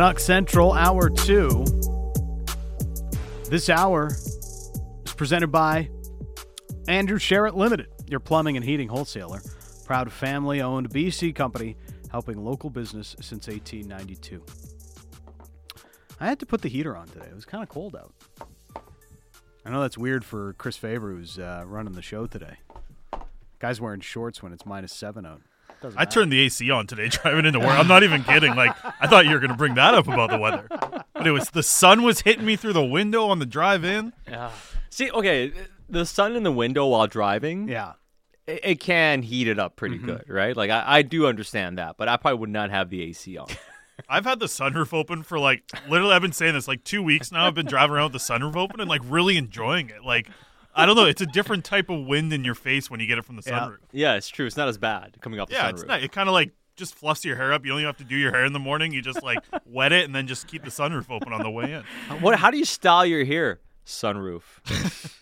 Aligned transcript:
Canuck 0.00 0.18
Central, 0.18 0.72
hour 0.72 1.10
two. 1.10 1.62
This 3.50 3.68
hour 3.68 4.06
is 4.06 5.12
presented 5.14 5.48
by 5.48 5.90
Andrew 6.88 7.18
Sheret 7.18 7.54
Limited, 7.54 7.88
your 8.08 8.18
plumbing 8.18 8.56
and 8.56 8.64
heating 8.64 8.88
wholesaler. 8.88 9.42
Proud 9.84 10.10
family 10.10 10.62
owned 10.62 10.88
BC 10.88 11.34
company 11.34 11.76
helping 12.10 12.42
local 12.42 12.70
business 12.70 13.14
since 13.20 13.46
1892. 13.46 14.42
I 16.18 16.28
had 16.28 16.38
to 16.38 16.46
put 16.46 16.62
the 16.62 16.70
heater 16.70 16.96
on 16.96 17.06
today. 17.08 17.26
It 17.26 17.34
was 17.34 17.44
kind 17.44 17.62
of 17.62 17.68
cold 17.68 17.94
out. 17.94 18.14
I 19.66 19.70
know 19.70 19.82
that's 19.82 19.98
weird 19.98 20.24
for 20.24 20.54
Chris 20.54 20.78
Faber, 20.78 21.10
who's 21.10 21.38
uh, 21.38 21.64
running 21.66 21.92
the 21.92 22.00
show 22.00 22.26
today. 22.26 22.56
Guy's 23.58 23.82
wearing 23.82 24.00
shorts 24.00 24.42
when 24.42 24.54
it's 24.54 24.64
minus 24.64 24.94
seven 24.94 25.26
out. 25.26 25.42
Doesn't 25.80 25.98
I 25.98 26.02
matter. 26.02 26.10
turned 26.10 26.32
the 26.32 26.40
AC 26.40 26.70
on 26.70 26.86
today 26.86 27.08
driving 27.10 27.46
into 27.46 27.58
work. 27.58 27.70
I'm 27.70 27.88
not 27.88 28.02
even 28.02 28.22
kidding. 28.24 28.54
Like 28.54 28.76
I 29.00 29.06
thought 29.06 29.26
you 29.26 29.32
were 29.32 29.38
going 29.40 29.50
to 29.50 29.56
bring 29.56 29.74
that 29.74 29.94
up 29.94 30.08
about 30.08 30.30
the 30.30 30.38
weather, 30.38 30.66
but 30.68 31.26
it 31.26 31.30
was 31.30 31.50
the 31.50 31.62
sun 31.62 32.02
was 32.02 32.20
hitting 32.20 32.44
me 32.44 32.56
through 32.56 32.74
the 32.74 32.84
window 32.84 33.26
on 33.26 33.38
the 33.38 33.46
drive 33.46 33.84
in. 33.84 34.12
Yeah. 34.28 34.50
See, 34.90 35.10
okay, 35.10 35.52
the 35.88 36.04
sun 36.04 36.36
in 36.36 36.42
the 36.42 36.52
window 36.52 36.86
while 36.86 37.06
driving, 37.06 37.68
Yeah. 37.68 37.92
it, 38.46 38.60
it 38.62 38.80
can 38.80 39.22
heat 39.22 39.48
it 39.48 39.58
up 39.58 39.76
pretty 39.76 39.96
mm-hmm. 39.96 40.06
good, 40.06 40.24
right? 40.28 40.56
Like 40.56 40.70
I, 40.70 40.84
I 40.86 41.02
do 41.02 41.26
understand 41.26 41.78
that, 41.78 41.96
but 41.96 42.08
I 42.08 42.16
probably 42.16 42.40
would 42.40 42.50
not 42.50 42.70
have 42.70 42.90
the 42.90 43.02
AC 43.02 43.36
on. 43.38 43.48
I've 44.08 44.24
had 44.24 44.40
the 44.40 44.46
sunroof 44.46 44.92
open 44.92 45.22
for 45.22 45.38
like 45.38 45.62
literally. 45.88 46.14
I've 46.14 46.22
been 46.22 46.32
saying 46.32 46.54
this 46.54 46.66
like 46.68 46.84
two 46.84 47.02
weeks 47.02 47.30
now. 47.30 47.46
I've 47.46 47.54
been 47.54 47.66
driving 47.66 47.96
around 47.96 48.12
with 48.12 48.22
the 48.22 48.32
sunroof 48.32 48.56
open 48.56 48.80
and 48.80 48.88
like 48.88 49.02
really 49.04 49.36
enjoying 49.36 49.90
it. 49.90 50.04
Like 50.04 50.28
I 50.74 50.86
don't 50.86 50.94
know, 50.96 51.06
it's 51.06 51.20
a 51.20 51.26
different 51.26 51.64
type 51.64 51.90
of 51.90 52.06
wind 52.06 52.32
in 52.32 52.44
your 52.44 52.54
face 52.54 52.90
when 52.90 53.00
you 53.00 53.06
get 53.06 53.18
it 53.18 53.24
from 53.24 53.36
the 53.36 53.42
sunroof. 53.42 53.78
yeah, 53.92 54.14
it's 54.14 54.28
true. 54.28 54.46
It's 54.46 54.56
not 54.56 54.68
as 54.68 54.78
bad 54.78 55.16
coming 55.20 55.40
off 55.40 55.48
the 55.48 55.54
Yeah, 55.54 55.68
sunroof. 55.70 55.72
it's 55.74 55.84
not. 55.84 56.02
It 56.02 56.12
kind 56.12 56.28
of 56.28 56.32
like 56.32 56.52
just 56.76 56.94
fluffs 56.94 57.24
your 57.24 57.36
hair 57.36 57.52
up. 57.52 57.64
You 57.64 57.70
don't 57.72 57.80
even 57.80 57.86
have 57.88 57.96
to 57.98 58.04
do 58.04 58.16
your 58.16 58.30
hair 58.30 58.44
in 58.44 58.52
the 58.52 58.58
morning. 58.60 58.92
You 58.92 59.02
just 59.02 59.22
like 59.22 59.40
wet 59.66 59.92
it 59.92 60.04
and 60.04 60.14
then 60.14 60.26
just 60.26 60.46
keep 60.46 60.62
the 60.64 60.70
sunroof 60.70 61.10
open 61.10 61.32
on 61.32 61.42
the 61.42 61.50
way 61.50 61.72
in. 61.72 61.82
What? 62.20 62.38
How 62.38 62.50
do 62.50 62.56
you 62.58 62.64
style 62.64 63.04
your 63.04 63.24
hair? 63.24 63.60
Sunroof. 63.86 64.42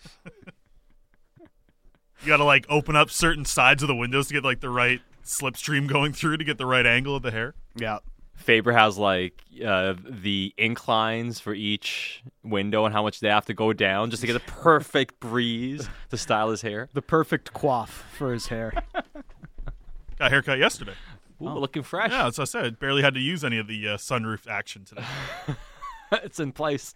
You 2.21 2.27
got 2.27 2.37
to 2.37 2.43
like 2.43 2.65
open 2.69 2.97
up 2.97 3.09
certain 3.09 3.45
sides 3.45 3.81
of 3.81 3.87
the 3.87 3.95
windows 3.95 4.27
to 4.27 4.33
get 4.33 4.43
like 4.43 4.59
the 4.59 4.69
right 4.69 4.99
slipstream 5.23 5.87
going 5.87 6.11
through 6.11 6.35
to 6.35 6.43
get 6.43 6.57
the 6.57 6.65
right 6.65 6.85
angle 6.85 7.15
of 7.15 7.23
the 7.23 7.31
hair. 7.31 7.55
Yeah. 7.77 7.99
Faber 8.39 8.71
has 8.71 8.97
like 8.97 9.43
uh, 9.63 9.93
the 10.09 10.53
inclines 10.57 11.39
for 11.39 11.53
each 11.53 12.23
window 12.41 12.85
and 12.85 12.93
how 12.93 13.03
much 13.03 13.19
they 13.19 13.27
have 13.27 13.45
to 13.45 13.53
go 13.53 13.73
down 13.73 14.09
just 14.09 14.21
to 14.21 14.27
get 14.27 14.33
the 14.33 14.39
perfect 14.51 15.19
breeze 15.19 15.87
to 16.09 16.17
style 16.17 16.49
his 16.49 16.61
hair. 16.61 16.87
The 16.93 17.01
perfect 17.01 17.53
coif 17.53 17.89
for 17.89 18.33
his 18.33 18.47
hair. 18.47 18.73
Got 18.93 20.27
a 20.27 20.29
haircut 20.29 20.57
yesterday. 20.57 20.93
Ooh, 21.41 21.49
looking 21.49 21.83
fresh. 21.83 22.11
Yeah, 22.11 22.27
as 22.27 22.39
I 22.39 22.45
said, 22.45 22.79
barely 22.79 23.01
had 23.01 23.13
to 23.13 23.19
use 23.19 23.43
any 23.43 23.57
of 23.57 23.67
the 23.67 23.89
uh, 23.89 23.97
sunroof 23.97 24.47
action 24.47 24.85
today. 24.85 25.03
it's 26.11 26.39
in 26.39 26.51
place. 26.53 26.93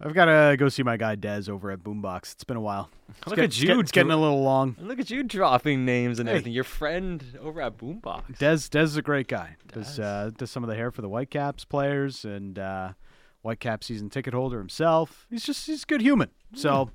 I've 0.00 0.14
got 0.14 0.26
to 0.26 0.56
go 0.56 0.68
see 0.68 0.82
my 0.84 0.96
guy 0.96 1.16
Dez 1.16 1.48
over 1.48 1.70
at 1.72 1.80
Boombox. 1.80 2.32
It's 2.34 2.44
been 2.44 2.56
a 2.56 2.60
while. 2.60 2.88
It's 3.08 3.26
Look 3.26 3.36
get- 3.36 3.44
at 3.46 3.60
you, 3.60 3.80
It's 3.80 3.90
getting 3.90 4.12
a 4.12 4.16
little 4.16 4.42
long. 4.42 4.76
Look 4.80 5.00
at 5.00 5.10
you 5.10 5.24
dropping 5.24 5.84
names 5.84 6.18
and 6.20 6.28
Hey. 6.28 6.34
everything. 6.36 6.52
Your 6.52 6.62
friend 6.64 7.24
over 7.40 7.60
at 7.60 7.76
Boombox. 7.78 8.38
Dez 8.38 8.68
Dez 8.68 8.82
is 8.84 8.96
a 8.96 9.02
great 9.02 9.26
guy. 9.26 9.56
Does 9.72 9.98
uh, 9.98 10.30
does 10.36 10.50
some 10.52 10.62
of 10.62 10.68
the 10.70 10.76
hair 10.76 10.90
for 10.92 11.02
the 11.02 11.08
Whitecaps 11.08 11.64
players 11.64 12.24
and 12.24 12.58
uh, 12.58 12.92
Whitecap 13.44 13.82
season 13.82 14.08
ticket 14.08 14.34
holder 14.34 14.58
himself. 14.58 15.26
He's 15.30 15.42
just 15.44 15.66
he's 15.66 15.82
a 15.82 15.86
good 15.86 16.00
human. 16.00 16.30
So 16.54 16.90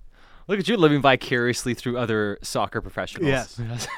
Look 0.47 0.59
at 0.59 0.67
you 0.67 0.75
living 0.75 1.01
vicariously 1.01 1.73
through 1.73 1.97
other 1.97 2.37
soccer 2.41 2.81
professionals. 2.81 3.27
Yes. 3.57 3.87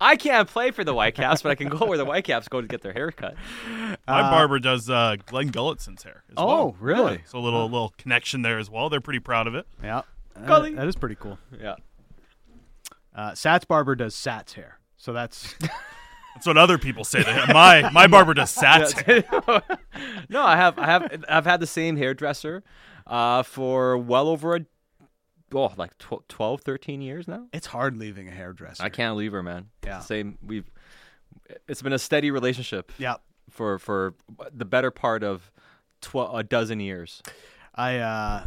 I 0.00 0.16
can't 0.16 0.48
play 0.48 0.70
for 0.70 0.84
the 0.84 0.92
Whitecaps, 0.94 1.42
but 1.42 1.50
I 1.50 1.54
can 1.54 1.68
go 1.68 1.86
where 1.86 1.98
the 1.98 2.04
Whitecaps 2.04 2.48
go 2.48 2.60
to 2.60 2.66
get 2.66 2.82
their 2.82 2.92
haircut. 2.92 3.34
My 3.68 3.96
Uh, 4.06 4.30
barber 4.30 4.58
does 4.58 4.88
uh, 4.90 5.16
Glenn 5.26 5.50
Gullettson's 5.50 6.02
hair. 6.02 6.22
As 6.28 6.34
Oh, 6.36 6.46
well. 6.46 6.76
really? 6.80 7.12
Yeah, 7.14 7.18
so 7.26 7.38
a 7.38 7.40
little 7.40 7.64
little 7.68 7.92
connection 7.98 8.42
there 8.42 8.58
as 8.58 8.70
well. 8.70 8.88
They're 8.90 9.00
pretty 9.00 9.20
proud 9.20 9.46
of 9.46 9.54
it. 9.54 9.66
yeah, 9.82 10.02
Golly. 10.46 10.74
that 10.74 10.86
is 10.88 10.96
pretty 10.96 11.14
cool. 11.16 11.38
Yeah. 11.60 11.76
Uh, 13.14 13.32
Sats 13.32 13.66
barber 13.66 13.94
does 13.96 14.14
Sats 14.14 14.52
hair. 14.54 14.78
So 14.96 15.12
that's 15.12 15.54
That's 16.34 16.46
what 16.46 16.56
other 16.56 16.78
people 16.78 17.02
say. 17.04 17.24
My 17.52 17.90
my 17.90 18.06
barber 18.06 18.32
does 18.34 18.54
Sats 18.56 18.92
hair. 19.02 19.24
no, 20.28 20.42
I 20.44 20.56
have 20.56 20.78
I 20.78 20.86
have 20.86 21.24
I've 21.28 21.44
had 21.46 21.58
the 21.60 21.66
same 21.66 21.96
hairdresser 21.96 22.62
uh, 23.06 23.42
for 23.42 23.96
well 23.98 24.28
over 24.28 24.54
a 24.56 24.60
oh 25.54 25.72
like 25.76 25.96
tw- 25.98 26.26
12 26.28 26.60
13 26.62 27.00
years 27.00 27.26
now. 27.28 27.46
it's 27.52 27.66
hard 27.66 27.96
leaving 27.96 28.28
a 28.28 28.30
hairdresser. 28.30 28.82
I 28.82 28.88
can't 28.88 29.16
leave 29.16 29.32
her, 29.32 29.42
man. 29.42 29.68
Yeah. 29.84 30.00
Same 30.00 30.38
we've 30.44 30.70
it's 31.66 31.82
been 31.82 31.92
a 31.92 31.98
steady 31.98 32.30
relationship 32.30 32.92
Yeah, 32.98 33.16
for 33.50 33.78
for 33.78 34.14
the 34.52 34.64
better 34.64 34.90
part 34.90 35.22
of 35.22 35.50
tw- 36.00 36.16
a 36.32 36.42
dozen 36.42 36.80
years. 36.80 37.22
I 37.74 37.96
uh, 37.98 38.46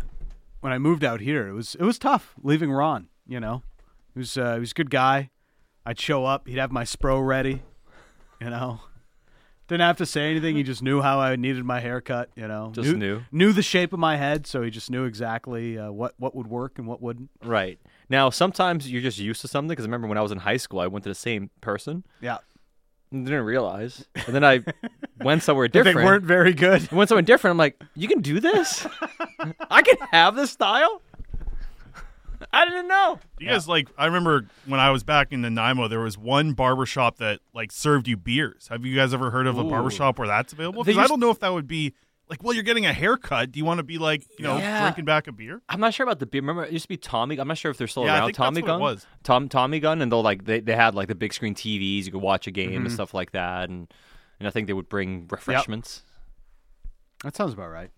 when 0.59 0.73
I 0.73 0.77
moved 0.77 1.03
out 1.03 1.21
here, 1.21 1.47
it 1.47 1.53
was 1.53 1.75
it 1.75 1.83
was 1.83 1.97
tough 1.97 2.33
leaving 2.41 2.71
Ron. 2.71 3.07
You 3.27 3.39
know, 3.39 3.63
he 4.13 4.19
was 4.19 4.37
uh, 4.37 4.55
he 4.55 4.59
was 4.59 4.71
a 4.71 4.75
good 4.75 4.89
guy. 4.89 5.29
I'd 5.85 5.99
show 5.99 6.25
up, 6.25 6.47
he'd 6.47 6.57
have 6.59 6.71
my 6.71 6.83
spro 6.83 7.25
ready. 7.25 7.63
You 8.39 8.49
know, 8.49 8.81
didn't 9.71 9.87
have 9.87 9.97
to 9.97 10.05
say 10.05 10.29
anything. 10.29 10.55
He 10.55 10.63
just 10.63 10.83
knew 10.83 11.01
how 11.01 11.19
I 11.19 11.35
needed 11.35 11.63
my 11.65 11.79
haircut. 11.79 12.29
You 12.35 12.47
know, 12.47 12.71
Just 12.75 12.95
knew. 12.95 13.21
knew 13.31 13.53
the 13.53 13.61
shape 13.63 13.93
of 13.93 13.99
my 13.99 14.17
head, 14.17 14.45
so 14.45 14.61
he 14.61 14.69
just 14.69 14.91
knew 14.91 15.05
exactly 15.05 15.77
uh, 15.77 15.91
what 15.91 16.13
what 16.17 16.35
would 16.35 16.47
work 16.47 16.77
and 16.77 16.85
what 16.87 17.01
wouldn't. 17.01 17.29
Right. 17.43 17.79
Now, 18.09 18.29
sometimes 18.29 18.91
you're 18.91 19.01
just 19.01 19.17
used 19.17 19.41
to 19.41 19.47
something 19.47 19.69
because 19.69 19.85
I 19.85 19.87
remember 19.87 20.07
when 20.07 20.17
I 20.17 20.21
was 20.21 20.31
in 20.33 20.39
high 20.39 20.57
school, 20.57 20.79
I 20.81 20.87
went 20.87 21.03
to 21.03 21.09
the 21.09 21.15
same 21.15 21.49
person 21.61 22.03
Yeah, 22.19 22.39
and 23.11 23.25
didn't 23.25 23.45
realize. 23.45 24.05
And 24.27 24.35
then 24.35 24.43
I 24.43 24.59
went 25.21 25.43
somewhere 25.43 25.67
different. 25.69 25.97
they 25.97 26.03
weren't 26.03 26.25
very 26.25 26.53
good. 26.53 26.89
I 26.91 26.95
went 26.95 27.07
somewhere 27.09 27.21
different. 27.23 27.53
I'm 27.53 27.57
like, 27.57 27.81
you 27.95 28.09
can 28.09 28.19
do 28.21 28.39
this? 28.41 28.85
I 29.69 29.81
can 29.81 29.95
have 30.11 30.35
this 30.35 30.51
style? 30.51 31.01
I 32.53 32.65
didn't 32.65 32.87
know. 32.87 33.19
You 33.39 33.47
guys 33.49 33.67
like? 33.67 33.87
I 33.97 34.05
remember 34.05 34.47
when 34.65 34.79
I 34.79 34.89
was 34.91 35.03
back 35.03 35.31
in 35.31 35.41
Nanaimo, 35.41 35.87
there 35.87 36.01
was 36.01 36.17
one 36.17 36.51
barber 36.53 36.85
shop 36.85 37.17
that 37.17 37.39
like 37.53 37.71
served 37.71 38.07
you 38.07 38.17
beers. 38.17 38.67
Have 38.69 38.85
you 38.85 38.95
guys 38.95 39.13
ever 39.13 39.31
heard 39.31 39.47
of 39.47 39.57
a 39.57 39.63
barber 39.63 39.87
Ooh. 39.87 39.91
shop 39.91 40.19
where 40.19 40.27
that's 40.27 40.51
available? 40.53 40.83
They 40.83 40.91
Because 40.91 40.97
I 40.99 41.01
used- 41.03 41.09
don't 41.11 41.19
know 41.21 41.29
if 41.31 41.39
that 41.39 41.53
would 41.53 41.67
be 41.67 41.93
like, 42.29 42.43
well, 42.43 42.53
you're 42.53 42.63
getting 42.63 42.85
a 42.85 42.93
haircut. 42.93 43.51
Do 43.51 43.59
you 43.59 43.65
want 43.65 43.77
to 43.79 43.83
be 43.83 43.97
like, 43.97 44.23
you 44.37 44.43
know, 44.45 44.57
Yeah. 44.57 44.81
drinking 44.81 45.05
back 45.05 45.27
a 45.27 45.31
beer? 45.31 45.61
I'm 45.69 45.79
not 45.79 45.93
sure 45.93 46.05
about 46.05 46.19
the 46.19 46.25
beer. 46.25 46.41
Remember, 46.41 46.63
it 46.65 46.71
used 46.73 46.83
to 46.83 46.89
be 46.89 46.97
Tommy. 46.97 47.37
I'm 47.37 47.47
not 47.47 47.57
sure 47.57 47.71
if 47.71 47.77
they're 47.77 47.87
still 47.87 48.03
Yeah, 48.05 48.13
I 48.13 48.17
around. 48.19 48.27
think 48.27 48.37
that's 48.37 48.45
Tommy 48.47 48.61
what 48.61 48.67
it 48.67 48.71
Gun 48.71 48.79
was. 48.81 49.07
Tom 49.23 49.49
Tommy 49.49 49.79
Gun, 49.79 50.01
and 50.01 50.11
they'll 50.11 50.21
like 50.21 50.43
they, 50.45 50.59
they 50.59 50.75
had 50.75 50.93
like 50.95 51.07
the 51.07 51.15
big 51.15 51.33
screen 51.33 51.55
TVs. 51.55 52.05
You 52.05 52.11
could 52.11 52.21
watch 52.21 52.47
a 52.47 52.51
game 52.51 52.71
Mm-hmm. 52.71 52.85
and 52.85 52.91
stuff 52.91 53.13
like 53.13 53.31
that, 53.31 53.69
and 53.69 53.91
and 54.39 54.47
I 54.47 54.51
think 54.51 54.67
they 54.67 54.73
would 54.73 54.89
bring 54.89 55.27
refreshments. 55.29 56.03
That 57.23 57.35
sounds 57.35 57.53
about 57.53 57.69
right. 57.69 57.91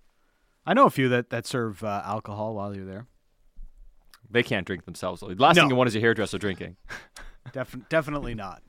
I 0.66 0.74
know 0.74 0.86
a 0.86 0.90
few 0.92 1.10
that 1.10 1.30
that 1.32 1.46
serve 1.48 1.84
uh, 1.84 2.02
alcohol 2.06 2.56
while 2.56 2.76
you're 2.76 2.86
there. 2.86 3.08
They 4.34 4.44
can't 4.44 4.66
drink 4.68 4.86
themselves. 4.86 5.22
The 5.22 5.28
last 5.36 5.56
thing 5.56 5.70
you 5.70 5.76
want 5.76 5.88
is 5.88 5.96
your 5.96 6.02
hairdresser 6.02 6.40
drinking. 6.40 6.76
Def- 7.54 7.78
definitely 7.88 8.34
not. 8.34 8.64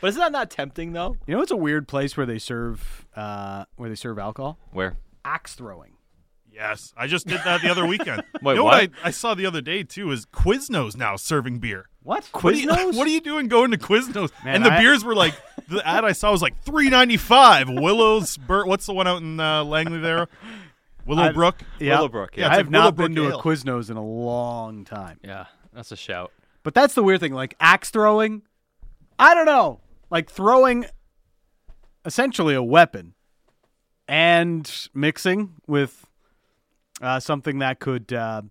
But 0.00 0.08
isn't 0.08 0.20
that 0.20 0.32
not 0.32 0.50
tempting 0.50 0.92
though? 0.92 1.16
You 1.26 1.34
know, 1.34 1.42
it's 1.42 1.50
a 1.50 1.56
weird 1.56 1.88
place 1.88 2.16
where 2.16 2.26
they 2.26 2.38
serve 2.38 3.06
uh, 3.14 3.64
where 3.76 3.88
they 3.88 3.96
serve 3.96 4.18
alcohol. 4.18 4.58
Where? 4.72 4.96
Axe 5.24 5.54
throwing. 5.54 5.94
Yes, 6.52 6.92
I 6.96 7.06
just 7.06 7.26
did 7.26 7.40
that 7.44 7.62
the 7.62 7.70
other 7.70 7.86
weekend. 7.86 8.22
Wait, 8.42 8.52
you 8.52 8.58
know 8.58 8.64
what? 8.64 8.74
I, 8.74 8.88
I 9.04 9.10
saw 9.10 9.34
the 9.34 9.46
other 9.46 9.60
day 9.60 9.82
too 9.82 10.10
is 10.10 10.26
Quiznos 10.26 10.96
now 10.96 11.16
serving 11.16 11.58
beer. 11.58 11.86
What? 12.02 12.24
What 12.32 12.54
are, 12.54 12.56
you, 12.56 12.68
Quiznos? 12.68 12.94
what 12.96 13.06
are 13.06 13.10
you 13.10 13.20
doing 13.20 13.48
going 13.48 13.70
to 13.72 13.78
Quiznos? 13.78 14.30
Man, 14.44 14.56
and 14.56 14.64
the 14.64 14.72
I- 14.72 14.80
beers 14.80 15.04
were 15.04 15.14
like 15.14 15.34
the 15.68 15.86
ad 15.86 16.04
I 16.04 16.12
saw 16.12 16.30
was 16.30 16.42
like 16.42 16.62
three 16.62 16.88
ninety 16.88 17.16
five. 17.16 17.68
Willow's 17.68 18.36
Bur- 18.36 18.66
what's 18.66 18.86
the 18.86 18.92
one 18.94 19.06
out 19.06 19.22
in 19.22 19.40
uh, 19.40 19.64
Langley 19.64 19.98
there? 19.98 20.28
Willowbrook. 21.10 21.62
Yeah. 21.78 21.96
Willowbrook, 21.96 22.36
yeah. 22.36 22.46
Yeah, 22.46 22.52
I 22.52 22.56
have 22.56 22.66
like 22.66 22.70
not 22.72 22.80
Willowbrook 22.96 23.06
been 23.08 23.14
to 23.16 23.26
a 23.26 23.30
Ale. 23.32 23.42
Quiznos 23.42 23.90
in 23.90 23.96
a 23.96 24.04
long 24.04 24.84
time. 24.84 25.18
Yeah, 25.22 25.46
that's 25.72 25.92
a 25.92 25.96
shout. 25.96 26.32
But 26.62 26.74
that's 26.74 26.94
the 26.94 27.02
weird 27.02 27.20
thing. 27.20 27.32
Like 27.32 27.54
axe 27.60 27.90
throwing, 27.90 28.42
I 29.18 29.34
don't 29.34 29.46
know. 29.46 29.80
Like 30.10 30.30
throwing 30.30 30.86
essentially 32.04 32.54
a 32.54 32.62
weapon 32.62 33.14
and 34.08 34.88
mixing 34.94 35.54
with 35.66 36.06
uh, 37.00 37.20
something 37.20 37.58
that 37.60 37.78
could 37.80 38.12
uh, 38.12 38.42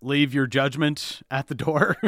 leave 0.00 0.32
your 0.34 0.46
judgment 0.46 1.22
at 1.30 1.48
the 1.48 1.54
door. 1.54 1.96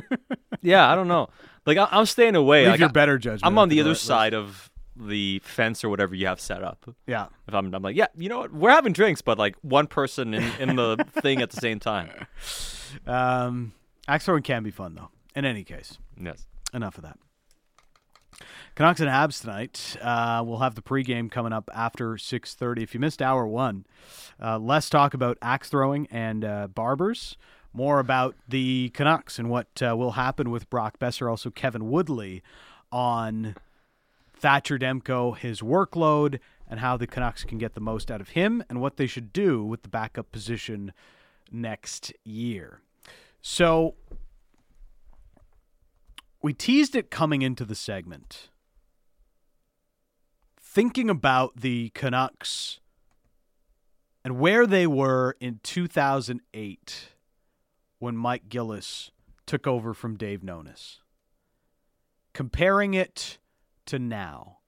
Yeah, 0.62 0.90
I 0.90 0.94
don't 0.94 1.08
know. 1.08 1.28
Like 1.66 1.76
I, 1.76 1.86
I'm 1.90 2.06
staying 2.06 2.36
away. 2.36 2.62
leave 2.62 2.70
Like, 2.70 2.80
your 2.80 2.88
I- 2.88 2.92
better 2.92 3.18
judgment. 3.18 3.42
I'm 3.44 3.58
at 3.58 3.62
on 3.62 3.68
the 3.68 3.76
door, 3.76 3.80
other 3.82 3.90
at 3.90 3.92
least. 3.96 4.04
side 4.06 4.32
of 4.32 4.70
the 4.96 5.40
fence 5.44 5.82
or 5.84 5.88
whatever 5.88 6.14
you 6.14 6.26
have 6.26 6.40
set 6.40 6.62
up. 6.62 6.88
Yeah. 7.06 7.26
If 7.48 7.54
I'm, 7.54 7.74
I'm 7.74 7.82
like, 7.82 7.96
yeah, 7.96 8.06
you 8.16 8.28
know 8.28 8.40
what? 8.40 8.52
We're 8.52 8.70
having 8.70 8.92
drinks, 8.92 9.22
but 9.22 9.38
like 9.38 9.56
one 9.62 9.86
person 9.86 10.34
in, 10.34 10.44
in 10.60 10.76
the 10.76 11.04
thing 11.20 11.40
at 11.42 11.50
the 11.50 11.56
same 11.60 11.80
time. 11.80 12.10
Um, 13.06 13.72
axe 14.06 14.24
throwing 14.26 14.42
can 14.42 14.62
be 14.62 14.70
fun 14.70 14.94
though. 14.94 15.10
In 15.34 15.44
any 15.44 15.64
case, 15.64 15.98
Yes. 16.20 16.46
enough 16.72 16.96
of 16.96 17.02
that. 17.04 17.18
Canucks 18.74 19.00
and 19.00 19.08
Habs 19.08 19.40
tonight. 19.40 19.96
Uh, 20.02 20.42
we'll 20.44 20.58
have 20.58 20.74
the 20.74 20.82
pregame 20.82 21.30
coming 21.30 21.52
up 21.52 21.70
after 21.72 22.14
6:30. 22.16 22.82
If 22.82 22.92
you 22.94 22.98
missed 23.00 23.22
hour 23.22 23.46
one, 23.46 23.86
uh, 24.42 24.58
less 24.58 24.90
talk 24.90 25.14
about 25.14 25.38
axe 25.40 25.68
throwing 25.68 26.08
and 26.10 26.44
uh, 26.44 26.66
barbers, 26.68 27.36
more 27.72 28.00
about 28.00 28.34
the 28.48 28.90
Canucks 28.94 29.38
and 29.38 29.48
what 29.50 29.80
uh, 29.80 29.96
will 29.96 30.12
happen 30.12 30.50
with 30.50 30.68
Brock 30.70 30.98
Boeser, 30.98 31.30
also 31.30 31.50
Kevin 31.50 31.88
Woodley, 31.88 32.42
on 32.90 33.54
Thatcher 34.44 34.78
Demko 34.78 35.34
his 35.34 35.62
workload 35.62 36.38
and 36.68 36.78
how 36.80 36.98
the 36.98 37.06
Canucks 37.06 37.44
can 37.44 37.56
get 37.56 37.72
the 37.72 37.80
most 37.80 38.10
out 38.10 38.20
of 38.20 38.28
him 38.28 38.62
and 38.68 38.78
what 38.78 38.98
they 38.98 39.06
should 39.06 39.32
do 39.32 39.64
with 39.64 39.84
the 39.84 39.88
backup 39.88 40.30
position 40.32 40.92
next 41.50 42.12
year. 42.24 42.82
So 43.40 43.94
we 46.42 46.52
teased 46.52 46.94
it 46.94 47.10
coming 47.10 47.40
into 47.40 47.64
the 47.64 47.74
segment. 47.74 48.50
Thinking 50.60 51.08
about 51.08 51.62
the 51.62 51.88
Canucks 51.94 52.80
and 54.22 54.38
where 54.38 54.66
they 54.66 54.86
were 54.86 55.38
in 55.40 55.60
2008 55.62 57.08
when 57.98 58.14
Mike 58.14 58.50
Gillis 58.50 59.10
took 59.46 59.66
over 59.66 59.94
from 59.94 60.18
Dave 60.18 60.42
Nonis. 60.42 60.98
Comparing 62.34 62.92
it 62.92 63.38
to 63.86 63.98
now, 63.98 64.58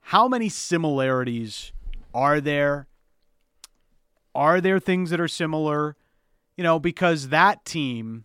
how 0.00 0.28
many 0.28 0.48
similarities 0.48 1.72
are 2.14 2.40
there? 2.40 2.88
Are 4.34 4.60
there 4.60 4.78
things 4.78 5.10
that 5.10 5.20
are 5.20 5.28
similar? 5.28 5.96
You 6.56 6.64
know, 6.64 6.78
because 6.78 7.28
that 7.28 7.64
team 7.64 8.24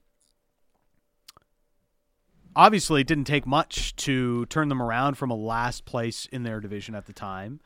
obviously 2.55 3.01
it 3.01 3.07
didn't 3.07 3.23
take 3.25 3.47
much 3.47 3.95
to 3.95 4.45
turn 4.47 4.69
them 4.69 4.81
around 4.81 5.15
from 5.15 5.31
a 5.31 5.35
last 5.35 5.85
place 5.85 6.27
in 6.31 6.43
their 6.43 6.59
division 6.59 6.93
at 6.95 7.05
the 7.07 7.13
time 7.13 7.59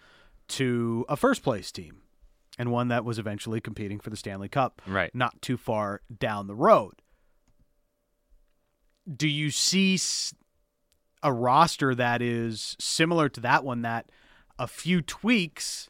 to 0.48 1.06
a 1.10 1.18
first 1.18 1.44
place 1.44 1.72
team 1.72 1.98
and 2.58 2.72
one 2.72 2.88
that 2.88 3.04
was 3.04 3.20
eventually 3.20 3.60
competing 3.60 4.00
for 4.00 4.10
the 4.10 4.16
Stanley 4.16 4.48
Cup 4.48 4.82
Right. 4.88 5.14
not 5.14 5.42
too 5.42 5.58
far 5.58 6.02
down 6.20 6.48
the 6.48 6.56
road. 6.56 7.02
Do 9.14 9.28
you 9.28 9.52
see 9.52 9.98
a 11.24 11.34
roster 11.34 11.94
that 11.96 12.22
is 12.22 12.76
similar 12.80 13.28
to 13.30 13.40
that 13.42 13.64
one 13.64 13.82
that 13.82 14.10
a 14.60 14.68
few 14.68 15.02
tweaks 15.02 15.90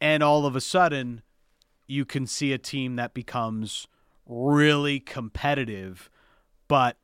and 0.00 0.22
all 0.22 0.46
of 0.46 0.54
a 0.56 0.60
sudden 0.60 1.22
you 1.86 2.04
can 2.04 2.26
see 2.26 2.52
a 2.52 2.58
team 2.58 2.96
that 2.96 3.14
becomes 3.14 3.86
really 4.26 5.00
competitive, 5.00 6.10
but 6.68 6.98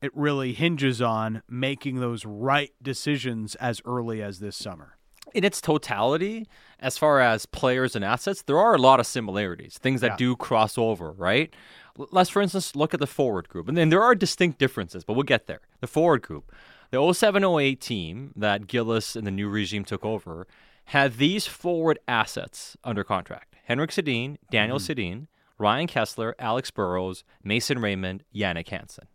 it 0.00 0.10
really 0.16 0.52
hinges 0.52 1.02
on 1.02 1.42
making 1.48 1.96
those 2.00 2.24
right 2.24 2.72
decisions 2.80 3.54
as 3.56 3.82
early 3.84 4.22
as 4.22 4.38
this 4.40 4.56
summer. 4.56 4.96
in 5.32 5.44
its 5.44 5.60
totality, 5.60 6.48
as 6.80 6.98
far 6.98 7.20
as 7.20 7.46
players 7.46 7.94
and 7.94 8.04
assets, 8.04 8.42
there 8.42 8.58
are 8.58 8.74
a 8.74 8.78
lot 8.78 8.98
of 8.98 9.06
similarities, 9.06 9.78
things 9.78 10.00
that 10.00 10.12
Yeah. 10.12 10.16
do 10.16 10.34
cross 10.34 10.76
over, 10.76 11.12
right? 11.12 11.54
Let's, 11.96 12.30
for 12.30 12.42
instance, 12.42 12.74
look 12.76 12.94
at 12.94 13.00
the 13.00 13.06
forward 13.06 13.48
group. 13.48 13.68
And 13.68 13.76
then 13.76 13.88
there 13.88 14.02
are 14.02 14.14
distinct 14.14 14.58
differences, 14.58 15.04
but 15.04 15.14
we'll 15.14 15.22
get 15.22 15.46
there. 15.46 15.60
The 15.80 15.86
forward 15.86 16.22
group. 16.22 16.52
The 16.90 17.12
0708 17.12 17.80
team 17.80 18.32
that 18.36 18.66
Gillis 18.66 19.14
and 19.14 19.26
the 19.26 19.30
new 19.30 19.48
regime 19.48 19.84
took 19.84 20.04
over 20.04 20.46
had 20.86 21.18
these 21.18 21.46
forward 21.46 21.98
assets 22.08 22.76
under 22.82 23.04
contract 23.04 23.54
Henrik 23.64 23.90
Sedin, 23.90 24.38
Daniel 24.50 24.78
mm-hmm. 24.78 25.00
Sedin, 25.00 25.26
Ryan 25.58 25.86
Kesler, 25.86 26.32
Alex 26.38 26.70
Burrows, 26.72 27.22
Mason 27.44 27.78
Raymond, 27.78 28.24
Jannik 28.34 28.68
Hansen. 28.68 29.06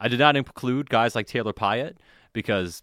I 0.00 0.08
did 0.08 0.18
not 0.18 0.36
include 0.36 0.90
guys 0.90 1.14
like 1.14 1.26
Taylor 1.26 1.52
Pyatt 1.52 1.96
because 2.32 2.82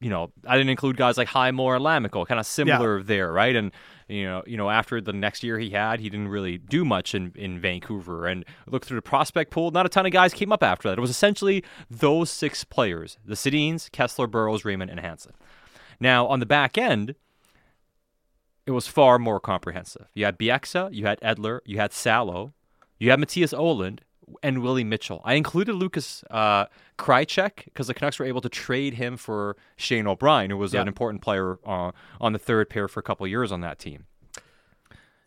you 0.00 0.08
know, 0.08 0.32
I 0.46 0.56
didn't 0.56 0.70
include 0.70 0.96
guys 0.96 1.18
like 1.18 1.28
Highmore 1.28 1.76
and 1.76 1.84
Lammikko, 1.84 2.26
kind 2.26 2.40
of 2.40 2.46
similar 2.46 3.02
there, 3.02 3.32
right? 3.32 3.54
And 3.54 3.70
you 4.08 4.24
know, 4.24 4.42
you 4.46 4.56
know, 4.56 4.70
after 4.70 5.00
the 5.00 5.12
next 5.12 5.44
year 5.44 5.58
he 5.58 5.70
had, 5.70 6.00
he 6.00 6.08
didn't 6.08 6.28
really 6.28 6.58
do 6.58 6.84
much 6.84 7.14
in, 7.14 7.32
in 7.36 7.60
Vancouver. 7.60 8.26
And 8.26 8.44
look 8.66 8.84
through 8.84 8.96
the 8.96 9.02
prospect 9.02 9.52
pool, 9.52 9.70
not 9.70 9.86
a 9.86 9.88
ton 9.88 10.06
of 10.06 10.12
guys 10.12 10.34
came 10.34 10.52
up 10.52 10.62
after 10.62 10.88
that. 10.88 10.98
It 10.98 11.00
was 11.00 11.10
essentially 11.10 11.62
those 11.88 12.30
six 12.30 12.64
players: 12.64 13.18
the 13.24 13.34
Sedins, 13.34 13.90
Kesler, 13.90 14.28
Burrows, 14.30 14.64
Raymond, 14.64 14.90
and 14.90 15.00
Hansen. 15.00 15.32
Now 16.00 16.26
on 16.26 16.40
the 16.40 16.46
back 16.46 16.78
end, 16.78 17.14
it 18.66 18.70
was 18.72 18.86
far 18.86 19.18
more 19.18 19.38
comprehensive. 19.38 20.08
You 20.14 20.24
had 20.24 20.38
Bieksa, 20.38 20.92
you 20.94 21.06
had 21.06 21.20
Edler, 21.20 21.60
you 21.64 21.78
had 21.78 21.92
Salo, 21.92 22.52
you 22.98 23.10
had 23.10 23.18
Mattias 23.18 23.56
Ohlund, 23.56 24.00
and 24.42 24.62
Willie 24.62 24.84
Mitchell. 24.84 25.20
I 25.24 25.34
included 25.34 25.74
Lucas 25.74 26.22
uh, 26.30 26.66
Krajicek 26.98 27.64
because 27.64 27.86
the 27.88 27.94
Canucks 27.94 28.18
were 28.18 28.26
able 28.26 28.40
to 28.42 28.48
trade 28.48 28.94
him 28.94 29.16
for 29.16 29.56
Shane 29.76 30.06
O'Brien, 30.06 30.50
who 30.50 30.56
was 30.56 30.72
Yeah. 30.74 30.82
an 30.82 30.88
important 30.88 31.22
player 31.22 31.58
uh, 31.66 31.90
on 32.20 32.32
the 32.32 32.38
third 32.38 32.70
pair 32.70 32.86
for 32.88 33.00
a 33.00 33.02
couple 33.02 33.26
years 33.26 33.50
on 33.52 33.60
that 33.62 33.78
team. 33.78 34.06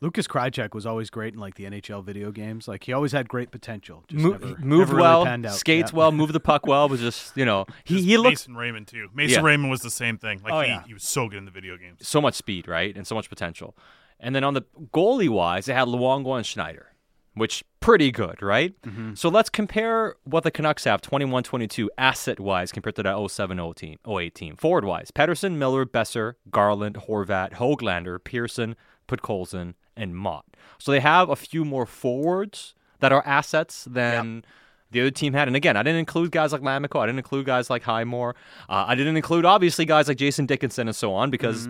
Lucas 0.01 0.28
Krajicek 0.28 0.74
was 0.74 0.86
always 0.86 1.10
great 1.10 1.34
in 1.34 1.40
like 1.40 1.56
the 1.56 1.63
NHL 1.63 2.04
video 2.04 2.30
games. 2.30 2.68
Like 2.68 2.84
he 2.84 2.92
always 2.92 3.13
had 3.13 3.30
great 3.30 3.51
potential. 3.51 4.04
Just 4.10 4.22
Mo- 4.22 4.31
never, 4.31 4.45
moved 4.48 4.62
never 4.66 4.96
really 4.96 5.01
well, 5.01 5.24
panned 5.25 5.46
out. 5.46 5.54
skates 5.56 5.92
Yeah. 5.94 5.98
well, 5.98 6.12
moved 6.22 6.34
the 6.34 6.42
puck 6.42 6.68
well. 6.68 6.89
Was 6.89 7.00
just 7.00 7.38
you 7.38 7.46
know 7.46 7.66
he 7.86 8.01
he 8.01 8.18
looks 8.18 8.42
Mason 8.48 8.56
Raymond 8.57 8.88
too. 8.88 9.07
Mason 9.13 9.39
Yeah. 9.42 9.48
Raymond 9.48 9.72
was 9.72 9.81
the 9.81 9.89
same 9.89 10.18
thing. 10.18 10.42
Like 10.44 10.51
Oh, 10.54 10.60
he, 10.62 10.68
yeah. 10.68 10.84
he 10.86 10.94
was 10.94 11.04
so 11.04 11.30
good 11.30 11.38
in 11.38 11.46
the 11.46 11.51
video 11.51 11.78
games. 11.78 12.06
so 12.06 12.19
much 12.19 12.34
speed, 12.36 12.68
right, 12.68 12.94
and 12.96 13.07
so 13.07 13.16
much 13.16 13.30
potential. 13.30 13.78
And 14.19 14.36
then 14.36 14.44
on 14.44 14.54
the 14.56 14.63
goalie 14.94 15.30
wise, 15.30 15.66
they 15.68 15.74
had 15.74 15.88
Luongo 15.88 16.36
and 16.36 16.46
Schneider, 16.46 16.93
which 17.36 17.64
pretty 17.80 18.12
good, 18.12 18.42
right? 18.42 18.74
So 19.16 19.30
let's 19.30 19.50
compare 19.50 20.16
what 20.24 20.44
the 20.44 20.52
Canucks 20.52 20.84
have 20.86 21.02
21-22 21.02 21.88
asset 21.98 22.40
wise 22.40 22.72
compared 22.72 22.96
to 22.98 23.04
that 23.04 23.30
07 23.30 23.74
team, 23.74 23.98
08 24.08 24.36
team. 24.36 24.56
Forward 24.56 24.86
wise, 24.86 25.12
Pettersson, 25.12 25.54
Miller, 25.58 25.86
Boeser, 25.86 26.34
Garland, 26.50 26.96
Horvat, 27.08 27.54
Hoglander, 27.54 28.24
Pearson, 28.24 28.76
Podkolzin, 29.08 29.74
and 29.98 30.16
Motte. 30.16 30.46
So 30.78 30.92
they 30.92 31.00
have 31.00 31.30
a 31.30 31.36
few 31.36 31.66
more 31.66 31.86
forwards 31.86 32.76
that 33.00 33.12
are 33.12 33.26
assets 33.26 33.86
than. 33.90 34.46
The 34.92 35.02
other 35.02 35.10
team 35.10 35.34
had, 35.34 35.48
and 35.48 35.58
again, 35.58 35.76
I 35.76 35.82
didn't 35.82 35.98
include 35.98 36.30
guys 36.32 36.52
like 36.52 36.62
Lammikko. 36.62 37.00
I 37.00 37.08
didn't 37.08 37.18
include 37.18 37.48
guys 37.48 37.68
like 37.68 37.82
Highmore. 37.82 38.36
Uh, 38.70 38.86
I 38.88 38.94
didn't 38.94 39.18
include 39.18 39.44
obviously 39.44 39.86
guys 39.86 40.08
like 40.08 40.18
Jason 40.18 40.46
Dickinson 40.46 40.88
and 40.88 40.96
so 40.96 41.16
on 41.16 41.32
because 41.32 41.66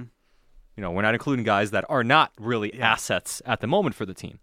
you 0.75 0.81
know, 0.81 0.91
we're 0.91 1.03
not 1.03 1.13
including 1.13 1.45
guys 1.45 1.71
that 1.71 1.85
are 1.87 2.03
not 2.03 2.33
really 2.37 2.77
assets 2.81 3.41
at 3.45 3.61
the 3.61 3.67
moment 3.67 3.95
for 3.95 4.05
the 4.05 4.13
team. 4.13 4.39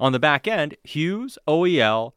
On 0.00 0.12
the 0.12 0.18
back 0.18 0.46
end, 0.46 0.76
Hughes, 0.84 1.38
OEL, 1.46 2.12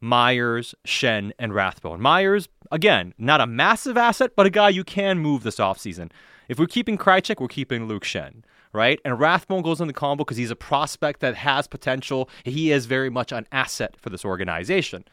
Myers, 0.00 0.74
Schenn, 0.86 1.32
and 1.38 1.54
Rathbone. 1.54 2.00
Myers, 2.00 2.48
again, 2.70 3.14
not 3.18 3.40
a 3.40 3.46
massive 3.46 3.96
asset, 3.96 4.32
but 4.36 4.46
a 4.46 4.50
guy 4.50 4.68
you 4.68 4.84
can 4.84 5.18
move 5.18 5.42
this 5.42 5.56
offseason. 5.56 6.10
If 6.48 6.58
we're 6.58 6.66
keeping 6.66 6.98
Krajicek, 6.98 7.40
we're 7.40 7.48
keeping 7.48 7.86
Luke 7.86 8.04
Schenn, 8.04 8.42
right? 8.72 9.00
And 9.04 9.18
Rathbone 9.18 9.62
goes 9.62 9.80
in 9.80 9.86
the 9.86 9.92
combo 9.92 10.24
because 10.24 10.36
he's 10.36 10.50
a 10.50 10.56
prospect 10.56 11.20
that 11.20 11.34
has 11.36 11.66
potential. 11.66 12.28
He 12.44 12.70
is 12.70 12.86
very 12.86 13.10
much 13.10 13.32
an 13.32 13.46
asset 13.50 13.96
for 13.98 14.10
this 14.10 14.24
organization. 14.24 15.04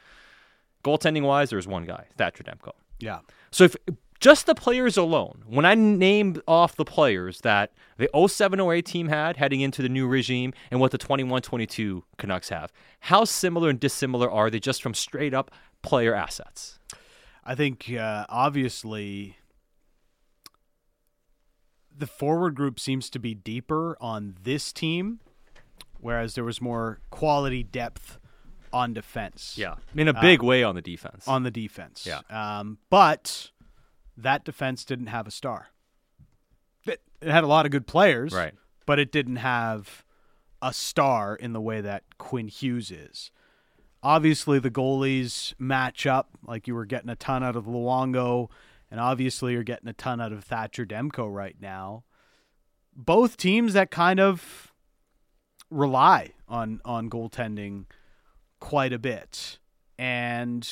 Goaltending 0.83 1.23
wise, 1.23 1.50
there's 1.50 1.67
one 1.67 1.85
guy, 1.85 2.07
Thatcher 2.17 2.43
Demko. 2.43 2.71
Yeah. 3.00 3.19
So 3.51 3.63
if 3.65 3.75
just 4.24 4.46
the 4.46 4.56
players 4.56 4.96
alone, 4.96 5.44
when 5.46 5.65
I 5.65 5.75
named 5.75 6.42
off 6.48 6.77
the 6.77 6.86
players 6.86 7.42
that 7.42 7.74
the 7.98 8.10
0708 8.13 8.86
team 8.86 9.10
had 9.10 9.36
heading 9.36 9.60
into 9.60 9.82
the 9.82 9.89
new 9.89 10.08
regime 10.08 10.53
and 10.72 10.80
what 10.80 10.92
the 10.92 10.98
21-22 10.98 12.03
Canucks 12.18 12.48
have, 12.48 12.72
how 13.01 13.25
similar 13.25 13.70
and 13.70 13.77
dissimilar 13.77 14.32
are 14.32 14.50
they 14.50 14.62
just 14.62 14.82
from 14.82 14.94
straight 14.94 15.34
up 15.34 15.51
player 15.82 16.15
assets? 16.15 16.80
I 17.44 17.53
think 17.53 17.92
uh, 17.92 18.25
obviously 18.30 19.36
the 21.94 22.08
forward 22.08 22.56
group 22.56 22.80
seems 22.80 23.10
to 23.10 23.20
be 23.20 23.36
deeper 23.36 23.98
on 24.00 24.38
this 24.42 24.72
team, 24.72 25.20
whereas 26.00 26.36
there 26.36 26.46
was 26.46 26.62
more 26.62 27.01
quality 27.12 27.62
depth 27.62 28.20
on 28.72 28.94
defense. 28.94 29.56
Yeah. 29.58 29.75
In 29.96 30.08
a 30.08 30.20
big 30.20 30.42
way 30.42 30.63
on 30.63 30.75
the 30.75 30.82
defense. 30.82 31.27
on 31.27 31.44
the 31.44 31.51
defense. 31.51 32.08
Yeah. 32.08 32.22
Um, 32.30 32.77
but 32.89 33.51
that 34.17 34.46
defense 34.46 34.86
didn't 34.86 35.08
have 35.08 35.27
a 35.27 35.32
star. 35.32 35.70
It, 36.86 37.01
it 37.22 37.29
had 37.29 37.43
a 37.43 37.48
lot 37.48 37.65
of 37.65 37.72
good 37.72 37.88
players, 37.88 38.34
Right. 38.34 38.53
But 38.86 39.00
it 39.00 39.12
didn't 39.13 39.38
have 39.38 40.03
a 40.62 40.74
star 40.74 41.36
in 41.36 41.53
the 41.53 41.62
way 41.62 41.79
that 41.82 42.03
Quinn 42.17 42.50
Hughes 42.50 42.91
is. 42.91 43.32
Obviously, 44.01 44.60
the 44.60 44.70
goalies 44.70 45.53
match 45.58 46.05
up. 46.05 46.29
Like 46.46 46.67
you 46.67 46.75
were 46.75 46.86
getting 46.86 47.10
a 47.10 47.15
ton 47.15 47.43
out 47.43 47.55
of 47.55 47.65
Luongo, 47.65 48.50
and 48.91 49.00
obviously 49.00 49.53
you're 49.53 49.63
getting 49.63 49.88
a 49.88 49.93
ton 49.93 50.20
out 50.20 50.34
of 50.34 50.43
Thatcher 50.43 50.86
Demko 50.86 51.34
right 51.34 51.55
now. 51.62 52.03
Both 52.93 53.38
teams 53.38 53.74
that 53.74 53.89
kind 53.89 54.20
of 54.20 54.74
rely 55.70 56.32
on 56.48 56.82
on 56.84 57.10
goaltending 57.10 57.86
quite 58.60 58.91
a 58.91 59.00
bit, 59.00 59.60
and 59.98 60.70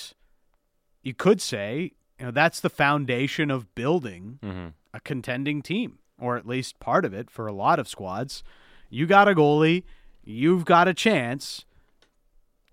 you 1.01 1.13
could 1.13 1.41
say 1.41 1.93
you 2.21 2.27
know 2.27 2.31
that's 2.31 2.59
the 2.59 2.69
foundation 2.69 3.49
of 3.49 3.73
building 3.73 4.37
hmm 4.41 4.67
a 4.93 4.99
contending 4.99 5.61
team, 5.61 5.99
or 6.19 6.35
at 6.35 6.45
least 6.45 6.77
part 6.81 7.05
of 7.05 7.13
it 7.13 7.31
for 7.31 7.47
a 7.47 7.53
lot 7.53 7.79
of 7.79 7.87
squads. 7.87 8.43
You 8.89 9.07
got 9.07 9.29
a 9.29 9.33
goalie, 9.33 9.83
you've 10.21 10.65
got 10.65 10.89
a 10.89 10.93
chance. 10.93 11.63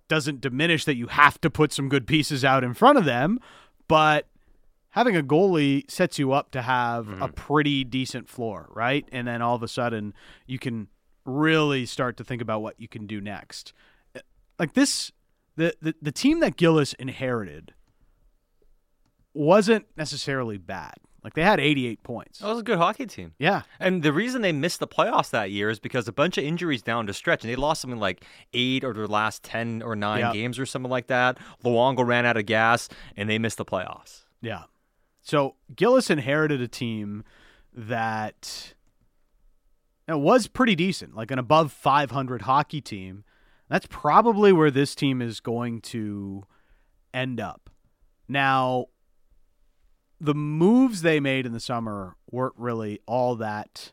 Doesn't 0.09 0.41
diminish 0.41 0.85
that 0.85 0.97
you 0.97 1.07
have 1.07 1.41
to 1.43 1.49
put 1.49 1.73
some 1.73 1.89
good 1.89 2.09
pieces 2.09 2.45
out 2.45 2.65
in 2.65 2.75
front 2.75 2.99
of 2.99 3.05
them, 3.05 3.39
but 3.87 4.27
having 4.91 5.17
a 5.17 5.23
goalie 5.23 5.89
sets 5.89 6.19
you 6.19 6.33
up 6.33 6.51
to 6.51 6.63
have 6.63 7.07
a 7.23 7.29
pretty 7.29 7.85
decent 7.85 8.29
floor, 8.29 8.69
right? 8.73 9.09
And 9.13 9.29
then 9.29 9.41
all 9.41 9.55
of 9.55 9.63
a 9.63 9.69
sudden 9.69 10.13
you 10.45 10.59
can 10.59 10.89
really 11.25 11.87
start 11.87 12.17
to 12.17 12.25
think 12.25 12.43
about 12.43 12.63
what 12.63 12.81
you 12.81 12.89
can 12.89 13.07
do 13.07 13.21
next. 13.21 13.73
Like 14.59 14.75
this 14.75 15.13
the 15.55 15.73
the, 15.81 15.95
the 16.03 16.11
team 16.11 16.41
that 16.41 16.57
Gillis 16.57 16.95
inherited 16.95 17.75
wasn't 19.39 19.87
necessarily 19.97 20.59
bad. 20.59 20.95
Like 21.25 21.35
they 21.35 21.43
had 21.43 21.61
88 21.61 22.03
points. 22.03 22.39
That 22.39 22.49
was 22.49 22.61
a 22.61 22.63
good 22.63 22.79
hockey 22.79 23.07
team. 23.07 23.35
Yeah. 23.39 23.63
And 23.81 24.03
the 24.03 24.13
reason 24.13 24.41
they 24.43 24.53
missed 24.53 24.81
the 24.81 24.87
playoffs 24.87 25.31
that 25.31 25.51
year 25.51 25.69
is 25.69 25.79
because 25.81 26.09
a 26.09 26.13
bunch 26.13 26.39
of 26.39 26.45
injuries 26.45 26.81
down 26.83 27.07
to 27.07 27.13
stretch, 27.13 27.43
and 27.45 27.51
they 27.51 27.57
lost 27.57 27.81
something 27.83 28.01
like 28.01 28.25
eight 28.53 28.85
or 28.85 28.93
their 28.95 29.07
last 29.07 29.43
ten 29.43 29.83
or 29.83 29.95
nine 29.97 30.21
Yeah. 30.21 30.33
games 30.33 30.59
or 30.59 30.67
something 30.67 30.91
like 30.91 31.09
that. 31.09 31.39
Luongo 31.65 32.07
ran 32.07 32.25
out 32.25 32.37
of 32.37 32.47
gas, 32.47 32.89
and 33.17 33.29
they 33.29 33.39
missed 33.39 33.59
the 33.59 33.65
playoffs. 33.65 34.25
Yeah. 34.41 34.65
So 35.21 35.57
Gillis 35.75 36.09
inherited 36.09 36.61
a 36.63 36.69
team 36.69 37.25
that 37.75 38.75
it 40.09 40.19
was 40.19 40.47
pretty 40.49 40.75
decent, 40.75 41.15
like 41.15 41.31
an 41.31 41.39
above 41.39 41.71
500 41.73 42.43
hockey 42.43 42.81
team. 42.81 43.25
That's 43.69 43.87
probably 43.91 44.53
where 44.53 44.71
this 44.71 44.95
team 44.95 45.21
is 45.21 45.41
going 45.41 45.83
to 45.83 46.45
end 47.13 47.39
up. 47.41 47.69
Now, 48.27 48.87
the 50.21 50.35
moves 50.35 51.03
they 51.03 51.21
made 51.21 51.47
in 51.47 51.53
the 51.53 51.61
summer 51.61 52.17
weren't 52.31 52.55
really 52.57 53.01
all 53.07 53.37
that 53.37 53.93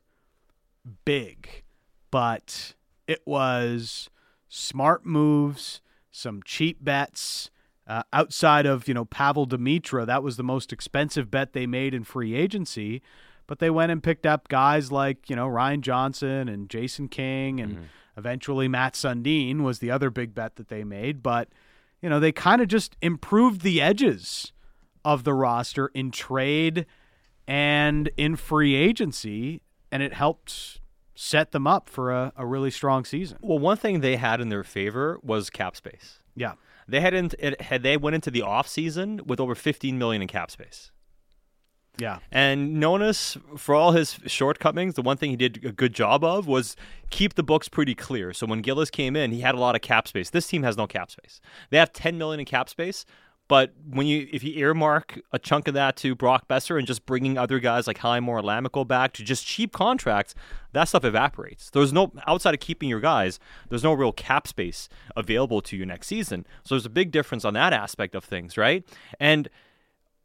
big, 1.06 1.64
but 2.12 2.74
it 3.08 3.22
was 3.26 4.10
smart 4.48 5.06
moves, 5.06 5.82
some 6.12 6.42
cheap 6.44 6.84
bets. 6.84 7.50
Uh, 7.88 8.02
outside 8.12 8.66
of 8.66 8.88
you 8.88 8.96
know 8.96 9.06
Pavol 9.06 9.48
Demitra, 9.48 10.08
that 10.08 10.24
was 10.24 10.38
the 10.38 10.44
most 10.44 10.74
expensive 10.74 11.30
bet 11.30 11.54
they 11.54 11.68
made 11.68 11.94
in 11.94 12.04
free 12.04 12.34
agency. 12.34 13.02
But 13.48 13.60
they 13.60 13.70
went 13.70 13.92
and 13.92 14.02
picked 14.02 14.26
up 14.26 14.48
guys 14.48 14.92
like 14.92 15.30
you 15.30 15.36
know 15.36 15.48
Ryan 15.48 15.84
Johnson 15.84 16.50
and 16.50 16.68
Jason 16.68 17.08
King, 17.08 17.62
and 17.62 17.74
eventually 18.18 18.68
Mats 18.68 19.04
Sundin 19.04 19.62
was 19.62 19.78
the 19.78 19.92
other 19.92 20.10
big 20.10 20.34
bet 20.34 20.56
that 20.56 20.70
they 20.70 20.84
made. 20.84 21.22
But 21.22 21.50
you 22.02 22.10
know 22.10 22.20
they 22.20 22.32
kind 22.32 22.60
of 22.60 22.68
just 22.68 22.96
improved 23.04 23.62
the 23.62 23.80
edges 23.84 24.52
of 25.06 25.24
the 25.24 25.34
roster 25.34 25.88
in 25.94 26.12
trade 26.12 26.86
and 27.48 28.10
in 28.18 28.36
free 28.36 28.76
agency, 28.76 29.62
and 29.92 30.04
it 30.04 30.14
helped 30.14 30.82
set 31.14 31.52
them 31.52 31.66
up 31.66 31.90
for 31.90 32.12
a, 32.12 32.34
a 32.36 32.46
really 32.46 32.72
strong 32.72 33.06
season. 33.06 33.38
Well, 33.42 33.60
one 33.60 33.78
thing 33.78 34.02
they 34.02 34.18
had 34.18 34.42
in 34.42 34.50
their 34.50 34.64
favor 34.64 35.20
was 35.24 35.50
cap 35.50 35.76
space. 35.76 36.20
Yeah. 36.36 36.54
They 36.88 37.00
had 37.00 37.14
in, 37.14 37.32
it, 37.40 37.62
had 37.62 37.84
they 37.84 37.98
went 37.98 38.16
into 38.16 38.30
the 38.30 38.42
off 38.42 38.68
season 38.68 39.22
with 39.26 39.40
over 39.40 39.56
15 39.56 39.98
million 39.98 40.22
in 40.22 40.28
cap 40.28 40.52
space. 40.52 40.92
Yeah. 41.98 42.20
And 42.32 42.76
Nonis, 42.76 43.40
for 43.58 43.74
all 43.74 43.94
his 43.94 44.20
shortcomings, 44.26 44.96
the 44.96 45.02
one 45.02 45.18
thing 45.18 45.30
he 45.30 45.38
did 45.38 45.64
a 45.64 45.72
good 45.72 45.94
job 45.94 46.24
of 46.24 46.46
was 46.46 46.76
keep 47.10 47.36
the 47.36 47.44
books 47.44 47.70
pretty 47.70 47.96
clear. 47.96 48.34
So 48.34 48.46
when 48.46 48.62
Gillis 48.62 48.90
came 48.90 49.16
in, 49.16 49.32
he 49.32 49.40
had 49.40 49.56
a 49.56 49.60
lot 49.60 49.76
of 49.76 49.82
cap 49.82 50.08
space. 50.08 50.30
This 50.30 50.48
team 50.48 50.64
has 50.64 50.76
no 50.76 50.88
cap 50.88 51.10
space. 51.10 51.40
They 51.70 51.78
have 51.78 51.94
10 51.94 52.18
million 52.18 52.42
in 52.42 52.46
cap 52.46 52.68
space, 52.70 53.06
but 53.48 53.74
when 53.88 54.08
you 54.08 54.28
if 54.32 54.44
you 54.44 54.54
earmark 54.54 55.20
a 55.32 55.38
chunk 55.40 55.68
of 55.68 55.74
that 55.76 55.96
to 55.98 56.16
Brock 56.16 56.48
Boeser 56.48 56.78
and 56.78 56.88
just 56.88 57.06
bringing 57.06 57.38
other 57.38 57.60
guys 57.60 57.88
like 57.88 58.00
Highmore 58.00 58.40
and 58.40 58.48
Lammikko 58.48 58.88
back 58.88 59.14
to 59.14 59.24
just 59.24 59.46
cheap 59.46 59.72
contracts, 59.72 60.34
that 60.74 60.86
stuff 60.86 61.04
evaporates. 61.04 61.70
There's 61.70 61.94
no 61.94 62.12
outside 62.28 62.54
of 62.54 62.60
keeping 62.60 62.90
your 62.90 63.00
guys, 63.00 63.40
there's 63.70 63.84
no 63.84 63.94
real 63.94 64.12
cap 64.12 64.48
space 64.48 64.90
available 65.16 65.62
to 65.62 65.78
you 65.78 65.86
next 65.86 66.08
season. 66.08 66.46
So 66.64 66.76
there's 66.76 66.86
a 66.86 66.90
big 66.90 67.12
difference 67.12 67.46
on 67.46 67.54
that 67.54 67.74
aspect 67.74 68.16
of 68.16 68.24
things, 68.24 68.58
right? 68.58 68.84
And 69.20 69.50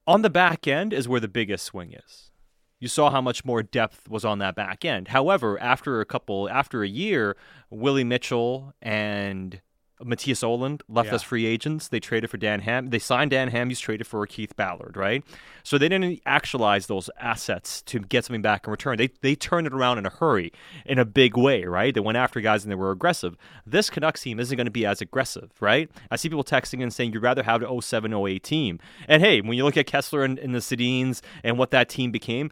on 0.06 0.22
the 0.22 0.30
back 0.30 0.66
end 0.66 0.92
is 0.92 1.06
where 1.06 1.20
the 1.20 1.28
biggest 1.28 1.64
swing 1.64 1.92
is. 1.92 2.30
You 2.78 2.88
saw 2.88 3.10
how 3.10 3.20
much 3.20 3.44
more 3.44 3.62
depth 3.62 4.08
was 4.08 4.24
on 4.24 4.38
that 4.38 4.54
back 4.54 4.86
end. 4.86 5.08
However, 5.08 5.60
after 5.60 6.00
a 6.00 6.06
couple, 6.06 6.48
after 6.48 6.82
a 6.82 6.88
year, 6.88 7.36
Willie 7.68 8.04
Mitchell 8.04 8.72
and 8.80 9.60
Mattias 10.04 10.42
Ohlund 10.42 10.80
left 10.88 11.08
Yeah. 11.08 11.14
as 11.16 11.22
free 11.22 11.46
agents. 11.46 11.88
They 11.88 12.00
traded 12.00 12.30
for 12.30 12.36
Dan 12.36 12.60
Ham. 12.60 12.90
They 12.90 12.98
signed 12.98 13.30
Dan 13.30 13.48
Ham. 13.48 13.68
He's 13.68 13.80
traded 13.80 14.06
for 14.06 14.26
Keith 14.26 14.56
Ballard, 14.56 14.96
right? 14.96 15.22
So 15.62 15.76
they 15.78 15.88
didn't 15.88 16.20
actualize 16.24 16.86
those 16.86 17.10
assets 17.20 17.82
to 17.82 17.98
get 18.00 18.24
something 18.24 18.42
back 18.42 18.66
in 18.66 18.70
return. 18.70 18.96
They 18.96 19.08
they 19.20 19.34
turned 19.34 19.66
it 19.66 19.72
around 19.74 19.98
in 19.98 20.06
a 20.06 20.10
hurry, 20.10 20.52
in 20.86 20.98
a 20.98 21.04
big 21.04 21.36
way, 21.36 21.64
right? 21.64 21.92
They 21.94 22.00
went 22.00 22.16
after 22.16 22.40
guys 22.40 22.64
and 22.64 22.70
they 22.70 22.76
were 22.76 22.90
aggressive. 22.90 23.36
This 23.66 23.90
Canucks 23.90 24.22
team 24.22 24.40
isn't 24.40 24.56
going 24.56 24.64
to 24.66 24.70
be 24.70 24.86
as 24.86 25.00
aggressive, 25.00 25.50
right? 25.60 25.90
I 26.10 26.16
see 26.16 26.28
people 26.28 26.44
texting 26.44 26.82
and 26.82 26.92
saying 26.92 27.12
you'd 27.12 27.22
rather 27.22 27.42
have 27.42 27.60
the 27.60 27.80
07 27.80 28.12
08 28.12 28.42
team. 28.42 28.78
And 29.06 29.22
hey, 29.22 29.40
when 29.40 29.52
you 29.56 29.64
look 29.64 29.76
at 29.76 29.86
Kesler 29.86 30.24
and, 30.24 30.38
and 30.38 30.54
the 30.54 30.60
Sedins 30.60 31.20
and 31.44 31.58
what 31.58 31.70
that 31.72 31.88
team 31.88 32.10
became, 32.10 32.50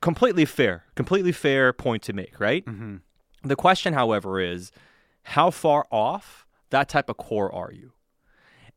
completely 0.00 0.44
fair, 0.44 0.84
completely 0.94 1.32
fair 1.32 1.72
point 1.72 2.02
to 2.04 2.12
make, 2.12 2.38
right? 2.40 2.64
Mm-hmm. 2.64 2.96
The 3.44 3.56
question, 3.56 3.94
however, 3.94 4.40
is 4.40 4.70
how 5.24 5.50
far 5.50 5.86
off 5.90 6.41
that 6.72 6.88
type 6.88 7.08
of 7.08 7.16
core 7.16 7.50
are 7.54 7.72
you? 7.72 7.92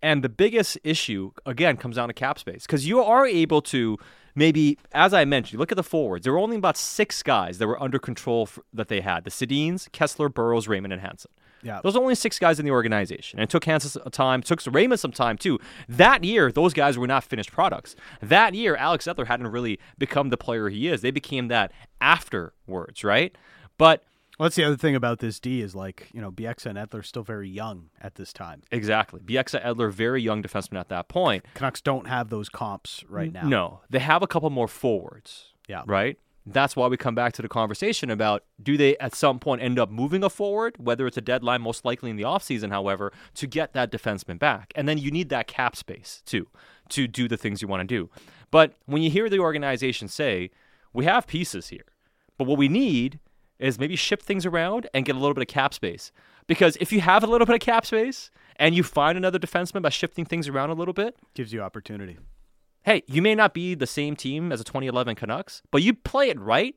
And 0.02 0.24
the 0.24 0.30
biggest 0.30 0.78
issue, 0.84 1.32
again, 1.46 1.78
comes 1.78 1.96
down 1.96 2.10
to 2.10 2.14
cap 2.14 2.38
space 2.38 2.68
because 2.68 2.88
you 2.88 3.02
are 3.02 3.26
able 3.26 3.62
to 3.64 3.98
maybe, 4.36 4.78
as 4.92 5.14
I 5.14 5.26
mentioned, 5.26 5.60
look 5.60 5.72
at 5.72 5.78
the 5.78 5.84
forwards. 5.84 6.26
There 6.26 6.34
were 6.34 6.40
only 6.40 6.58
about 6.58 6.78
six 6.78 7.24
guys 7.24 7.58
that 7.58 7.68
were 7.68 7.82
under 7.82 7.98
control 7.98 8.44
f 8.44 8.60
that 8.72 8.88
they 8.88 9.02
had: 9.02 9.24
the 9.24 9.32
Sedins, 9.32 9.90
Kesler, 9.90 10.32
Burrows, 10.32 10.68
Raymond, 10.68 10.94
and 10.94 11.02
Hansen. 11.02 11.32
Yeah. 11.64 11.80
Those 11.82 11.96
are 11.96 12.02
only 12.02 12.14
six 12.14 12.38
guys 12.38 12.60
in 12.60 12.66
the 12.66 12.72
organization. 12.72 13.40
And 13.40 13.46
it 13.46 13.50
took 13.50 13.66
Hansen 13.66 13.90
some 13.90 14.12
time, 14.12 14.44
took 14.44 14.62
Raymond 14.68 15.00
some 15.00 15.12
time 15.12 15.38
too. 15.38 15.58
That 15.90 16.24
year, 16.24 16.52
those 16.52 16.74
guys 16.76 16.96
were 16.96 17.08
not 17.08 17.24
finished 17.24 17.52
products. 17.52 17.96
That 18.22 18.54
year, 18.54 18.76
Alex 18.76 19.06
Edler 19.06 19.26
hadn't 19.26 19.48
really 19.48 19.80
become 19.98 20.30
the 20.30 20.38
player 20.38 20.70
he 20.70 20.88
is. 20.88 21.02
They 21.02 21.10
became 21.10 21.48
that 21.48 21.72
afterwards, 22.00 23.04
right? 23.04 23.36
But 23.80 24.04
Well, 24.38 24.46
that's 24.46 24.56
the 24.56 24.64
other 24.64 24.76
thing 24.76 24.96
about 24.96 25.20
this 25.20 25.40
D 25.40 25.62
is 25.62 25.76
like, 25.76 26.10
you 26.14 26.22
know, 26.22 26.32
Bieksa 26.32 26.68
and 26.68 26.78
Edler 26.78 27.00
are 27.00 27.04
still 27.04 27.24
very 27.24 27.50
young 27.50 27.90
at 28.02 28.16
this 28.16 28.34
time. 28.34 28.64
exactly, 28.72 29.22
Bieksa 29.22 29.64
Edler, 29.64 29.92
very 29.92 30.22
young 30.22 30.44
defenseman 30.44 30.80
at 30.80 30.90
that 30.90 31.08
point. 31.08 31.46
Canucks 31.54 31.82
don't 31.82 32.08
have 32.08 32.30
those 32.30 32.50
comps 32.50 33.04
right 33.08 33.32
now. 33.32 33.48
No, 33.48 33.82
they 33.90 34.00
have 34.00 34.22
a 34.24 34.28
couple 34.28 34.50
more 34.50 34.68
forwards. 34.68 35.54
Yeah. 35.68 35.84
Right? 35.88 36.20
That's 36.48 36.76
why 36.76 36.88
we 36.88 36.98
come 36.98 37.16
back 37.16 37.34
to 37.34 37.42
the 37.42 37.48
conversation 37.48 38.12
about 38.12 38.44
do 38.62 38.78
they 38.78 38.96
at 38.98 39.16
some 39.16 39.40
point 39.40 39.64
end 39.64 39.80
up 39.80 39.90
moving 39.90 40.24
a 40.24 40.30
forward, 40.30 40.76
whether 40.78 41.08
it's 41.08 41.18
a 41.18 41.22
deadline, 41.22 41.62
most 41.62 41.86
likely 41.86 42.12
in 42.12 42.18
the 42.18 42.24
offseason, 42.24 42.70
however, 42.70 43.12
to 43.36 43.48
get 43.48 43.74
that 43.74 43.92
defenseman 43.92 44.38
back. 44.38 44.72
And 44.76 44.88
then 44.88 45.00
you 45.00 45.10
need 45.10 45.30
that 45.30 45.48
cap 45.48 45.76
space 45.76 46.22
too 46.26 46.48
to 46.90 47.08
do 47.08 47.28
the 47.28 47.38
things 47.38 47.64
you 47.64 47.68
want 47.68 47.82
to 47.82 47.88
do. 47.88 48.12
But 48.52 48.74
when 48.86 49.02
you 49.02 49.10
hear 49.10 49.28
the 49.28 49.40
organization 49.40 50.08
say, 50.08 50.52
we 50.94 51.06
have 51.06 51.26
pieces 51.26 51.70
here, 51.70 51.86
but 52.38 52.46
what 52.46 52.60
we 52.60 52.68
need 52.68 53.20
is 53.60 53.80
maybe 53.80 53.96
ship 53.96 54.22
things 54.22 54.46
around 54.46 54.88
and 54.94 55.06
get 55.06 55.16
a 55.16 55.20
little 55.20 55.34
bit 55.34 55.42
of 55.42 55.48
cap 55.48 55.74
space. 55.74 56.12
Because 56.48 56.78
if 56.80 56.92
you 56.92 57.02
have 57.02 57.24
a 57.24 57.28
little 57.28 57.48
bit 57.48 57.56
of 57.56 57.62
cap 57.62 57.86
space 57.86 58.30
and 58.58 58.76
you 58.76 58.84
find 58.84 59.18
another 59.18 59.40
defenseman 59.40 59.82
by 59.82 59.90
shifting 59.90 60.26
things 60.26 60.48
around 60.48 60.70
a 60.70 60.74
little 60.74 60.94
bit, 60.94 61.16
Gives 61.34 61.52
you 61.54 61.62
opportunity. 61.62 62.18
hey, 62.84 63.04
you 63.08 63.22
may 63.22 63.34
not 63.36 63.54
be 63.54 63.74
the 63.76 63.88
same 63.88 64.16
team 64.16 64.52
as 64.52 64.62
a 64.62 64.64
2011 64.64 65.16
Canucks, 65.16 65.62
but 65.72 65.82
you 65.82 65.94
play 65.94 66.30
it 66.30 66.40
right. 66.40 66.76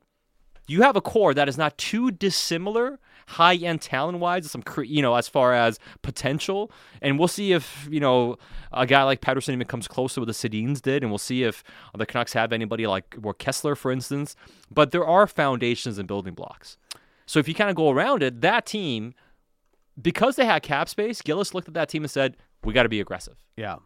You 0.66 0.82
have 0.82 0.96
a 0.96 1.00
core 1.00 1.34
that 1.34 1.48
is 1.48 1.56
not 1.58 1.76
too 1.78 2.10
dissimilar, 2.10 2.98
high 3.28 3.56
end 3.56 3.82
talent 3.82 4.18
wise, 4.18 4.50
some 4.50 4.62
you 4.82 5.02
know 5.02 5.14
as 5.14 5.28
far 5.28 5.52
as 5.52 5.78
potential, 6.02 6.72
and 7.02 7.18
we'll 7.18 7.28
see 7.28 7.52
if 7.52 7.86
you 7.90 8.00
know 8.00 8.38
a 8.72 8.86
guy 8.86 9.02
like 9.02 9.20
Pettersson 9.20 9.52
even 9.52 9.66
comes 9.66 9.86
close 9.86 10.14
to 10.14 10.20
what 10.20 10.26
the 10.26 10.32
Sedins 10.32 10.80
did, 10.80 11.02
and 11.02 11.10
we'll 11.10 11.18
see 11.18 11.44
if 11.44 11.62
the 11.96 12.06
Canucks 12.06 12.32
have 12.32 12.52
anybody 12.52 12.86
like 12.86 13.16
or 13.22 13.34
Kesler, 13.34 13.76
for 13.76 13.92
instance. 13.92 14.34
But 14.70 14.90
there 14.90 15.06
are 15.06 15.26
foundations 15.26 15.98
and 15.98 16.08
building 16.08 16.34
blocks. 16.34 16.78
So 17.26 17.38
if 17.38 17.46
you 17.46 17.54
kind 17.54 17.68
of 17.68 17.76
go 17.76 17.90
around 17.90 18.22
it, 18.22 18.40
that 18.40 18.64
team, 18.64 19.12
because 20.00 20.36
they 20.36 20.46
had 20.46 20.62
cap 20.62 20.88
space, 20.88 21.20
Gillis 21.20 21.52
looked 21.52 21.68
at 21.68 21.74
that 21.74 21.90
team 21.90 22.02
and 22.02 22.10
said, 22.10 22.36
"We 22.64 22.72
got 22.72 22.84
to 22.84 22.88
be 22.88 23.00
aggressive." 23.00 23.36
Yeah. 23.56 23.76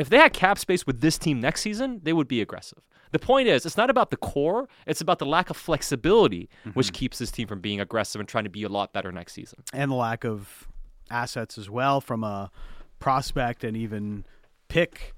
If 0.00 0.08
they 0.08 0.16
had 0.16 0.32
cap 0.32 0.58
space 0.58 0.86
with 0.86 1.02
this 1.02 1.18
team 1.18 1.40
next 1.40 1.60
season, 1.60 2.00
they 2.02 2.14
would 2.14 2.26
be 2.26 2.40
aggressive. 2.40 2.78
The 3.12 3.18
point 3.18 3.48
is, 3.48 3.66
it's 3.66 3.76
not 3.76 3.90
about 3.90 4.10
the 4.10 4.16
core, 4.16 4.66
it's 4.86 5.02
about 5.02 5.18
the 5.18 5.26
lack 5.26 5.50
of 5.50 5.56
flexibility, 5.56 6.48
which 6.72 6.92
keeps 6.92 7.18
this 7.18 7.30
team 7.30 7.46
from 7.46 7.60
being 7.60 7.80
aggressive 7.80 8.18
and 8.18 8.28
trying 8.28 8.44
to 8.44 8.50
be 8.50 8.62
a 8.62 8.68
lot 8.68 8.94
better 8.94 9.12
next 9.12 9.34
season. 9.34 9.62
And 9.74 9.90
the 9.90 9.96
lack 9.96 10.24
of 10.24 10.68
assets 11.10 11.58
as 11.58 11.68
well 11.68 12.00
from 12.00 12.24
a 12.24 12.50
prospect 12.98 13.62
and 13.62 13.76
even 13.76 14.24
pick 14.68 15.14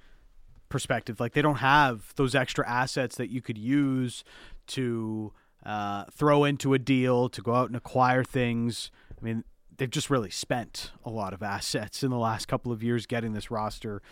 perspective. 0.68 1.20
Like 1.20 1.34
they 1.34 1.42
don't 1.42 1.56
have 1.56 2.12
those 2.16 2.34
extra 2.34 2.68
assets 2.68 3.16
that 3.16 3.30
you 3.30 3.40
could 3.40 3.58
use 3.58 4.24
to 4.68 5.32
uh, 5.64 6.06
throw 6.10 6.42
into 6.42 6.74
a 6.74 6.78
deal, 6.78 7.28
to 7.28 7.40
go 7.40 7.54
out 7.54 7.68
and 7.68 7.76
acquire 7.76 8.24
things. 8.24 8.90
I 9.20 9.24
mean, 9.24 9.44
they've 9.76 9.90
just 9.90 10.10
really 10.10 10.30
spent 10.30 10.90
a 11.04 11.10
lot 11.10 11.32
of 11.32 11.42
assets 11.42 12.02
in 12.02 12.10
the 12.10 12.18
last 12.18 12.48
couple 12.48 12.72
of 12.72 12.82
years 12.82 13.06
getting 13.06 13.32
this 13.32 13.50
roster 13.50 14.02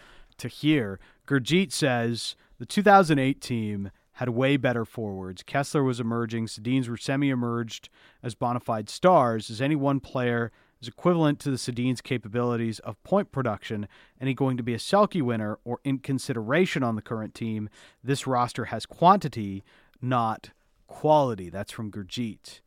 to 0.40 0.49
here. 0.49 0.99
Gurjeet 1.26 1.73
says 1.73 2.37
the 2.59 2.66
2008 2.66 3.40
team 3.40 3.90
had 4.14 4.28
way 4.28 4.56
better 4.56 4.85
forwards. 4.85 5.42
Kesler 5.42 5.85
was 5.85 5.99
emerging. 5.99 6.47
Sedins 6.47 6.88
were 6.88 6.97
semi-emerged 6.97 7.88
as 8.23 8.35
bona 8.35 8.61
fide 8.61 8.90
stars. 8.90 9.49
Is 9.49 9.62
any 9.62 9.76
one 9.76 10.00
player 10.00 10.52
is 10.82 10.88
equivalent 10.88 11.38
to 11.40 11.50
the 11.50 11.56
Sedins' 11.56 12.02
capabilities 12.02 12.80
of 12.80 13.02
point 13.02 13.32
production? 13.32 13.88
Any 14.20 14.35
going 14.35 14.59
to 14.59 14.62
be 14.62 14.75
a 14.75 14.78
Selke 14.78 15.23
winner 15.23 15.59
or 15.64 15.80
in 15.85 16.00
consideration 16.00 16.82
on 16.82 16.97
the 16.97 17.02
current 17.02 17.35
team? 17.35 17.70
This 18.04 18.26
roster 18.26 18.66
has 18.66 18.85
quantity, 18.85 19.64
not 20.02 20.50
quality. 20.87 21.49
That's 21.49 21.73
from 21.73 21.90
Gurjeet. 21.90 22.61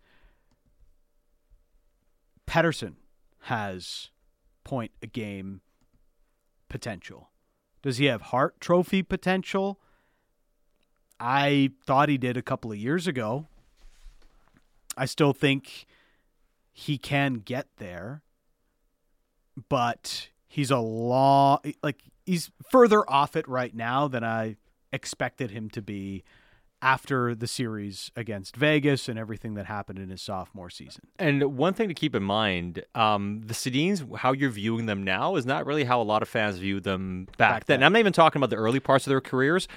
Pettersson 2.48 2.96
has 3.42 4.10
point 4.64 4.92
a 5.02 5.08
game 5.08 5.62
potential. 6.70 7.30
Does 7.84 7.98
he 7.98 8.06
have 8.06 8.22
Hart 8.22 8.60
Trophy 8.60 9.04
potential? 9.04 9.80
I 11.20 11.72
thought 11.86 12.10
he 12.10 12.18
did 12.18 12.38
a 12.38 12.42
couple 12.42 12.72
of 12.72 12.78
years 12.78 13.08
ago. 13.08 13.48
I 14.98 15.06
still 15.06 15.34
think 15.34 15.86
he 16.72 16.98
can 16.98 17.36
get 17.36 17.68
there, 17.78 18.24
but 19.70 20.30
he's 20.48 20.72
a 20.72 20.80
law 20.80 21.60
like 21.84 22.02
he's 22.26 22.52
further 22.72 23.08
off 23.10 23.36
it 23.36 23.48
right 23.48 23.76
now 23.76 24.08
than 24.08 24.24
I 24.24 24.56
expected 24.92 25.52
him 25.52 25.70
to 25.72 25.82
be 25.82 26.24
after 26.84 27.34
the 27.34 27.48
series 27.48 28.12
against 28.16 28.58
Vegas 28.58 29.08
and 29.08 29.18
everything 29.18 29.54
that 29.54 29.66
happened 29.66 29.98
in 30.00 30.10
his 30.10 30.22
sophomore 30.22 30.70
season. 30.70 31.08
And 31.18 31.56
one 31.58 31.74
thing 31.74 31.88
to 31.88 31.94
keep 31.94 32.14
in 32.14 32.24
mind, 32.24 32.84
um, 32.94 33.42
the 33.46 33.54
Sedins, 33.54 34.18
how 34.18 34.34
you're 34.34 34.50
viewing 34.50 34.86
them 34.86 35.02
now, 35.04 35.38
is 35.38 35.46
not 35.46 35.66
really 35.66 35.86
how 35.86 36.02
a 36.02 36.04
lot 36.04 36.22
of 36.22 36.28
fans 36.28 36.58
viewed 36.58 36.84
them 36.84 37.26
back, 37.38 37.38
Back 37.38 37.66
then. 37.66 37.80
then. 37.80 37.86
I'm 37.86 37.94
not 37.94 38.00
even 38.00 38.12
talking 38.14 38.40
about 38.42 38.50
the 38.50 38.58
early 38.58 38.82
parts 38.82 39.08
of 39.08 39.12
their 39.12 39.22
careers. 39.22 39.68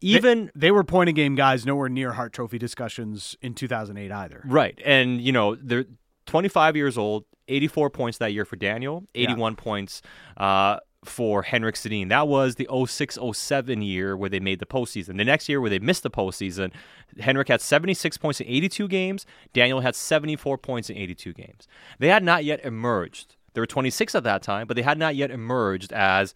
Even 0.00 0.46
they, 0.46 0.66
they 0.66 0.70
were 0.70 0.84
point 0.84 1.08
of 1.10 1.14
game 1.14 1.34
guys, 1.34 1.64
nowhere 1.66 1.88
near 1.90 2.12
Hart 2.12 2.32
Trophy 2.32 2.58
discussions 2.58 3.36
in 3.42 3.54
2008 3.54 4.10
either. 4.10 4.42
right, 4.46 4.78
and 4.84 5.20
you 5.20 5.32
know 5.32 5.54
they're 5.54 5.84
25 6.26 6.76
years 6.76 6.96
old, 6.98 7.24
84 7.48 7.90
points 7.90 8.18
that 8.18 8.32
year 8.32 8.44
for 8.46 8.56
Daniel, 8.56 9.04
81 9.14 9.56
points 9.56 10.00
uh, 10.38 10.78
for 11.08 11.42
Henrik 11.42 11.74
Sedin. 11.74 12.08
That 12.08 12.28
was 12.28 12.56
the 12.56 12.68
06-07 12.70 13.86
year 13.86 14.16
where 14.16 14.30
they 14.30 14.40
made 14.40 14.58
the 14.58 14.66
postseason. 14.66 15.16
The 15.16 15.24
next 15.24 15.48
year 15.48 15.60
where 15.60 15.70
they 15.70 15.78
missed 15.78 16.02
the 16.02 16.10
postseason, 16.10 16.72
Henrik 17.18 17.48
had 17.48 17.60
76 17.60 18.16
points 18.18 18.40
in 18.40 18.46
82 18.46 18.88
games. 18.88 19.26
Daniel 19.52 19.80
had 19.80 19.94
74 19.94 20.58
points 20.58 20.90
in 20.90 20.96
82 20.96 21.32
games. 21.32 21.68
They 21.98 22.08
had 22.08 22.22
not 22.22 22.44
yet 22.44 22.64
emerged. 22.64 23.36
They 23.54 23.60
were 23.60 23.66
26 23.66 24.14
at 24.14 24.24
that 24.24 24.42
time, 24.42 24.66
but 24.66 24.76
they 24.76 24.82
had 24.82 24.98
not 24.98 25.16
yet 25.16 25.30
emerged 25.30 25.92
as 25.92 26.34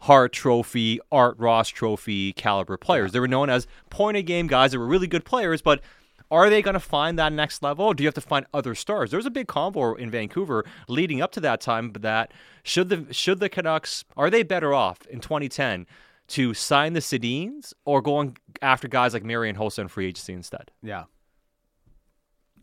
Hart 0.00 0.32
Trophy, 0.32 1.00
Art 1.12 1.36
Ross 1.38 1.68
Trophy 1.68 2.32
caliber 2.32 2.76
players. 2.76 3.12
They 3.12 3.20
were 3.20 3.28
known 3.28 3.50
as 3.50 3.66
point 3.90 4.16
of 4.16 4.24
game 4.24 4.46
guys 4.46 4.72
that 4.72 4.78
were 4.78 4.86
really 4.86 5.06
good 5.06 5.24
players, 5.24 5.62
but 5.62 5.80
are 6.30 6.48
they 6.50 6.62
going 6.62 6.74
to 6.74 6.80
find 6.80 7.18
that 7.18 7.32
next 7.32 7.62
level? 7.62 7.86
Or 7.86 7.94
do 7.94 8.02
you 8.02 8.06
have 8.08 8.14
to 8.14 8.20
find 8.20 8.46
other 8.54 8.74
stars? 8.74 9.10
There 9.10 9.18
was 9.18 9.26
a 9.26 9.30
big 9.30 9.46
convo 9.48 9.98
in 9.98 10.10
Vancouver 10.10 10.64
leading 10.88 11.20
up 11.20 11.32
to 11.32 11.40
that 11.40 11.60
time 11.60 11.90
but 11.90 12.02
that 12.02 12.32
should 12.62 12.88
the 12.88 13.12
should 13.12 13.40
the 13.40 13.48
Canucks 13.48 14.04
are 14.16 14.30
they 14.30 14.42
better 14.42 14.72
off 14.72 15.04
in 15.06 15.20
2010 15.20 15.86
to 16.28 16.54
sign 16.54 16.92
the 16.92 17.00
Sedins 17.00 17.72
or 17.84 18.00
going 18.00 18.36
after 18.62 18.86
guys 18.86 19.12
like 19.14 19.24
Marian 19.24 19.56
Hossa 19.56 19.78
and 19.78 19.90
free 19.90 20.06
agency 20.06 20.32
instead? 20.32 20.70
Yeah. 20.82 21.04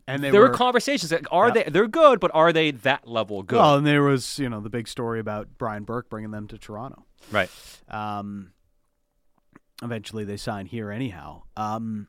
And 0.06 0.24
they 0.24 0.30
there 0.30 0.40
were 0.40 0.48
were 0.48 0.54
conversations. 0.54 1.12
Like, 1.12 1.26
are 1.30 1.48
Yeah. 1.48 1.52
they? 1.64 1.70
They're 1.70 1.86
good, 1.86 2.18
but 2.18 2.30
are 2.32 2.50
they 2.50 2.70
that 2.70 3.06
level 3.06 3.42
good? 3.42 3.58
well, 3.58 3.76
and 3.76 3.86
there 3.86 4.02
was 4.02 4.38
you 4.38 4.48
know 4.48 4.60
the 4.60 4.70
big 4.70 4.88
story 4.88 5.20
about 5.20 5.48
Brian 5.58 5.84
Burke 5.84 6.08
bringing 6.08 6.30
them 6.30 6.48
to 6.48 6.56
Toronto. 6.56 7.04
right. 7.30 7.50
Um, 7.88 8.52
eventually, 9.82 10.24
they 10.24 10.38
sign 10.38 10.64
here 10.64 10.90
anyhow. 10.90 11.42
Um, 11.58 12.08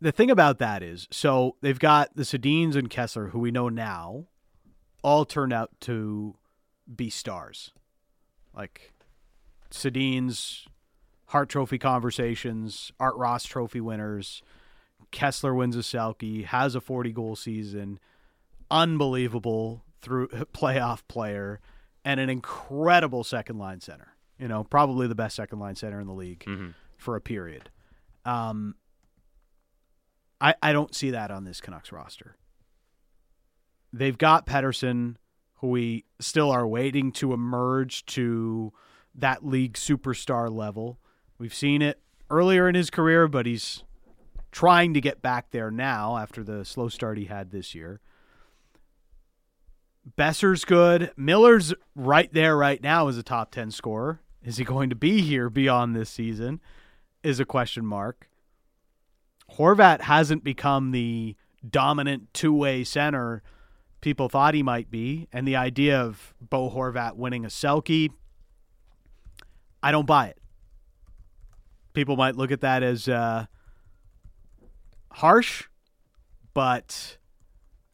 the 0.00 0.12
thing 0.12 0.30
about 0.30 0.58
that 0.58 0.82
is, 0.82 1.06
so 1.10 1.56
they've 1.60 1.78
got 1.78 2.14
the 2.16 2.22
Sedins 2.24 2.76
and 2.76 2.90
Kesler, 2.90 3.30
who 3.30 3.38
we 3.38 3.50
know 3.50 3.68
now, 3.68 4.26
all 5.02 5.24
turned 5.24 5.52
out 5.52 5.70
to 5.82 6.34
be 6.94 7.10
stars. 7.10 7.72
Like 8.54 8.92
Sedins, 9.70 10.66
Hart 11.26 11.48
Trophy 11.48 11.78
conversations, 11.78 12.92
Art 13.00 13.16
Ross 13.16 13.44
Trophy 13.44 13.80
winners. 13.80 14.42
Kesler 15.12 15.56
wins 15.56 15.76
a 15.76 15.80
Selke, 15.80 16.44
has 16.44 16.74
a 16.74 16.80
40 16.80 17.12
goal 17.12 17.36
season, 17.36 17.98
unbelievable 18.70 19.84
through 20.00 20.28
playoff 20.52 21.02
player, 21.08 21.60
and 22.04 22.20
an 22.20 22.28
incredible 22.28 23.24
second 23.24 23.58
line 23.58 23.80
center. 23.80 24.08
You 24.38 24.48
know, 24.48 24.64
probably 24.64 25.06
the 25.06 25.14
best 25.14 25.36
second 25.36 25.60
line 25.60 25.76
center 25.76 26.00
in 26.00 26.06
the 26.06 26.12
league 26.12 26.44
for 26.96 27.16
a 27.16 27.20
period. 27.20 27.70
Um, 28.24 28.74
I 30.40 30.54
I 30.62 30.72
don't 30.72 30.94
see 30.94 31.10
that 31.10 31.30
on 31.30 31.44
this 31.44 31.60
Canucks 31.60 31.92
roster. 31.92 32.36
They've 33.92 34.18
got 34.18 34.46
Pettersson, 34.46 35.16
who 35.56 35.68
we 35.68 36.04
still 36.18 36.50
are 36.50 36.66
waiting 36.66 37.12
to 37.12 37.32
emerge 37.32 38.04
to 38.06 38.72
that 39.14 39.46
league 39.46 39.74
superstar 39.74 40.50
level. 40.50 40.98
We've 41.38 41.54
seen 41.54 41.80
it 41.80 42.00
earlier 42.30 42.68
in 42.68 42.74
his 42.74 42.90
career, 42.90 43.28
but 43.28 43.46
he's 43.46 43.84
trying 44.50 44.94
to 44.94 45.00
get 45.00 45.22
back 45.22 45.50
there 45.50 45.70
now 45.70 46.16
after 46.16 46.42
the 46.42 46.64
slow 46.64 46.88
start 46.88 47.18
he 47.18 47.26
had 47.26 47.50
this 47.50 47.74
year. 47.74 48.00
Boeser's 50.18 50.64
good. 50.64 51.12
Miller's 51.16 51.72
right 51.94 52.32
there 52.32 52.56
right 52.56 52.82
now 52.82 53.08
as 53.08 53.16
a 53.16 53.22
top 53.22 53.50
10 53.50 53.70
scorer. 53.70 54.20
Is 54.42 54.58
he 54.58 54.64
going 54.64 54.90
to 54.90 54.96
be 54.96 55.22
here 55.22 55.48
beyond 55.48 55.96
this 55.96 56.10
season? 56.10 56.60
Is 57.22 57.40
a 57.40 57.46
question 57.46 57.86
mark. 57.86 58.28
Horvat 59.52 60.02
hasn't 60.02 60.44
become 60.44 60.90
the 60.90 61.36
dominant 61.68 62.32
two 62.34 62.52
way 62.52 62.84
center 62.84 63.42
people 64.04 64.28
thought 64.28 64.52
he 64.54 64.62
might 64.62 64.90
be. 64.90 65.26
And 65.32 65.48
the 65.48 65.56
idea 65.56 65.98
of 65.98 66.34
Bo 66.40 66.70
Horvat 66.70 67.16
winning 67.16 67.44
a 67.44 67.48
Selke, 67.48 68.10
I 69.82 69.90
don't 69.90 70.06
buy 70.06 70.28
it. 70.28 70.38
People 71.94 72.16
might 72.16 72.36
look 72.36 72.52
at 72.52 72.60
that 72.60 72.82
as 72.82 73.08
uh, 73.08 73.46
harsh, 75.12 75.64
but 76.52 77.16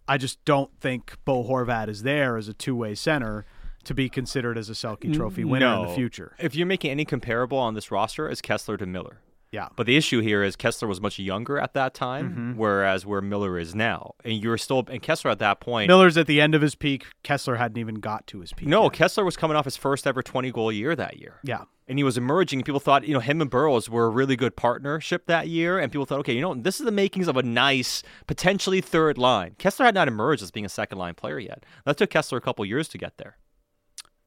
I 0.09 0.19
just 0.19 0.45
don't 0.45 0.77
think 0.81 1.17
Bo 1.25 1.45
Horvat 1.45 1.89
is 1.89 2.03
there 2.03 2.37
as 2.37 2.49
a 2.49 2.55
two 2.55 2.75
way 2.75 2.95
center 2.95 3.47
to 3.85 3.95
be 3.95 4.09
considered 4.09 4.59
as 4.59 4.69
a 4.69 4.73
Selke 4.73 5.15
Trophy 5.15 5.45
winner 5.45 5.75
in 5.77 5.89
the 5.89 5.95
future. 5.95 6.35
If 6.39 6.55
you're 6.55 6.67
making 6.67 6.91
any 6.91 7.05
comparable 7.05 7.59
on 7.59 7.75
this 7.75 7.91
roster, 7.91 8.29
it's 8.29 8.43
Kesler 8.43 8.79
to 8.79 8.87
Miller. 8.87 9.19
Yeah. 9.53 9.69
But 9.75 9.87
the 9.87 9.97
issue 9.97 10.21
here 10.21 10.45
is 10.45 10.55
Kesler 10.57 10.87
was 10.87 11.01
much 11.01 11.19
younger 11.19 11.59
at 11.59 11.75
that 11.75 11.93
time, 11.93 12.31
Mm-hmm. 12.31 12.53
whereas 12.57 13.05
where 13.05 13.21
Miller 13.21 13.59
is 13.59 13.75
now, 13.75 14.15
and 14.25 14.35
you're 14.35 14.57
still 14.59 14.85
and 14.89 15.03
Kesler 15.03 15.31
at 15.33 15.41
that 15.41 15.59
point. 15.61 15.89
Miller's 15.91 16.17
at 16.17 16.29
the 16.29 16.41
end 16.41 16.55
of 16.55 16.63
his 16.63 16.75
peak. 16.77 17.05
Kesler 17.25 17.59
hadn't 17.59 17.77
even 17.79 17.97
got 17.97 18.27
to 18.29 18.41
his 18.41 18.53
peak. 18.53 18.69
no, 18.69 18.85
yet. 18.85 18.93
Kesler 18.93 19.25
was 19.25 19.37
coming 19.37 19.57
off 19.57 19.65
his 19.65 19.77
first 19.77 20.07
ever 20.07 20.23
20 20.23 20.53
goal 20.53 20.71
year 20.71 20.95
that 20.95 21.19
year. 21.19 21.41
Yeah. 21.43 21.65
And 21.89 21.99
he 21.99 22.05
was 22.05 22.17
emerging. 22.17 22.63
People 22.63 22.79
thought, 22.79 23.05
you 23.05 23.13
know, 23.13 23.19
him 23.19 23.41
and 23.41 23.51
Burrows 23.51 23.91
were 23.91 24.05
a 24.07 24.11
really 24.11 24.37
good 24.37 24.55
partnership 24.55 25.27
that 25.27 25.49
year. 25.49 25.81
And 25.81 25.91
people 25.91 26.07
thought, 26.07 26.21
okay, 26.21 26.33
you 26.35 26.41
know, 26.41 26.55
this 26.55 26.79
is 26.79 26.87
the 26.87 26.93
makings 26.93 27.27
of 27.27 27.37
a 27.37 27.43
nice, 27.43 28.05
potentially 28.29 28.81
third 28.81 29.19
line. 29.19 29.57
Kesler 29.59 29.87
had 29.87 29.97
not 29.97 30.07
emerged 30.07 30.41
as 30.45 30.53
being 30.53 30.65
a 30.65 30.69
second 30.69 30.99
line 30.99 31.15
player 31.15 31.41
yet. 31.41 31.67
That 31.85 31.97
took 31.97 32.11
Kesler 32.11 32.37
a 32.37 32.41
couple 32.41 32.65
years 32.65 32.87
to 32.91 32.99
get 32.99 33.19
there. 33.19 33.39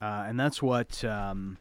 Uh, 0.02 0.26
and 0.28 0.38
that's 0.38 0.62
what. 0.62 1.06
Um, 1.06 1.58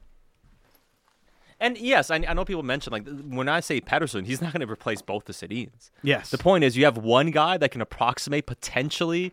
And 1.62 1.78
yes, 1.78 2.10
I, 2.10 2.16
I 2.16 2.34
know 2.34 2.44
people 2.44 2.64
mention 2.64 2.92
like 2.92 3.06
when 3.06 3.48
I 3.48 3.60
say 3.60 3.80
Pettersson, 3.80 4.26
he's 4.26 4.42
not 4.42 4.52
going 4.52 4.66
to 4.66 4.70
replace 4.70 5.00
both 5.00 5.26
the 5.26 5.32
Sedins. 5.32 5.90
yes. 6.02 6.30
The 6.30 6.36
point 6.38 6.64
is, 6.64 6.76
you 6.76 6.84
have 6.84 6.98
one 6.98 7.30
guy 7.30 7.56
that 7.56 7.70
can 7.70 7.80
approximate 7.80 8.46
potentially 8.46 9.32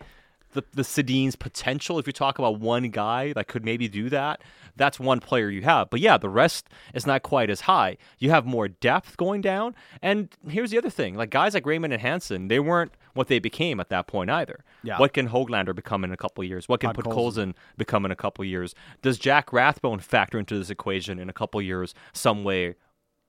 the 0.54 0.64
the 0.74 0.84
Sedin's 0.84 1.36
potential. 1.36 2.00
If 2.00 2.08
you 2.08 2.14
talk 2.14 2.40
about 2.40 2.60
one 2.60 2.90
guy 2.90 3.34
that 3.34 3.48
could 3.48 3.64
maybe 3.64 3.88
do 3.88 4.10
that, 4.10 4.42
that's 4.76 5.00
one 5.00 5.20
player 5.20 5.50
you 5.50 5.62
have. 5.62 5.90
But 5.90 6.00
yeah, 6.00 6.18
the 6.18 6.30
rest 6.30 6.70
is 6.94 7.06
not 7.06 7.24
quite 7.24 7.50
as 7.50 7.62
high. 7.62 7.98
You 8.18 8.32
have 8.32 8.46
more 8.46 8.68
depth 8.68 9.18
going 9.18 9.42
down. 9.42 9.76
And 10.02 10.30
here's 10.48 10.72
the 10.72 10.78
other 10.78 10.90
thing: 10.90 11.16
like 11.16 11.30
guys 11.30 11.54
like 11.54 11.66
Raymond 11.66 11.94
and 11.94 12.02
Hansen, 12.02 12.48
they 12.48 12.60
weren't 12.60 12.94
what 13.14 13.28
they 13.28 13.40
became 13.40 13.80
at 13.80 13.90
that 13.90 14.08
point 14.08 14.30
either. 14.30 14.64
Yeah. 14.84 14.98
What 14.98 15.14
can 15.14 15.30
Hoglander 15.30 15.76
become 15.76 16.04
in 16.04 16.12
a 16.12 16.18
couple 16.18 16.44
of 16.44 16.50
years? 16.50 16.70
What 16.70 16.80
can 16.80 16.92
Podkolzin. 16.94 17.04
Podkolzin 17.04 17.54
become 17.78 18.06
in 18.06 18.12
a 18.12 18.16
couple 18.16 18.44
of 18.44 18.48
years? 18.48 18.76
Does 19.02 19.18
Jack 19.18 19.52
Rathbone 19.52 20.00
factor 20.00 20.40
into 20.40 20.58
this 20.58 20.70
equation 20.70 21.20
in 21.20 21.30
a 21.30 21.34
couple 21.34 21.60
of 21.60 21.66
years, 21.66 21.94
some 22.14 22.44
way 22.44 22.76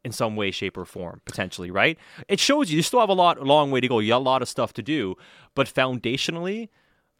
in 0.03 0.13
some 0.13 0.35
way, 0.35 0.51
shape, 0.51 0.79
or 0.79 0.85
form, 0.85 1.21
potentially, 1.27 1.71
right? 1.71 1.99
It 2.27 2.41
shows 2.41 2.71
you 2.71 2.77
you 2.77 2.83
still 2.83 3.01
have 3.01 3.11
a 3.11 3.15
lot, 3.15 3.39
a 3.39 3.45
long 3.45 3.71
way 3.71 3.81
to 3.81 3.89
go. 3.89 3.99
You 3.99 4.09
got 4.09 4.19
a 4.19 4.19
lot 4.19 4.41
of 4.41 4.49
stuff 4.49 4.73
to 4.75 4.83
do, 4.83 5.17
but 5.55 5.67
foundationally, 5.67 6.71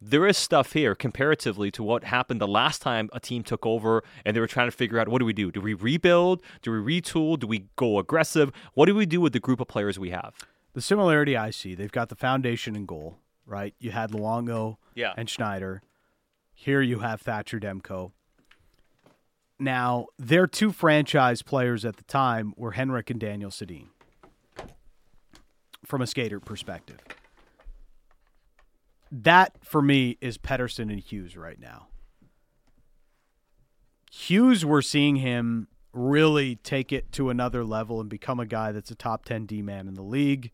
there 0.03 0.25
is 0.25 0.35
stuff 0.37 0.73
here 0.73 0.95
comparatively 0.95 1.69
to 1.71 1.83
what 1.83 2.03
happened 2.05 2.41
the 2.41 2.47
last 2.47 2.81
time 2.81 3.07
a 3.13 3.19
team 3.19 3.43
took 3.43 3.65
over 3.65 4.03
and 4.25 4.35
they 4.35 4.39
were 4.39 4.47
trying 4.47 4.67
to 4.67 4.75
figure 4.75 4.97
out 4.99 5.07
what 5.07 5.19
do 5.19 5.25
we 5.25 5.33
do? 5.33 5.51
Do 5.51 5.61
we 5.61 5.73
rebuild? 5.75 6.41
Do 6.63 6.71
we 6.71 6.99
retool? 7.01 7.37
Do 7.39 7.45
we 7.45 7.65
go 7.75 7.99
aggressive? 7.99 8.51
What 8.73 8.87
do 8.87 8.95
we 8.95 9.05
do 9.05 9.21
with 9.21 9.33
the 9.33 9.39
group 9.39 9.59
of 9.59 9.67
players 9.67 9.99
we 9.99 10.09
have? 10.09 10.33
the 10.73 10.81
similarity 10.81 11.35
I 11.35 11.49
see, 11.49 11.75
they've 11.75 11.91
got 11.91 12.07
the 12.07 12.15
foundation 12.15 12.77
and 12.77 12.87
goal, 12.87 13.17
right? 13.45 13.75
You 13.77 13.91
had 13.91 14.11
Luongo 14.11 14.77
Yeah. 14.95 15.13
and 15.17 15.29
Schneider. 15.29 15.81
Here 16.53 16.81
you 16.81 16.99
have 16.99 17.19
Thatcher 17.19 17.59
Demko. 17.59 18.13
Now, 19.59 20.07
their 20.17 20.47
two 20.47 20.71
franchise 20.71 21.41
players 21.41 21.83
at 21.83 21.97
the 21.97 22.03
time 22.05 22.53
were 22.55 22.71
Henrik 22.71 23.09
and 23.09 23.19
Daniel 23.19 23.51
Sedin 23.51 23.87
from 25.85 26.01
a 26.01 26.07
skater 26.07 26.39
perspective. 26.39 26.99
That, 29.11 29.57
for 29.61 29.81
me, 29.81 30.17
is 30.21 30.37
Pettersson 30.37 30.89
and 30.89 30.99
Hughes 30.99 31.35
right 31.35 31.59
now. 31.59 31.87
Hughes, 34.09 34.65
we're 34.65 34.81
seeing 34.81 35.17
him 35.17 35.67
really 35.93 36.55
take 36.55 36.93
it 36.93 37.11
to 37.11 37.29
another 37.29 37.65
level 37.65 37.99
and 37.99 38.09
become 38.09 38.39
a 38.39 38.45
guy 38.45 38.71
that's 38.71 38.91
a 38.91 38.95
top 38.95 39.25
10 39.25 39.45
D 39.45 39.61
man 39.61 39.89
in 39.89 39.95
the 39.95 40.01
league, 40.01 40.51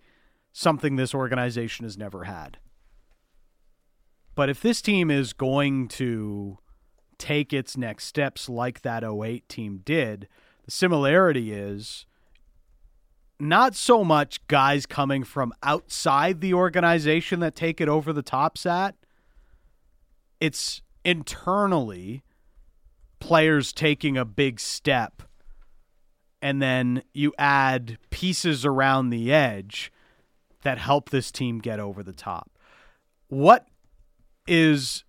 something 0.51 0.95
this 0.95 1.13
organization 1.13 1.83
has 1.83 1.97
never 1.97 2.23
had. 2.23 2.57
But 4.33 4.49
if 4.49 4.61
this 4.61 4.81
team 4.81 5.11
is 5.11 5.33
going 5.33 5.87
to 5.89 6.57
take 7.19 7.53
its 7.53 7.77
next 7.77 8.05
steps 8.05 8.49
like 8.49 8.81
that 8.81 9.03
08 9.03 9.47
team 9.47 9.81
did, 9.83 10.27
The 10.67 10.71
similarity 10.71 11.53
is 11.53 12.05
not 13.39 13.75
so 13.75 14.03
much 14.03 14.45
guys 14.47 14.85
coming 14.85 15.23
from 15.23 15.53
outside 15.61 16.41
the 16.41 16.53
organization 16.53 17.39
that 17.41 17.55
take 17.55 17.79
it 17.79 17.87
over 17.87 18.11
the 18.11 18.21
top 18.23 18.57
sat. 18.57 18.95
It's 20.39 20.81
internally 21.05 22.23
players 23.19 23.73
taking 23.73 24.17
a 24.17 24.25
big 24.25 24.59
step 24.59 25.23
and 26.41 26.61
then 26.61 27.03
you 27.13 27.33
add 27.37 27.97
pieces 28.09 28.65
around 28.65 29.09
the 29.09 29.33
edge 29.33 29.91
that 30.63 30.77
help 30.77 31.09
this 31.09 31.31
team 31.31 31.59
get 31.59 31.79
over 31.79 32.03
the 32.03 32.13
top. 32.13 32.51
What 33.27 33.67
is 34.47 35.03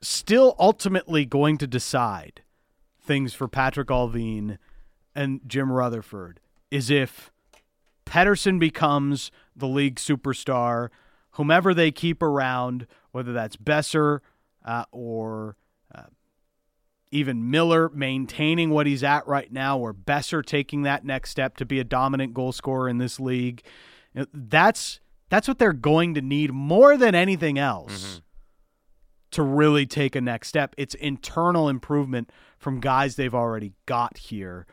still 0.00 0.56
ultimately 0.58 1.24
going 1.24 1.58
to 1.58 1.66
decide 1.66 2.42
things 3.00 3.34
for 3.34 3.48
Patrick 3.48 3.88
Allvin 3.88 4.58
and 5.14 5.40
Jim 5.46 5.70
Rutherford 5.70 6.40
is 6.70 6.90
if 6.90 7.31
Pettersson 8.04 8.58
becomes 8.58 9.30
the 9.54 9.68
league 9.68 9.96
superstar, 9.96 10.88
whomever 11.32 11.74
they 11.74 11.90
keep 11.90 12.22
around, 12.22 12.86
whether 13.10 13.32
that's 13.32 13.56
Boeser 13.56 14.20
uh, 14.64 14.84
or 14.90 15.56
uh, 15.94 16.04
even 17.10 17.50
Miller 17.50 17.90
maintaining 17.90 18.70
what 18.70 18.86
he's 18.86 19.04
at 19.04 19.26
right 19.26 19.52
now, 19.52 19.78
or 19.78 19.92
Boeser 19.92 20.44
taking 20.44 20.82
that 20.82 21.04
next 21.04 21.30
step 21.30 21.56
to 21.58 21.66
be 21.66 21.80
a 21.80 21.84
dominant 21.84 22.34
goal 22.34 22.52
scorer 22.52 22.88
in 22.88 22.98
this 22.98 23.20
league. 23.20 23.62
You 24.14 24.22
know, 24.22 24.26
that's 24.32 25.00
that's 25.28 25.48
what 25.48 25.58
they're 25.58 25.72
going 25.72 26.14
to 26.14 26.20
need 26.20 26.52
more 26.52 26.96
than 26.96 27.14
anything 27.14 27.58
else 27.58 28.04
mm-hmm. 28.04 28.18
to 29.30 29.42
really 29.42 29.86
take 29.86 30.14
a 30.14 30.20
next 30.20 30.48
step. 30.48 30.74
It's 30.76 30.94
internal 30.94 31.70
improvement 31.70 32.30
from 32.58 32.80
guys 32.80 33.16
they've 33.16 33.34
already 33.34 33.72
got 33.86 34.18
here. 34.18 34.66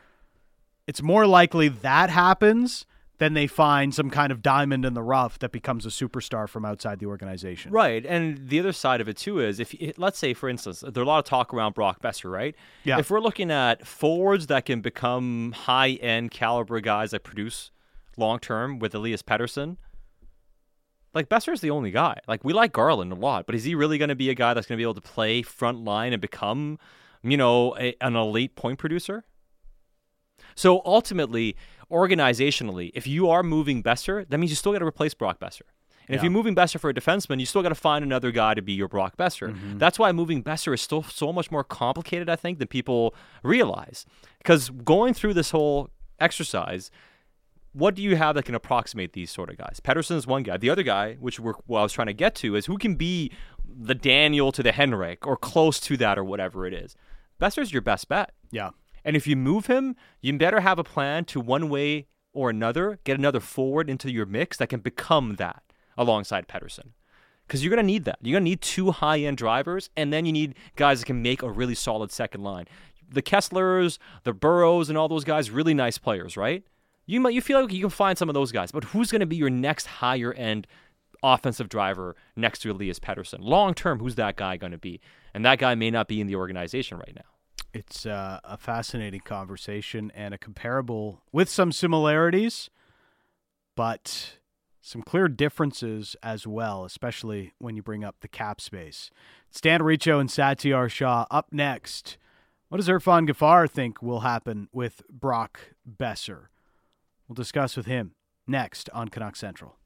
It's 0.86 1.02
more 1.02 1.26
likely 1.26 1.68
that 1.68 2.10
happens 2.10 2.84
then 3.20 3.34
they 3.34 3.46
find 3.46 3.94
some 3.94 4.08
kind 4.08 4.32
of 4.32 4.42
diamond 4.42 4.84
in 4.84 4.94
the 4.94 5.02
rough 5.02 5.38
that 5.40 5.52
becomes 5.52 5.84
a 5.84 5.90
superstar 5.90 6.48
from 6.48 6.64
outside 6.64 6.98
the 6.98 7.06
organization. 7.06 7.70
Right. 7.70 8.04
And 8.04 8.48
the 8.48 8.58
other 8.58 8.72
side 8.72 9.02
of 9.02 9.08
it 9.08 9.18
too 9.18 9.40
is 9.40 9.60
if 9.60 9.74
let's 9.98 10.18
say 10.18 10.32
for 10.32 10.48
instance, 10.48 10.80
there's 10.80 10.96
a 10.96 11.04
lot 11.04 11.18
of 11.18 11.26
talk 11.26 11.52
around 11.52 11.74
Brock 11.74 12.00
Boeser, 12.00 12.32
right? 12.32 12.56
Yeah. 12.82 12.98
If 12.98 13.10
we're 13.10 13.20
looking 13.20 13.50
at 13.50 13.86
forwards 13.86 14.46
that 14.48 14.64
can 14.64 14.80
become 14.80 15.52
high 15.52 15.90
end 15.90 16.30
caliber 16.30 16.80
guys 16.80 17.10
that 17.10 17.22
produce 17.22 17.70
long 18.16 18.38
term 18.38 18.78
with 18.78 18.94
Elias 18.94 19.22
Pettersson, 19.22 19.76
like 21.12 21.28
Boeser's 21.28 21.60
the 21.60 21.70
only 21.70 21.90
guy. 21.90 22.18
Like 22.26 22.42
we 22.42 22.54
like 22.54 22.72
Garland 22.72 23.12
a 23.12 23.16
lot, 23.16 23.44
but 23.44 23.54
is 23.54 23.64
he 23.64 23.74
really 23.74 23.98
going 23.98 24.08
to 24.08 24.16
be 24.16 24.30
a 24.30 24.34
guy 24.34 24.54
that's 24.54 24.66
going 24.66 24.76
to 24.76 24.80
be 24.80 24.84
able 24.84 24.94
to 24.94 25.02
play 25.02 25.42
front 25.42 25.84
line 25.84 26.14
and 26.14 26.22
become, 26.22 26.78
you 27.22 27.36
know, 27.36 27.76
a, 27.76 27.94
an 28.00 28.16
elite 28.16 28.56
point 28.56 28.78
producer? 28.78 29.24
So 30.60 30.82
ultimately, 30.84 31.56
organizationally, 31.90 32.90
if 32.92 33.06
you 33.06 33.30
are 33.30 33.42
moving 33.42 33.82
Boeser, 33.82 34.28
that 34.28 34.36
means 34.36 34.50
you 34.50 34.56
still 34.56 34.72
got 34.72 34.80
to 34.80 34.84
replace 34.84 35.14
Brock 35.14 35.40
Boeser. 35.40 35.62
And 36.02 36.10
yeah. 36.10 36.16
if 36.16 36.22
you're 36.22 36.30
moving 36.30 36.54
Boeser 36.54 36.78
for 36.78 36.90
a 36.90 36.92
defenseman, 36.92 37.40
you 37.40 37.46
still 37.46 37.62
got 37.62 37.70
to 37.70 37.74
find 37.74 38.04
another 38.04 38.30
guy 38.30 38.52
to 38.52 38.60
be 38.60 38.74
your 38.74 38.86
Brock 38.86 39.16
Boeser. 39.16 39.54
Mm-hmm. 39.54 39.78
That's 39.78 39.98
why 39.98 40.12
moving 40.12 40.44
Boeser 40.44 40.74
is 40.74 40.82
still 40.82 41.02
so 41.02 41.32
much 41.32 41.50
more 41.50 41.64
complicated, 41.64 42.28
I 42.28 42.36
think, 42.36 42.58
than 42.58 42.68
people 42.68 43.14
realize. 43.42 44.04
Because 44.36 44.68
going 44.68 45.14
through 45.14 45.32
this 45.32 45.50
whole 45.50 45.88
exercise, 46.18 46.90
what 47.72 47.94
do 47.94 48.02
you 48.02 48.16
have 48.16 48.34
that 48.34 48.44
can 48.44 48.54
approximate 48.54 49.14
these 49.14 49.30
sort 49.30 49.48
of 49.48 49.56
guys? 49.56 49.80
Pettersson 49.82 50.16
is 50.16 50.26
one 50.26 50.42
guy. 50.42 50.58
The 50.58 50.68
other 50.68 50.82
guy, 50.82 51.14
which 51.14 51.40
we're, 51.40 51.54
what 51.68 51.80
I 51.80 51.82
was 51.84 51.94
trying 51.94 52.08
to 52.08 52.12
get 52.12 52.34
to, 52.34 52.54
is 52.54 52.66
who 52.66 52.76
can 52.76 52.96
be 52.96 53.32
the 53.66 53.94
Daniel 53.94 54.52
to 54.52 54.62
the 54.62 54.72
Henrik 54.72 55.26
or 55.26 55.38
close 55.38 55.80
to 55.80 55.96
that 55.96 56.18
or 56.18 56.24
whatever 56.24 56.66
it 56.66 56.74
is. 56.74 56.96
Boeser's 57.40 57.72
your 57.72 57.80
best 57.80 58.10
bet. 58.10 58.32
Yeah. 58.50 58.70
And 59.04 59.16
if 59.16 59.26
you 59.26 59.36
move 59.36 59.66
him, 59.66 59.96
you 60.20 60.36
better 60.36 60.60
have 60.60 60.78
a 60.78 60.84
plan 60.84 61.24
to 61.26 61.40
one 61.40 61.68
way 61.68 62.06
or 62.32 62.50
another 62.50 62.98
get 63.04 63.18
another 63.18 63.40
forward 63.40 63.90
into 63.90 64.10
your 64.10 64.26
mix 64.26 64.56
that 64.58 64.68
can 64.68 64.80
become 64.80 65.36
that 65.36 65.62
alongside 65.96 66.48
Pettersson. 66.48 66.92
Because 67.46 67.64
you're 67.64 67.74
going 67.74 67.84
to 67.84 67.92
need 67.92 68.04
that. 68.04 68.18
You're 68.22 68.34
going 68.34 68.44
to 68.44 68.50
need 68.50 68.60
two 68.60 68.92
high 68.92 69.18
end 69.18 69.36
drivers, 69.36 69.90
and 69.96 70.12
then 70.12 70.24
you 70.24 70.32
need 70.32 70.54
guys 70.76 71.00
that 71.00 71.06
can 71.06 71.20
make 71.20 71.42
a 71.42 71.50
really 71.50 71.74
solid 71.74 72.12
second 72.12 72.42
line. 72.42 72.66
The 73.08 73.22
Keslers, 73.22 73.98
the 74.22 74.32
Burrows, 74.32 74.88
and 74.88 74.96
all 74.96 75.08
those 75.08 75.24
guys, 75.24 75.50
really 75.50 75.74
nice 75.74 75.98
players, 75.98 76.36
right? 76.36 76.62
You 77.06 77.18
might 77.18 77.34
you 77.34 77.40
feel 77.40 77.60
like 77.60 77.72
you 77.72 77.80
can 77.80 77.90
find 77.90 78.16
some 78.16 78.28
of 78.28 78.34
those 78.34 78.52
guys, 78.52 78.70
but 78.70 78.84
who's 78.84 79.10
going 79.10 79.20
to 79.20 79.26
be 79.26 79.34
your 79.34 79.50
next 79.50 79.86
higher 79.86 80.32
end 80.32 80.68
offensive 81.24 81.68
driver 81.68 82.14
next 82.36 82.60
to 82.60 82.70
Elias 82.70 83.00
Pettersson? 83.00 83.38
Long 83.40 83.74
term, 83.74 83.98
who's 83.98 84.14
that 84.14 84.36
guy 84.36 84.56
going 84.56 84.70
to 84.70 84.78
be? 84.78 85.00
And 85.34 85.44
that 85.44 85.58
guy 85.58 85.74
may 85.74 85.90
not 85.90 86.06
be 86.06 86.20
in 86.20 86.28
the 86.28 86.36
organization 86.36 86.98
right 86.98 87.14
now. 87.16 87.39
It's 87.72 88.04
uh, 88.04 88.40
a 88.42 88.56
fascinating 88.56 89.20
conversation 89.20 90.10
and 90.14 90.34
a 90.34 90.38
comparable 90.38 91.22
with 91.30 91.48
some 91.48 91.70
similarities, 91.70 92.68
but 93.76 94.38
some 94.80 95.02
clear 95.02 95.28
differences 95.28 96.16
as 96.22 96.46
well, 96.46 96.84
especially 96.84 97.52
when 97.58 97.76
you 97.76 97.82
bring 97.82 98.02
up 98.02 98.16
the 98.20 98.28
cap 98.28 98.60
space. 98.60 99.10
Stan 99.50 99.80
Richo 99.80 100.20
and 100.20 100.28
Satiar 100.28 100.90
Shah 100.90 101.26
up 101.30 101.48
next. 101.52 102.18
What 102.68 102.78
does 102.78 102.88
Irfaan 102.88 103.28
Gaffar 103.28 103.70
think 103.70 104.02
will 104.02 104.20
happen 104.20 104.68
with 104.72 105.02
Brock 105.08 105.74
Boeser? 105.88 106.46
We'll 107.28 107.34
discuss 107.34 107.76
with 107.76 107.86
him 107.86 108.14
next 108.46 108.90
on 108.90 109.08
Canuck 109.08 109.36
Central. 109.36 109.79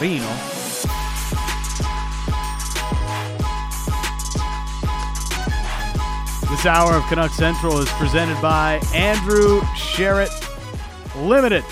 Fino. 0.00 0.24
This 6.48 6.64
hour 6.64 6.94
of 6.94 7.04
Canuck 7.04 7.32
Central 7.32 7.78
is 7.80 7.88
presented 7.90 8.40
by 8.40 8.80
Andrew 8.94 9.60
Sheret 9.76 10.30
Limited. 11.28 11.66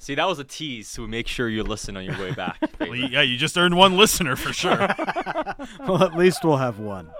See, 0.00 0.14
that 0.14 0.26
was 0.26 0.38
a 0.38 0.44
tease, 0.44 0.88
so 0.88 1.06
make 1.06 1.28
sure 1.28 1.46
you 1.46 1.62
listen 1.62 1.94
on 1.94 2.06
your 2.06 2.18
way 2.18 2.32
back. 2.32 2.58
well, 2.80 2.96
yeah, 2.96 3.20
you 3.20 3.36
just 3.36 3.58
earned 3.58 3.76
one 3.76 3.98
listener 3.98 4.34
for 4.34 4.50
sure. 4.50 4.78
well, 5.80 6.02
at 6.02 6.16
least 6.16 6.42
we'll 6.42 6.56
have 6.56 6.78
one. 6.78 7.10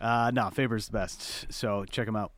Uh, 0.00 0.30
no, 0.32 0.48
Faber's 0.48 0.86
the 0.86 0.92
best. 0.92 1.52
So 1.52 1.84
check 1.84 2.08
him 2.08 2.16
out 2.16 2.32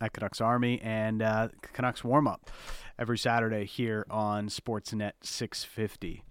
at 0.00 0.12
Canucks 0.12 0.40
Army 0.40 0.80
and 0.82 1.22
uh, 1.22 1.50
Canucks 1.72 2.02
warm 2.02 2.26
up 2.26 2.50
every 2.98 3.16
Saturday 3.16 3.64
here 3.64 4.04
on 4.10 4.48
Sportsnet 4.48 5.12
650. 5.22 6.24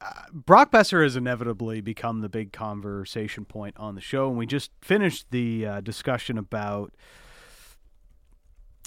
Uh, 0.00 0.10
Brock 0.32 0.72
Boeser 0.72 1.04
has 1.04 1.14
inevitably 1.14 1.80
become 1.80 2.20
the 2.20 2.28
big 2.28 2.52
conversation 2.52 3.44
point 3.44 3.76
on 3.78 3.94
the 3.94 4.00
show, 4.00 4.28
and 4.28 4.36
we 4.36 4.46
just 4.46 4.72
finished 4.80 5.26
the 5.30 5.64
uh, 5.64 5.80
discussion 5.80 6.36
about 6.36 6.92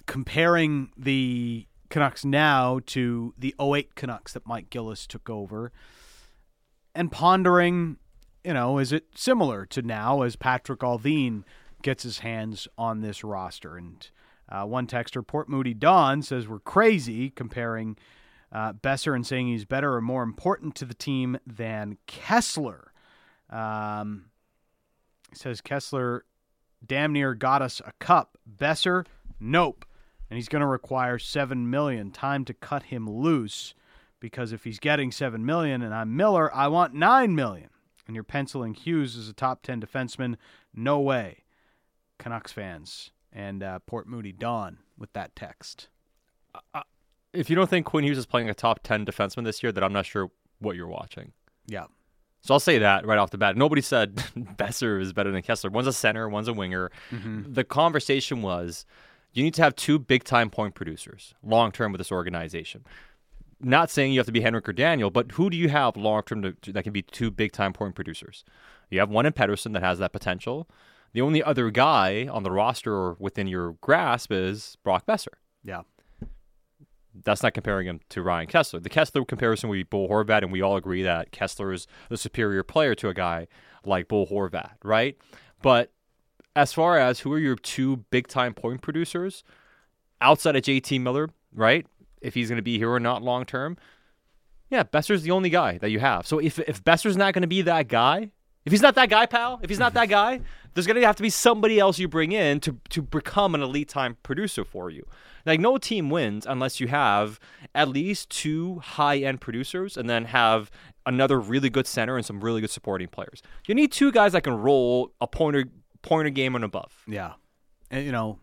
comparing 0.05 0.91
the 0.97 1.67
Canucks 1.89 2.25
now 2.25 2.79
to 2.87 3.33
the 3.37 3.55
08 3.59 3.95
Canucks 3.95 4.33
that 4.33 4.47
Mike 4.47 4.69
Gillis 4.69 5.07
took 5.07 5.29
over 5.29 5.71
and 6.93 7.11
pondering, 7.11 7.97
you 8.43 8.53
know, 8.53 8.79
is 8.79 8.91
it 8.91 9.05
similar 9.15 9.65
to 9.67 9.81
now 9.81 10.21
as 10.21 10.35
Patrick 10.35 10.79
Allvin 10.79 11.43
gets 11.81 12.03
his 12.03 12.19
hands 12.19 12.67
on 12.77 13.01
this 13.01 13.23
roster? 13.23 13.77
And 13.77 14.09
uh, 14.49 14.65
one 14.65 14.87
texter, 14.87 15.25
Port 15.25 15.49
Moody 15.49 15.73
Don, 15.73 16.21
says 16.21 16.47
we're 16.47 16.59
crazy 16.59 17.29
comparing 17.29 17.97
uh, 18.51 18.73
Boeser 18.73 19.15
and 19.15 19.25
saying 19.25 19.47
he's 19.47 19.65
better 19.65 19.93
or 19.93 20.01
more 20.01 20.23
important 20.23 20.75
to 20.75 20.85
the 20.85 20.93
team 20.93 21.37
than 21.45 21.97
Kesler. 22.07 22.87
Um, 23.49 24.25
says 25.33 25.61
Kesler 25.61 26.21
damn 26.85 27.13
near 27.13 27.33
got 27.35 27.61
us 27.61 27.81
a 27.85 27.91
cup. 27.99 28.37
Boeser, 28.57 29.05
nope 29.39 29.85
and 30.29 30.37
he's 30.37 30.49
going 30.49 30.61
to 30.61 30.67
require 30.67 31.19
7 31.19 31.69
million 31.69 32.11
time 32.11 32.45
to 32.45 32.53
cut 32.53 32.83
him 32.83 33.09
loose 33.09 33.73
because 34.19 34.51
if 34.51 34.63
he's 34.63 34.79
getting 34.79 35.11
7 35.11 35.45
million 35.45 35.81
and 35.81 35.93
I'm 35.93 36.15
Miller 36.15 36.53
I 36.53 36.67
want 36.67 36.93
9 36.93 37.35
million 37.35 37.69
and 38.07 38.15
you're 38.15 38.23
penciling 38.23 38.73
Hughes 38.73 39.17
as 39.17 39.29
a 39.29 39.33
top 39.33 39.63
10 39.63 39.81
defenseman, 39.81 40.35
no 40.73 40.99
way. 40.99 41.43
Canucks 42.17 42.51
fans 42.51 43.11
and 43.33 43.61
uh, 43.61 43.79
Port 43.79 44.07
Moody 44.07 44.31
Dawn 44.31 44.77
with 44.97 45.11
that 45.13 45.35
text. 45.35 45.89
Uh, 46.53 46.59
uh, 46.73 46.81
if 47.33 47.49
you 47.49 47.55
don't 47.55 47.69
think 47.69 47.85
Quinn 47.85 48.05
Hughes 48.05 48.17
is 48.17 48.25
playing 48.25 48.49
a 48.49 48.53
top 48.53 48.81
10 48.83 49.05
defenseman 49.05 49.43
this 49.43 49.61
year, 49.61 49.71
then 49.71 49.83
I'm 49.83 49.91
not 49.91 50.05
sure 50.05 50.31
what 50.59 50.75
you're 50.75 50.87
watching. 50.87 51.33
Yeah. 51.67 51.85
So 52.41 52.53
I'll 52.53 52.59
say 52.59 52.77
that 52.77 53.05
right 53.05 53.17
off 53.17 53.31
the 53.31 53.37
bat. 53.37 53.57
Nobody 53.57 53.81
said 53.81 54.15
Boeser 54.37 55.01
is 55.01 55.11
better 55.13 55.31
than 55.31 55.41
Kesler. 55.41 55.71
One's 55.71 55.87
a 55.87 55.93
center, 55.93 56.29
one's 56.29 56.47
a 56.47 56.53
winger. 56.53 56.91
Mm-hmm. 57.11 57.53
The 57.53 57.63
conversation 57.63 58.41
was 58.41 58.85
you 59.35 59.43
need 59.43 59.53
to 59.53 59.61
have 59.61 59.75
two 59.75 59.99
big 59.99 60.23
time 60.23 60.49
point 60.49 60.73
producers 60.73 61.35
long 61.43 61.71
term 61.71 61.91
with 61.91 61.99
this 61.99 62.11
organization. 62.11 62.83
Not 63.61 63.89
saying 63.89 64.13
you 64.13 64.19
have 64.19 64.25
to 64.25 64.31
be 64.31 64.41
Henrik 64.41 64.67
or 64.67 64.73
Daniel, 64.73 65.09
but 65.11 65.33
who 65.33 65.49
do 65.49 65.57
you 65.57 65.69
have 65.69 65.95
long 65.95 66.23
term 66.23 66.41
that 66.41 66.83
can 66.83 66.93
be 66.93 67.03
two 67.03 67.29
big 67.29 67.51
time 67.51 67.73
point 67.73 67.95
producers? 67.95 68.43
You 68.89 68.99
have 68.99 69.09
one 69.09 69.25
in 69.25 69.33
Pettersson 69.33 69.73
that 69.73 69.83
has 69.83 69.99
that 69.99 70.13
potential. 70.13 70.67
The 71.13 71.21
only 71.21 71.43
other 71.43 71.69
guy 71.69 72.27
on 72.27 72.43
the 72.43 72.51
roster 72.51 72.93
or 72.93 73.15
within 73.19 73.47
your 73.47 73.73
grasp 73.81 74.31
is 74.31 74.77
Brock 74.83 75.05
Boeser. 75.05 75.27
Yeah. 75.63 75.81
That's 77.23 77.41
not 77.41 77.53
comparing 77.53 77.87
him 77.87 78.01
to 78.09 78.21
Ryan 78.21 78.47
Kesler. 78.47 78.83
The 78.83 78.89
Kesler 78.89 79.25
comparison 79.25 79.69
would 79.69 79.75
be 79.75 79.83
Bo 79.83 80.09
Horvat, 80.09 80.43
and 80.43 80.51
we 80.51 80.61
all 80.61 80.75
agree 80.75 81.01
that 81.03 81.31
Kesler 81.31 81.73
is 81.73 81.87
the 82.09 82.17
superior 82.17 82.63
player 82.63 82.93
to 82.95 83.07
a 83.07 83.13
guy 83.13 83.47
like 83.85 84.09
Bo 84.09 84.25
Horvat, 84.25 84.71
right? 84.83 85.17
But 85.61 85.93
as 86.55 86.73
far 86.73 86.97
as 86.97 87.19
who 87.19 87.33
are 87.33 87.39
your 87.39 87.55
two 87.55 87.97
big 88.09 88.27
time 88.27 88.53
point 88.53 88.81
producers 88.81 89.43
outside 90.21 90.55
of 90.55 90.63
JT 90.63 91.01
Miller, 91.01 91.29
right? 91.53 91.85
If 92.21 92.33
he's 92.33 92.49
going 92.49 92.57
to 92.57 92.63
be 92.63 92.77
here 92.77 92.91
or 92.91 92.99
not 92.99 93.21
long 93.21 93.45
term, 93.45 93.77
yeah, 94.69 94.83
Boeser's 94.83 95.23
the 95.23 95.31
only 95.31 95.49
guy 95.49 95.77
that 95.77 95.91
you 95.91 95.99
have. 95.99 96.25
So 96.25 96.39
if 96.39 96.59
if 96.59 96.83
Boeser's 96.83 97.17
not 97.17 97.33
going 97.33 97.43
to 97.43 97.47
be 97.47 97.61
that 97.63 97.87
guy, 97.87 98.31
if 98.65 98.71
he's 98.71 98.81
not 98.81 98.95
that 98.95 99.09
guy, 99.09 99.25
pal, 99.25 99.59
if 99.61 99.69
he's 99.69 99.79
not 99.79 99.93
that 99.93 100.09
guy, 100.09 100.41
there's 100.73 100.87
going 100.87 100.99
to 100.99 101.05
have 101.05 101.15
to 101.17 101.23
be 101.23 101.29
somebody 101.29 101.79
else 101.79 101.99
you 101.99 102.07
bring 102.07 102.31
in 102.31 102.59
to 102.61 102.77
to 102.89 103.01
become 103.01 103.53
an 103.53 103.61
elite 103.61 103.89
time 103.89 104.17
producer 104.23 104.63
for 104.63 104.89
you. 104.89 105.05
Like 105.45 105.59
no 105.59 105.77
team 105.77 106.09
wins 106.09 106.47
unless 106.47 106.79
you 106.79 106.87
have 106.87 107.39
at 107.75 107.89
least 107.89 108.29
two 108.31 108.79
high 108.79 109.17
end 109.17 109.41
producers 109.41 109.97
and 109.97 110.09
then 110.09 110.25
have 110.25 110.71
another 111.05 111.39
really 111.39 111.69
good 111.69 111.85
center 111.85 112.17
and 112.17 112.25
some 112.25 112.41
really 112.41 112.61
good 112.61 112.71
supporting 112.71 113.07
players. 113.07 113.43
You 113.67 113.75
need 113.75 113.91
two 113.91 114.11
guys 114.11 114.31
that 114.31 114.41
can 114.41 114.55
roll 114.55 115.11
a 115.21 115.27
pointer 115.27 115.65
pointer 116.05 116.29
game 116.29 116.55
and 116.55 116.63
above. 116.63 116.93
Yeah. 117.07 117.33
And, 117.89 118.05
you 118.05 118.11
know, 118.11 118.37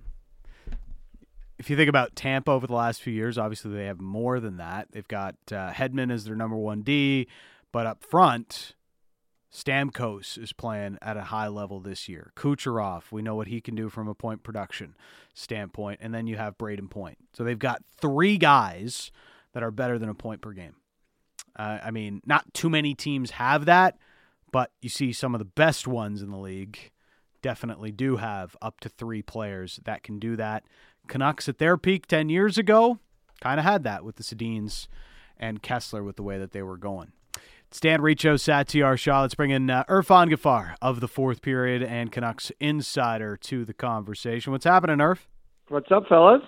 if 1.59 1.71
you 1.71 1.77
think 1.77 1.89
about 1.89 2.17
Tampa 2.17 2.51
over 2.51 2.67
the 2.67 2.75
last 2.75 3.01
few 3.01 3.13
years, 3.13 3.39
obviously 3.39 3.73
they 3.73 3.87
have 3.87 4.01
more 4.01 4.41
than 4.41 4.57
that. 4.57 4.89
They've 4.91 5.07
got 5.07 5.37
uh, 5.51 5.71
Hedman 5.71 6.13
as 6.13 6.25
their 6.25 6.35
number 6.35 6.57
one 6.57 6.83
D, 6.83 7.29
but 7.71 7.87
up 7.87 8.03
front, 8.03 8.75
Stamkos 9.53 10.39
is 10.39 10.53
playing 10.53 10.99
at 11.03 11.17
a 11.17 11.23
high 11.25 11.49
level 11.49 11.79
this 11.79 12.09
year. 12.09 12.33
Kucherov, 12.37 13.05
we 13.13 13.23
know 13.23 13.37
what 13.37 13.47
he 13.47 13.61
can 13.61 13.75
do 13.75 13.89
from 13.89 14.09
a 14.09 14.15
point 14.15 14.43
production 14.43 14.97
standpoint, 15.35 16.01
and 16.03 16.13
then 16.13 16.27
you 16.27 16.37
have 16.37 16.59
Brayden 16.59 16.91
Point. 16.91 17.19
So 17.33 17.45
they've 17.45 17.59
got 17.59 17.83
three 18.01 18.39
guys 18.39 19.13
that 19.53 19.63
are 19.63 19.71
better 19.71 19.99
than 19.99 20.09
a 20.09 20.15
point 20.15 20.41
per 20.41 20.53
game. 20.53 20.75
Uh, 21.55 21.79
I 21.83 21.91
mean, 21.91 22.23
not 22.25 22.53
too 22.55 22.71
many 22.71 22.95
teams 22.95 23.33
have 23.33 23.67
that, 23.67 23.99
but 24.51 24.71
you 24.81 24.89
see 24.89 25.13
some 25.13 25.35
of 25.35 25.39
the 25.39 25.45
best 25.45 25.87
ones 25.87 26.23
in 26.23 26.31
the 26.31 26.39
league 26.39 26.92
definitely 27.43 27.91
do 27.93 28.17
have 28.17 28.57
up 28.63 28.81
to 28.81 28.89
three 28.89 29.23
players 29.23 29.81
that 29.85 30.03
can 30.03 30.19
do 30.19 30.37
that. 30.37 30.65
Canucks 31.09 31.49
at 31.49 31.59
their 31.59 31.77
peak 31.77 32.07
10 32.07 32.29
years 32.29 32.57
ago 32.57 32.99
kind 33.41 33.59
of 33.59 33.65
had 33.65 33.83
that 33.85 34.05
with 34.05 34.17
the 34.17 34.23
Sedins 34.23 34.87
and 35.37 35.63
Kesler 35.63 36.05
with 36.05 36.17
the 36.17 36.23
way 36.23 36.39
that 36.39 36.53
they 36.53 36.63
were 36.63 36.77
going. 36.77 37.13
Stan 37.73 38.01
Richo, 38.01 38.35
Satiar 38.35 38.99
Shah. 38.99 39.23
Let's 39.23 39.35
bring 39.35 39.51
in 39.51 39.69
uh, 39.69 39.85
Irfaan 39.85 40.31
Gaffar 40.31 40.75
of 40.83 41.01
the 41.01 41.09
fourth 41.09 41.43
period 41.43 41.83
and 41.83 42.13
Canucks 42.13 42.53
insider 42.61 43.37
to 43.39 43.65
the 43.65 43.73
conversation. 43.73 44.53
What's 44.53 44.65
happening, 44.65 44.99
Irf? 44.99 45.21
What's 45.69 45.91
up, 45.91 46.07
fellas? 46.07 46.43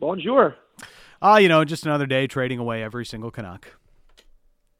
Bonjour. 0.00 0.56
Ah, 1.20 1.34
uh, 1.34 1.36
you 1.36 1.48
know, 1.48 1.64
just 1.64 1.84
another 1.84 2.06
day 2.06 2.26
trading 2.26 2.58
away 2.58 2.82
every 2.82 3.04
single 3.04 3.30
Canuck. 3.30 3.76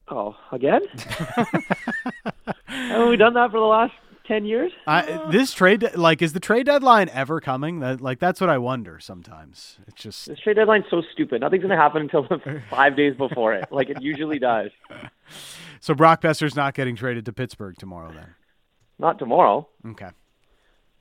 Oh, 0.08 0.34
again? 0.50 0.80
Haven't 2.66 3.08
we 3.08 3.16
done 3.16 3.34
that 3.34 3.50
for 3.50 3.60
the 3.60 3.66
last 3.66 3.92
ten 4.24 4.44
years? 4.44 4.72
I, 4.86 5.28
this 5.30 5.52
trade, 5.52 5.90
like, 5.96 6.22
is 6.22 6.32
the 6.32 6.40
trade 6.40 6.66
deadline 6.66 7.08
ever 7.10 7.40
coming? 7.40 7.80
That, 7.80 8.00
like, 8.00 8.18
that's 8.18 8.40
what 8.40 8.50
I 8.50 8.58
wonder 8.58 8.98
sometimes. 9.00 9.78
It's 9.86 10.02
just 10.02 10.26
this 10.26 10.38
trade 10.40 10.56
deadline's 10.56 10.86
so 10.90 11.02
stupid. 11.12 11.40
Nothing's 11.40 11.62
going 11.62 11.76
to 11.76 11.82
happen 11.82 12.02
until 12.02 12.26
five 12.70 12.96
days 12.96 13.16
before 13.16 13.54
it, 13.54 13.70
like 13.70 13.90
it 13.90 14.00
usually 14.00 14.38
does. 14.38 14.70
So 15.80 15.94
Brock 15.94 16.22
Boeser's 16.22 16.54
not 16.54 16.74
getting 16.74 16.94
traded 16.94 17.24
to 17.24 17.32
Pittsburgh 17.32 17.74
tomorrow, 17.76 18.12
then? 18.12 18.36
Not 19.00 19.18
tomorrow. 19.18 19.66
Okay. 19.84 20.10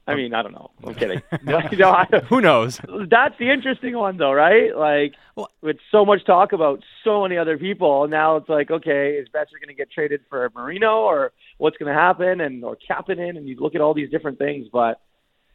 I 0.08 0.16
mean, 0.16 0.34
I 0.34 0.42
don't 0.42 0.54
know. 0.54 0.72
I'm 0.84 0.96
kidding. 0.96 1.22
you 1.72 1.78
know, 1.78 1.92
I, 1.92 2.06
Who 2.28 2.42
knows? 2.42 2.82
That's 3.08 3.38
the 3.38 3.52
interesting 3.52 3.96
one, 3.96 4.18
though, 4.18 4.32
right? 4.32 4.76
Like, 4.76 5.14
well, 5.36 5.52
with 5.62 5.78
so 5.92 6.04
much 6.04 6.26
talk 6.26 6.52
about 6.52 6.84
so 7.04 7.22
many 7.22 7.38
other 7.38 7.60
people, 7.60 8.08
now 8.08 8.38
it's 8.38 8.50
like, 8.50 8.72
okay, 8.72 9.12
is 9.12 9.28
Boeser 9.30 9.62
going 9.62 9.68
to 9.68 9.76
get 9.76 9.92
traded 9.92 10.22
for 10.30 10.50
Marino, 10.56 11.02
or 11.02 11.32
what's 11.62 11.78
going 11.78 11.94
to 11.94 12.00
happen, 12.00 12.42
and 12.42 12.64
or 12.64 12.76
Kapanen, 12.90 13.38
and 13.38 13.48
you 13.48 13.56
look 13.60 13.76
at 13.76 13.82
all 13.82 13.94
these 13.94 14.10
different 14.10 14.40
things, 14.40 14.68
but, 14.72 15.00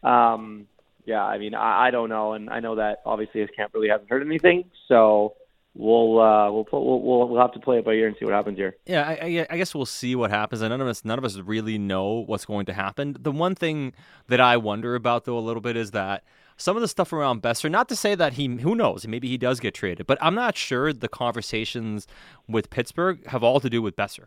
um, 0.03 0.67
yeah, 1.05 1.25
I 1.25 1.39
mean, 1.39 1.55
I, 1.55 1.89
I 1.89 1.91
don't 1.91 2.09
know, 2.09 2.35
and 2.35 2.49
I 2.49 2.61
know 2.61 2.77
that 2.77 2.99
obviously 3.05 3.41
his 3.41 3.51
camp 3.57 3.73
really 3.75 3.89
hasn't 3.89 4.09
heard 4.09 4.25
anything, 4.25 4.71
so 4.87 5.35
we'll 5.75 6.21
uh, 6.21 6.51
we'll, 6.51 6.65
put, 6.65 6.81
we'll 6.81 7.01
we'll 7.01 7.29
we'll 7.29 7.41
have 7.41 7.53
to 7.53 7.61
play 7.61 7.79
it 7.79 7.85
by 7.85 7.93
ear 7.93 8.07
and 8.07 8.17
see 8.19 8.25
what 8.25 8.35
happens 8.35 8.57
here. 8.57 8.77
Yeah, 8.87 9.03
I, 9.07 9.47
I 9.51 9.57
guess 9.57 9.75
we'll 9.75 9.85
see 9.85 10.15
what 10.15 10.31
happens. 10.31 10.63
And 10.63 10.71
none 10.71 10.81
of 10.81 10.89
us 10.89 11.05
none 11.05 11.19
of 11.19 11.25
us 11.25 11.37
really 11.39 11.79
know 11.79 12.25
what's 12.27 12.45
going 12.45 12.67
to 12.67 12.73
happen. 12.73 13.17
The 13.21 13.33
one 13.33 13.55
thing 13.55 13.93
that 14.29 14.41
I 14.41 14.57
wonder 14.57 14.95
about 14.95 15.25
though 15.25 15.39
a 15.39 15.41
little 15.41 15.61
bit 15.61 15.77
is 15.77 15.91
that 15.91 16.25
some 16.57 16.77
of 16.77 16.83
the 16.83 16.89
stuff 16.89 17.13
around 17.13 17.43
Boeser. 17.43 17.71
Not 17.71 17.89
to 17.91 17.97
say 17.97 18.15
that 18.15 18.35
he 18.35 18.47
who 18.47 18.75
knows 18.75 19.07
maybe 19.07 19.29
he 19.29 19.37
does 19.37 19.61
get 19.61 19.75
traded, 19.75 20.07
but 20.07 20.19
I'm 20.21 20.35
not 20.35 20.57
sure 20.57 20.93
the 20.93 21.09
conversations 21.09 22.07
with 22.49 22.71
Pittsburgh 22.71 23.27
have 23.27 23.43
all 23.43 23.61
to 23.61 23.69
do 23.69 23.83
with 23.83 23.97
Boeser. 23.97 24.27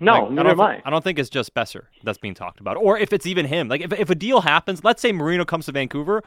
No, 0.00 0.24
like, 0.24 0.30
neither 0.32 0.48
I 0.48 0.52
am 0.52 0.60
I. 0.60 0.82
I 0.84 0.90
don't 0.90 1.02
think 1.02 1.18
it's 1.18 1.30
just 1.30 1.54
Boeser 1.54 1.84
that's 2.04 2.18
being 2.18 2.34
talked 2.34 2.60
about, 2.60 2.76
or 2.76 2.98
if 2.98 3.12
it's 3.12 3.26
even 3.26 3.46
him. 3.46 3.68
Like 3.68 3.80
if 3.80 3.92
if 3.92 4.10
a 4.10 4.14
deal 4.14 4.42
happens, 4.42 4.84
let's 4.84 5.02
say 5.02 5.12
Marino 5.12 5.44
comes 5.44 5.66
to 5.66 5.72
Vancouver, 5.72 6.22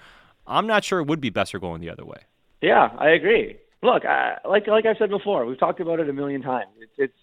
I'm 0.46 0.68
not 0.68 0.84
sure 0.84 1.00
it 1.00 1.08
would 1.08 1.22
be 1.22 1.32
Boeser 1.32 1.60
going 1.60 1.82
the 1.82 1.90
other 1.90 2.06
way. 2.06 2.24
Yeah, 2.62 2.90
I 2.98 3.10
agree 3.10 3.58
look, 3.84 4.04
uh, 4.06 4.36
like 4.48 4.68
like 4.68 4.86
I've 4.86 4.98
said 4.98 5.10
before, 5.10 5.46
we've 5.46 5.60
talked 5.60 5.80
about 5.80 6.00
it 6.00 6.10
a 6.10 6.14
million 6.14 6.42
times. 6.42 6.72
It's, 6.80 6.92
it's 6.98 7.14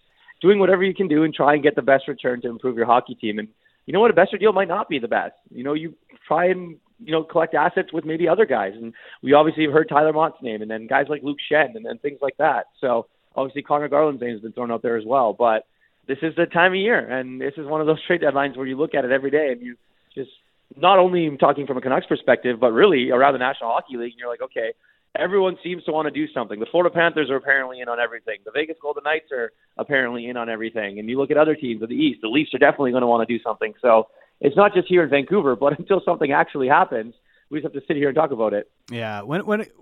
doing 0.40 0.58
whatever 0.58 0.82
you 0.82 0.94
can 0.94 1.08
do 1.08 1.24
and 1.24 1.32
try 1.34 1.54
and 1.54 1.62
get 1.62 1.76
the 1.76 1.82
best 1.82 2.08
return 2.08 2.40
to 2.42 2.48
improve 2.48 2.76
your 2.76 2.86
hockey 2.86 3.14
team. 3.14 3.38
And 3.38 3.48
you 3.86 3.92
know 3.92 4.00
what, 4.00 4.10
a 4.10 4.14
Boeser 4.14 4.38
deal 4.38 4.52
might 4.52 4.68
not 4.68 4.88
be 4.88 4.98
the 4.98 5.08
best. 5.08 5.34
You 5.50 5.64
know, 5.64 5.74
you 5.74 5.94
try 6.26 6.46
and 6.46 6.76
you 6.98 7.12
know 7.12 7.22
collect 7.24 7.54
assets 7.54 7.92
with 7.92 8.04
maybe 8.04 8.28
other 8.28 8.46
guys. 8.46 8.72
And 8.74 8.92
we 9.22 9.32
obviously 9.32 9.64
have 9.64 9.72
heard 9.72 9.88
Tyler 9.88 10.12
Motte's 10.12 10.42
name, 10.42 10.62
and 10.62 10.70
then 10.70 10.86
guys 10.86 11.06
like 11.08 11.22
Luke 11.22 11.38
Schenn, 11.50 11.76
and 11.76 11.84
then 11.84 11.98
things 11.98 12.18
like 12.20 12.36
that. 12.38 12.66
So 12.80 13.06
obviously 13.34 13.62
Conor 13.62 13.88
Garland's 13.88 14.20
name 14.20 14.32
has 14.32 14.40
been 14.40 14.52
thrown 14.52 14.72
out 14.72 14.82
there 14.82 14.96
as 14.96 15.04
well. 15.06 15.32
But 15.32 15.66
this 16.08 16.18
is 16.22 16.34
the 16.36 16.46
time 16.46 16.72
of 16.72 16.78
year, 16.78 16.98
and 16.98 17.40
this 17.40 17.52
is 17.56 17.66
one 17.66 17.80
of 17.80 17.86
those 17.86 18.02
trade 18.06 18.22
deadlines 18.22 18.56
where 18.56 18.66
you 18.66 18.76
look 18.76 18.94
at 18.94 19.04
it 19.04 19.12
every 19.12 19.30
day 19.30 19.52
and 19.52 19.60
you 19.60 19.76
just 20.14 20.30
not 20.76 20.98
only 20.98 21.36
talking 21.36 21.66
from 21.66 21.76
a 21.76 21.80
Canucks 21.80 22.06
perspective, 22.06 22.58
but 22.58 22.72
really 22.72 23.10
around 23.10 23.34
the 23.34 23.38
National 23.38 23.70
Hockey 23.70 23.96
League, 23.96 24.12
and 24.12 24.18
you're 24.18 24.28
like, 24.28 24.42
okay, 24.42 24.72
everyone 25.14 25.58
seems 25.62 25.84
to 25.84 25.92
want 25.92 26.06
to 26.06 26.10
do 26.10 26.30
something. 26.32 26.60
The 26.60 26.66
Florida 26.66 26.94
Panthers 26.94 27.30
are 27.30 27.36
apparently 27.36 27.80
in 27.80 27.88
on 27.88 28.00
everything. 28.00 28.38
The 28.44 28.50
Vegas 28.50 28.76
Golden 28.80 29.04
Knights 29.04 29.30
are 29.32 29.52
apparently 29.76 30.28
in 30.28 30.36
on 30.36 30.48
everything. 30.48 30.98
And 30.98 31.08
you 31.08 31.18
look 31.18 31.30
at 31.30 31.36
other 31.36 31.54
teams 31.54 31.82
of 31.82 31.88
the 31.88 31.94
East, 31.94 32.20
the 32.22 32.28
Leafs 32.28 32.54
are 32.54 32.58
definitely 32.58 32.92
going 32.92 33.02
to 33.02 33.06
want 33.06 33.26
to 33.26 33.38
do 33.38 33.42
something. 33.42 33.74
So 33.80 34.08
it's 34.40 34.56
not 34.56 34.74
just 34.74 34.88
here 34.88 35.02
in 35.02 35.10
Vancouver, 35.10 35.56
but 35.56 35.78
until 35.78 36.00
something 36.04 36.32
actually 36.32 36.68
happens, 36.68 37.14
we 37.50 37.60
just 37.60 37.72
have 37.72 37.80
to 37.80 37.86
sit 37.86 37.96
here 37.96 38.08
and 38.08 38.16
talk 38.16 38.30
about 38.30 38.52
it. 38.54 38.70
Yeah, 38.90 39.22
when 39.22 39.44
when 39.46 39.60
it 39.60 39.74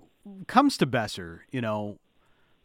comes 0.47 0.77
to 0.77 0.87
Boeser, 0.87 1.39
you 1.51 1.61
know, 1.61 1.97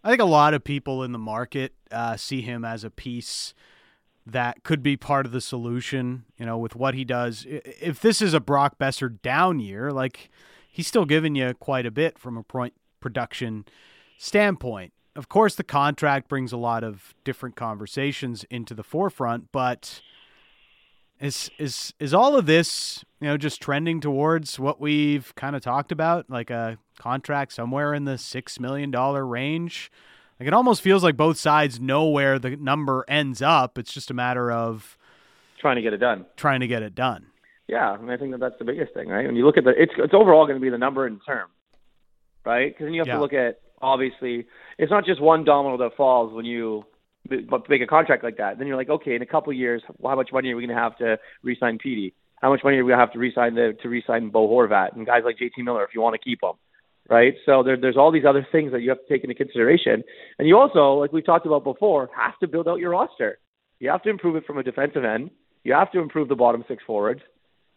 I 0.05 0.11
think 0.11 0.21
a 0.21 0.27
lot 0.27 0.55
of 0.55 0.65
people 0.65 1.03
in 1.03 1.13
the 1.13 1.19
market 1.19 1.75
uh, 1.91 2.17
see 2.17 2.41
him 2.43 2.65
as 2.65 2.85
a 2.85 2.91
piece 2.91 3.55
that 4.27 4.63
could 4.63 4.83
be 4.83 4.97
part 4.97 5.27
of 5.27 5.33
the 5.33 5.41
solution. 5.41 6.25
You 6.37 6.47
know, 6.47 6.59
with 6.59 6.75
what 6.75 6.95
he 6.95 7.05
does. 7.05 7.47
If 7.49 8.01
this 8.01 8.21
is 8.21 8.35
a 8.35 8.41
Brock 8.41 8.79
Boeser 8.79 9.21
down 9.23 9.61
year, 9.61 9.93
like 9.93 10.31
he's 10.71 10.87
still 10.87 11.05
giving 11.05 11.35
you 11.35 11.55
quite 11.55 11.87
a 11.87 11.91
bit 11.91 12.19
from 12.19 12.37
a 12.37 12.43
point 12.43 12.75
production 13.01 13.65
standpoint. 14.19 14.93
Of 15.15 15.29
course, 15.29 15.55
the 15.57 15.65
contract 15.65 16.29
brings 16.29 16.53
a 16.53 16.57
lot 16.57 16.83
of 16.83 17.15
different 17.23 17.55
conversations 17.55 18.45
into 18.45 18.73
the 18.73 18.83
forefront, 18.83 19.53
but 19.53 20.01
is 21.23 21.51
is 21.59 21.95
is 22.01 22.13
all 22.13 22.37
of 22.37 22.47
this, 22.47 23.05
you 23.21 23.29
know, 23.29 23.37
just 23.39 23.63
trending 23.63 24.01
towards 24.01 24.59
what 24.59 24.81
we've 24.81 25.33
kind 25.37 25.57
of 25.57 25.63
talked 25.63 25.93
about, 25.93 26.29
like 26.29 26.51
a 26.51 26.77
contract 26.99 27.53
somewhere 27.53 27.95
in 27.95 28.05
the 28.05 28.19
six 28.19 28.61
million 28.61 28.91
dollar 28.91 29.25
range? 29.25 29.91
Like 30.41 30.49
it 30.49 30.53
almost 30.53 30.83
feels 30.83 31.05
like 31.05 31.17
both 31.17 31.39
sides 31.39 31.81
know 31.81 32.09
where 32.09 32.39
the 32.39 32.57
number 32.57 33.05
ends 33.07 33.41
up. 33.41 33.79
It's 33.79 33.95
just 33.95 34.11
a 34.11 34.15
matter 34.15 34.51
of 34.51 34.99
trying 35.61 35.77
to 35.77 35.83
get 35.83 35.93
it 35.93 35.99
done. 35.99 36.27
Trying 36.37 36.61
to 36.61 36.67
get 36.67 36.83
it 36.83 36.95
done. 36.97 37.27
Yeah, 37.69 37.93
I, 37.93 37.97
mean, 37.99 38.11
I 38.11 38.17
think 38.17 38.33
that 38.33 38.41
that's 38.41 38.59
the 38.59 38.65
biggest 38.65 38.93
thing, 38.93 39.09
right? 39.09 39.25
When 39.25 39.37
you 39.37 39.47
look 39.47 39.57
at 39.57 39.63
the, 39.65 39.71
it's 39.71 39.93
it's 39.97 40.13
overall 40.13 40.45
going 40.47 40.59
to 40.59 40.61
be 40.61 40.69
the 40.69 40.79
number 40.79 41.07
in 41.07 41.21
term, 41.21 41.49
right? 42.45 42.69
Because 42.75 42.87
then 42.87 42.95
you 42.95 43.01
have 43.01 43.07
Yeah. 43.07 43.15
to 43.15 43.21
look 43.21 43.33
at 43.33 43.61
obviously 43.81 44.47
it's 44.79 44.91
not 44.91 45.05
just 45.07 45.21
one 45.21 45.45
domino 45.45 45.77
that 45.79 45.97
falls 45.97 46.33
when 46.35 46.45
you 46.45 46.85
make 47.29 47.83
a 47.83 47.87
contract 47.87 48.25
like 48.25 48.39
that. 48.39 48.59
Then 48.59 48.67
you're 48.67 48.77
like, 48.77 48.91
okay, 48.91 49.15
in 49.15 49.23
a 49.23 49.27
couple 49.27 49.53
of 49.53 49.59
years, 49.59 49.83
well, 49.99 50.11
how 50.11 50.17
much 50.17 50.31
money 50.33 50.51
are 50.51 50.57
we 50.57 50.67
going 50.67 50.77
to 50.77 50.83
have 50.83 50.97
to 50.99 51.19
re-sign 51.43 51.79
Petey? 51.79 52.15
How 52.41 52.51
much 52.51 52.63
money 52.65 52.79
are 52.79 52.85
we 52.85 52.91
going 52.91 52.99
to 52.99 53.05
have 53.05 53.13
to 53.13 53.19
re-sign 53.19 53.55
the, 53.55 53.77
to 53.83 53.89
re-sign 53.89 54.31
Bo 54.31 54.49
Horvat 54.49 54.97
and 54.97 55.07
guys 55.07 55.23
like 55.25 55.37
JT 55.37 55.63
Miller 55.65 55.85
if 55.85 55.91
you 55.95 56.01
want 56.01 56.15
to 56.15 56.19
keep 56.19 56.41
them, 56.41 56.55
right? 57.09 57.35
So 57.47 57.63
there, 57.63 57.77
there's 57.81 57.97
all 57.97 58.11
these 58.11 58.25
other 58.29 58.47
things 58.51 58.73
that 58.73 58.83
you 58.83 58.91
have 58.91 58.99
to 58.99 59.09
take 59.09 59.23
into 59.23 59.35
consideration, 59.35 60.03
and 60.39 60.49
you 60.49 60.59
also, 60.59 60.95
like 60.95 61.13
we 61.13 61.23
talked 61.23 61.47
about 61.47 61.63
before, 61.63 62.11
have 62.17 62.39
to 62.41 62.49
build 62.49 62.67
out 62.67 62.81
your 62.81 62.91
roster. 62.91 63.39
You 63.79 63.91
have 63.91 64.03
to 64.03 64.11
improve 64.11 64.37
it 64.37 64.45
from 64.45 64.59
a 64.59 64.63
defensive 64.63 65.05
end. 65.05 65.31
You 65.63 65.75
have 65.75 65.93
to 65.93 66.01
improve 66.01 66.29
the 66.29 66.35
bottom 66.35 66.65
six 66.67 66.83
forwards, 66.85 67.21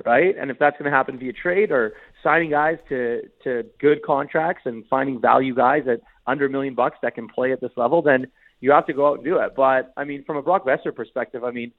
right? 0.04 0.36
And 0.36 0.50
if 0.50 0.58
that's 0.58 0.78
going 0.78 0.90
to 0.90 0.96
happen 0.96 1.20
via 1.20 1.34
trade 1.34 1.72
or 1.72 1.94
signing 2.24 2.50
guys 2.50 2.78
to 2.90 3.22
to 3.44 3.64
good 3.80 4.02
contracts 4.04 4.64
and 4.66 4.84
finding 4.90 5.22
value 5.22 5.54
guys 5.54 5.84
at 5.88 6.02
under 6.26 6.48
a 6.48 6.50
million 6.50 6.74
bucks 6.74 6.98
that 7.04 7.14
can 7.14 7.28
play 7.28 7.52
at 7.52 7.62
this 7.62 7.72
level, 7.78 8.02
then 8.02 8.28
you 8.62 8.72
have 8.72 8.86
to 8.88 8.94
go 8.94 9.08
out 9.08 9.16
and 9.16 9.24
do 9.24 9.38
it. 9.40 9.54
But 9.56 9.94
I 9.98 10.04
mean, 10.04 10.24
from 10.24 10.38
a 10.38 10.42
Brock 10.42 10.66
Boeser 10.66 10.96
perspective, 10.96 11.44
I 11.44 11.52
mean, 11.52 11.72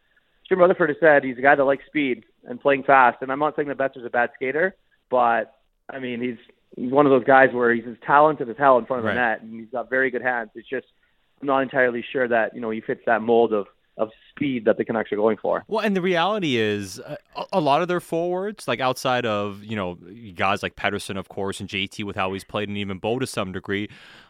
Jim 0.49 0.59
Rutherford 0.59 0.91
has 0.91 0.99
said 1.01 1.25
he's 1.25 1.39
a 1.39 1.43
guy 1.43 1.55
that 1.55 1.65
likes 1.65 1.85
speed 1.87 2.25
and 2.45 2.61
playing 2.61 2.85
fast. 2.85 3.19
And 3.23 3.33
I'm 3.33 3.39
not 3.39 3.57
saying 3.57 3.69
that 3.69 3.79
Boeser's 3.79 4.05
a 4.07 4.11
bad 4.11 4.31
skater, 4.35 4.77
but 5.11 5.55
I 5.91 5.99
mean, 5.99 6.21
he's 6.21 6.37
he's 6.77 6.93
one 6.93 7.07
of 7.07 7.11
those 7.11 7.25
guys 7.25 7.49
where 7.53 7.75
he's 7.75 7.87
as 7.89 7.97
talented 8.07 8.49
as 8.49 8.57
hell 8.57 8.79
in 8.79 8.87
front 8.87 9.01
of 9.01 9.05
Right. 9.07 9.15
the 9.15 9.21
net, 9.21 9.43
and 9.43 9.61
he's 9.61 9.71
got 9.71 9.91
very 9.91 10.11
good 10.11 10.23
hands. 10.23 10.51
It's 10.55 10.69
just 10.69 10.87
I'm 11.41 11.47
not 11.47 11.61
entirely 11.61 12.05
sure 12.13 12.29
that 12.29 12.55
you 12.55 12.61
know 12.61 12.71
he 12.71 12.81
fits 12.81 13.03
that 13.07 13.23
mold 13.23 13.53
of 13.53 13.67
of 13.99 14.11
speed 14.31 14.65
that 14.67 14.77
the 14.77 14.85
Canucks 14.85 15.11
are 15.13 15.17
going 15.17 15.39
for. 15.39 15.65
Well, 15.69 15.85
and 15.85 15.97
the 15.97 16.03
reality 16.03 16.57
is, 16.57 17.01
uh, 17.01 17.17
a, 17.35 17.45
a 17.55 17.61
lot 17.61 17.81
of 17.83 17.89
their 17.89 18.01
forwards, 18.01 18.69
like 18.69 18.81
outside 18.81 19.25
of 19.27 19.63
you 19.65 19.77
know 19.77 19.95
guys 20.35 20.63
like 20.63 20.77
Pettersson, 20.77 21.17
of 21.19 21.29
course, 21.29 21.61
and 21.61 21.69
JT 21.69 22.05
with 22.05 22.17
how 22.17 22.33
he's 22.33 22.45
played, 22.45 22.69
and 22.69 22.77
even 22.79 22.99
Bo 22.99 23.19
to 23.19 23.27
some 23.27 23.53
degree. 23.53 23.89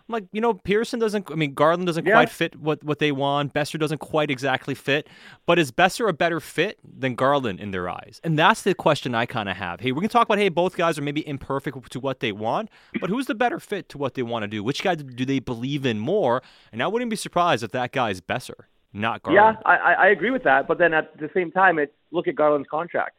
I'm 0.08 0.12
like 0.12 0.26
you 0.30 0.40
know, 0.40 0.54
Pearson 0.54 1.00
doesn't. 1.00 1.28
I 1.32 1.34
mean, 1.34 1.52
Garland 1.54 1.86
doesn't 1.86 2.06
Yeah. 2.06 2.12
quite 2.12 2.30
fit 2.30 2.54
what 2.60 2.84
what 2.84 3.00
they 3.00 3.10
want. 3.10 3.52
Boeser 3.54 3.76
doesn't 3.76 3.98
quite 3.98 4.30
exactly 4.30 4.74
fit. 4.76 5.08
But 5.46 5.58
is 5.58 5.72
Boeser 5.72 6.08
a 6.08 6.12
better 6.12 6.38
fit 6.38 6.78
than 6.84 7.16
Garland 7.16 7.58
in 7.58 7.72
their 7.72 7.88
eyes? 7.88 8.20
And 8.22 8.38
that's 8.38 8.62
the 8.62 8.72
question 8.74 9.16
I 9.16 9.26
kind 9.26 9.48
of 9.48 9.56
have. 9.56 9.80
Hey, 9.80 9.90
we 9.90 10.00
can 10.00 10.08
talk 10.10 10.26
about 10.28 10.38
hey, 10.38 10.48
both 10.48 10.76
guys 10.76 10.96
are 10.96 11.02
maybe 11.02 11.26
imperfect 11.26 11.90
to 11.90 11.98
what 11.98 12.20
they 12.20 12.30
want, 12.30 12.68
but 13.00 13.10
who's 13.10 13.26
the 13.26 13.34
better 13.34 13.58
fit 13.58 13.88
to 13.88 13.98
what 13.98 14.14
they 14.14 14.22
want 14.22 14.44
to 14.44 14.46
do? 14.46 14.62
Which 14.62 14.80
guy 14.84 14.94
do 14.94 15.24
they 15.24 15.40
believe 15.40 15.84
in 15.84 15.98
more? 15.98 16.40
And 16.70 16.84
I 16.84 16.86
wouldn't 16.86 17.10
be 17.10 17.16
surprised 17.16 17.64
if 17.64 17.72
that 17.72 17.90
guy 17.90 18.10
is 18.10 18.20
Boeser, 18.20 18.66
not 18.96 19.22
Garland. 19.22 19.58
Yeah, 19.64 19.70
I, 19.70 19.76
I 19.76 19.92
I 19.92 20.06
agree 20.08 20.30
with 20.30 20.44
that. 20.44 20.66
But 20.66 20.78
then 20.78 20.94
at 20.94 21.16
the 21.18 21.30
same 21.34 21.50
time, 21.50 21.78
it's 21.78 21.92
look 22.10 22.28
at 22.28 22.34
Garland's 22.34 22.68
contract 22.70 23.16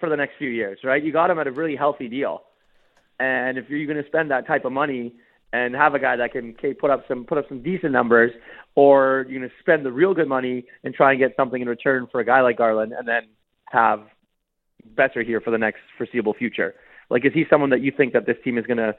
for 0.00 0.08
the 0.08 0.16
next 0.16 0.34
few 0.38 0.48
years, 0.48 0.78
right? 0.84 1.02
You 1.02 1.12
got 1.12 1.30
him 1.30 1.38
at 1.38 1.46
a 1.46 1.52
really 1.52 1.76
healthy 1.76 2.08
deal, 2.08 2.42
and 3.18 3.58
if 3.58 3.68
you're 3.68 3.86
going 3.86 4.02
to 4.02 4.08
spend 4.08 4.30
that 4.30 4.46
type 4.46 4.64
of 4.64 4.72
money 4.72 5.14
and 5.52 5.74
have 5.74 5.94
a 5.94 5.98
guy 5.98 6.16
that 6.16 6.32
can 6.32 6.54
put 6.80 6.90
up 6.90 7.04
some 7.08 7.24
put 7.24 7.38
up 7.38 7.46
some 7.48 7.62
decent 7.62 7.92
numbers, 7.92 8.32
or 8.74 9.26
you're 9.28 9.38
going 9.38 9.48
to 9.48 9.54
spend 9.60 9.86
the 9.86 9.92
real 9.92 10.14
good 10.14 10.28
money 10.28 10.64
and 10.84 10.94
try 10.94 11.12
and 11.12 11.20
get 11.20 11.34
something 11.36 11.62
in 11.62 11.68
return 11.68 12.06
for 12.10 12.20
a 12.20 12.24
guy 12.24 12.40
like 12.40 12.58
Garland, 12.58 12.92
and 12.92 13.06
then 13.06 13.22
have 13.70 14.00
Boeser 14.94 15.24
here 15.24 15.40
for 15.40 15.50
the 15.50 15.58
next 15.58 15.80
foreseeable 15.96 16.34
future. 16.34 16.74
Like, 17.08 17.24
is 17.24 17.32
he 17.32 17.44
someone 17.48 17.70
that 17.70 17.80
you 17.80 17.92
think 17.96 18.12
that 18.14 18.26
this 18.26 18.36
team 18.42 18.58
is 18.58 18.66
going 18.66 18.78
to 18.78 18.94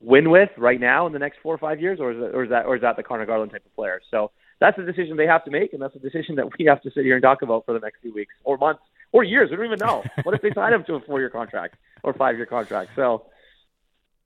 win 0.00 0.30
with 0.30 0.50
right 0.56 0.80
now 0.80 1.06
in 1.06 1.12
the 1.12 1.18
next 1.18 1.38
four 1.42 1.54
or 1.54 1.58
five 1.58 1.80
years, 1.80 2.00
or 2.00 2.12
is, 2.12 2.18
it, 2.18 2.34
or 2.34 2.44
is 2.44 2.50
that 2.50 2.66
or 2.66 2.74
is 2.76 2.82
that 2.82 2.96
the 2.96 3.02
Conor 3.02 3.26
Garland 3.26 3.52
type 3.52 3.64
of 3.64 3.74
player? 3.74 4.00
So 4.10 4.30
that's 4.60 4.78
a 4.78 4.84
decision 4.84 5.16
they 5.16 5.26
have 5.26 5.44
to 5.44 5.50
make, 5.50 5.72
and 5.72 5.82
that's 5.82 5.96
a 5.96 5.98
decision 5.98 6.36
that 6.36 6.46
we 6.58 6.66
have 6.66 6.82
to 6.82 6.90
sit 6.90 7.04
here 7.04 7.16
and 7.16 7.22
talk 7.22 7.42
about 7.42 7.64
for 7.64 7.72
the 7.72 7.80
next 7.80 8.00
few 8.02 8.12
weeks 8.12 8.34
or 8.44 8.58
months 8.58 8.82
or 9.12 9.24
years. 9.24 9.50
We 9.50 9.56
don't 9.56 9.66
even 9.66 9.78
know. 9.78 10.04
What 10.22 10.34
if 10.34 10.42
they 10.42 10.52
sign 10.52 10.72
him 10.72 10.84
to 10.84 10.94
a 10.94 11.00
four-year 11.00 11.30
contract 11.30 11.76
or 12.04 12.12
five-year 12.12 12.46
contract? 12.46 12.90
So 12.94 13.26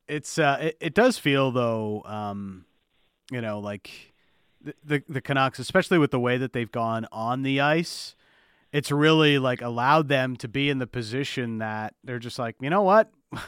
It's 0.09 0.39
uh, 0.39 0.59
it, 0.61 0.77
it 0.81 0.95
does 0.95 1.19
feel 1.19 1.53
though, 1.53 2.03
um, 2.05 2.65
you 3.31 3.41
know, 3.41 3.61
like 3.61 4.13
the, 4.61 4.75
the 4.85 5.03
the 5.09 5.21
Canucks, 5.21 5.59
especially 5.59 5.99
with 5.99 6.11
the 6.11 6.21
way 6.21 6.37
that 6.37 6.53
they've 6.53 6.71
gone 6.71 7.07
on 7.13 7.43
the 7.43 7.61
ice, 7.61 8.17
it's 8.73 8.91
really 8.91 9.39
like 9.39 9.63
allowed 9.63 10.09
them 10.09 10.37
to 10.37 10.49
be 10.49 10.69
in 10.69 10.79
the 10.79 10.87
position 10.89 11.59
that 11.59 11.95
they're 12.03 12.19
just 12.19 12.41
like, 12.41 12.57
you 12.61 12.71
know 12.71 12.83
what, 12.83 13.13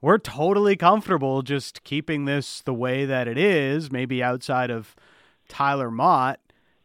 we're 0.00 0.18
totally 0.18 0.76
comfortable 0.76 1.42
just 1.42 1.82
keeping 1.82 2.26
this 2.26 2.60
the 2.60 2.72
way 2.72 3.04
that 3.04 3.26
it 3.26 3.36
is, 3.36 3.90
maybe 3.90 4.22
outside 4.22 4.70
of 4.70 4.94
Tyler 5.48 5.90
Motte, 5.90 6.40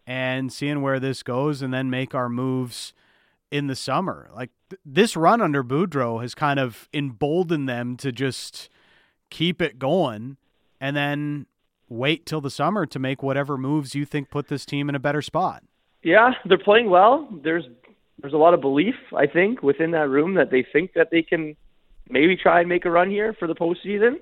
and 0.06 0.52
seeing 0.52 0.82
where 0.82 0.99
this 0.99 1.23
goes, 1.23 1.62
and 1.62 1.73
then 1.73 1.89
make 1.89 2.13
our 2.15 2.30
moves 2.30 2.93
in 3.52 3.67
the 3.67 3.76
summer. 3.76 4.30
Like 4.34 4.49
th- 4.69 4.80
this 4.86 5.15
run 5.15 5.41
under 5.41 5.63
Boudreau 5.63 6.21
has 6.21 6.34
kind 6.34 6.60
of 6.60 6.89
emboldened 6.93 7.69
them 7.69 7.95
to 7.97 8.12
just 8.12 8.69
keep 9.30 9.62
it 9.62 9.78
going 9.80 10.38
and 10.82 10.95
then 10.95 11.45
wait 11.88 12.26
till 12.26 12.41
the 12.41 12.49
summer 12.49 12.86
to 12.88 12.99
make 12.99 13.21
whatever 13.21 13.58
moves 13.58 13.93
you 13.93 14.06
think 14.06 14.30
put 14.30 14.47
this 14.47 14.65
team 14.65 14.89
in 14.89 14.95
a 14.95 14.99
better 14.99 15.21
spot. 15.21 15.63
yeah, 16.02 16.32
they're 16.45 16.58
playing 16.58 16.89
well. 16.89 17.28
There's 17.43 17.65
there's 18.19 18.34
a 18.34 18.38
lot 18.38 18.54
of 18.54 18.62
belief, 18.62 18.95
I 19.15 19.28
think, 19.28 19.62
within 19.62 19.91
that 19.91 20.10
room 20.10 20.36
that 20.36 20.49
they 20.49 20.65
think 20.71 20.93
that 20.93 21.10
they 21.12 21.21
can 21.21 21.56
maybe 22.10 22.36
try 22.36 22.60
and 22.60 22.69
make 22.69 22.86
a 22.86 22.91
run 22.91 23.10
here 23.10 23.34
for 23.38 23.47
the 23.47 23.56
postseason. 23.56 24.15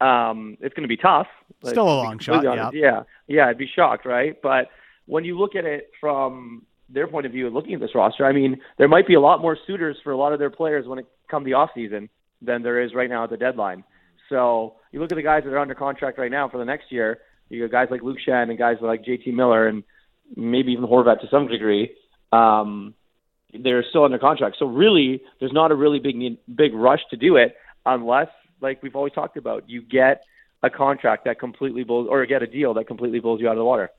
Um, 0.00 0.56
it's 0.60 0.74
going 0.74 0.82
to 0.82 0.88
be 0.88 0.96
tough. 0.96 1.26
like, 1.62 1.72
Still 1.72 1.88
a 1.88 1.96
long 1.96 2.18
shot, 2.18 2.44
honest. 2.44 2.76
Yeah, 2.76 3.02
yeah, 3.26 3.46
I'd 3.46 3.58
be 3.58 3.68
shocked, 3.74 4.04
right? 4.04 4.40
But 4.42 4.68
when 5.06 5.24
you 5.24 5.38
look 5.38 5.54
at 5.54 5.64
it 5.64 5.90
from 6.00 6.66
their 6.88 7.06
point 7.06 7.26
of 7.26 7.32
view, 7.32 7.46
and 7.46 7.54
looking 7.54 7.74
at 7.74 7.80
this 7.80 7.94
roster, 7.94 8.24
I 8.26 8.32
mean, 8.32 8.60
there 8.78 8.88
might 8.88 9.06
be 9.06 9.14
a 9.14 9.20
lot 9.20 9.40
more 9.40 9.56
suitors 9.66 9.96
for 10.04 10.12
a 10.12 10.16
lot 10.16 10.32
of 10.32 10.38
their 10.38 10.50
players 10.50 10.86
when 10.86 10.98
it 10.98 11.06
come 11.30 11.44
the 11.44 11.54
off 11.54 11.70
season 11.74 12.08
than 12.42 12.62
there 12.62 12.80
is 12.82 12.94
right 12.94 13.08
now 13.08 13.24
at 13.24 13.30
the 13.30 13.36
deadline. 13.36 13.84
So 14.28 14.74
you 14.92 15.00
look 15.00 15.12
at 15.12 15.16
the 15.16 15.22
guys 15.22 15.42
that 15.44 15.52
are 15.52 15.58
under 15.58 15.74
contract 15.74 16.18
right 16.18 16.30
now 16.30 16.48
for 16.48 16.58
the 16.58 16.64
next 16.64 16.90
year. 16.90 17.18
You 17.48 17.66
got 17.66 17.70
guys 17.70 17.88
like 17.90 18.02
Luke 18.02 18.18
Schenn 18.26 18.50
and 18.50 18.58
guys 18.58 18.76
like 18.80 19.04
JT 19.04 19.32
Miller 19.32 19.68
and 19.68 19.84
maybe 20.34 20.72
even 20.72 20.84
Horvat 20.84 21.20
to 21.20 21.28
some 21.30 21.46
degree. 21.46 21.92
Um, 22.32 22.94
they're 23.62 23.84
still 23.88 24.04
under 24.04 24.18
contract. 24.18 24.56
So 24.58 24.66
really, 24.66 25.22
there's 25.38 25.52
not 25.52 25.70
a 25.70 25.74
really 25.74 26.00
big 26.00 26.16
big 26.54 26.74
rush 26.74 27.00
to 27.10 27.16
do 27.16 27.36
it 27.36 27.56
unless, 27.84 28.28
like 28.60 28.82
we've 28.82 28.96
always 28.96 29.12
talked 29.12 29.36
about, 29.36 29.68
you 29.68 29.82
get 29.82 30.22
a 30.62 30.70
contract 30.70 31.24
that 31.24 31.38
completely 31.38 31.84
blows 31.84 32.08
or 32.10 32.24
get 32.26 32.42
a 32.42 32.46
deal 32.46 32.74
that 32.74 32.86
completely 32.86 33.20
blows 33.20 33.40
you 33.40 33.48
out 33.48 33.52
of 33.52 33.58
the 33.58 33.64
water. 33.64 33.90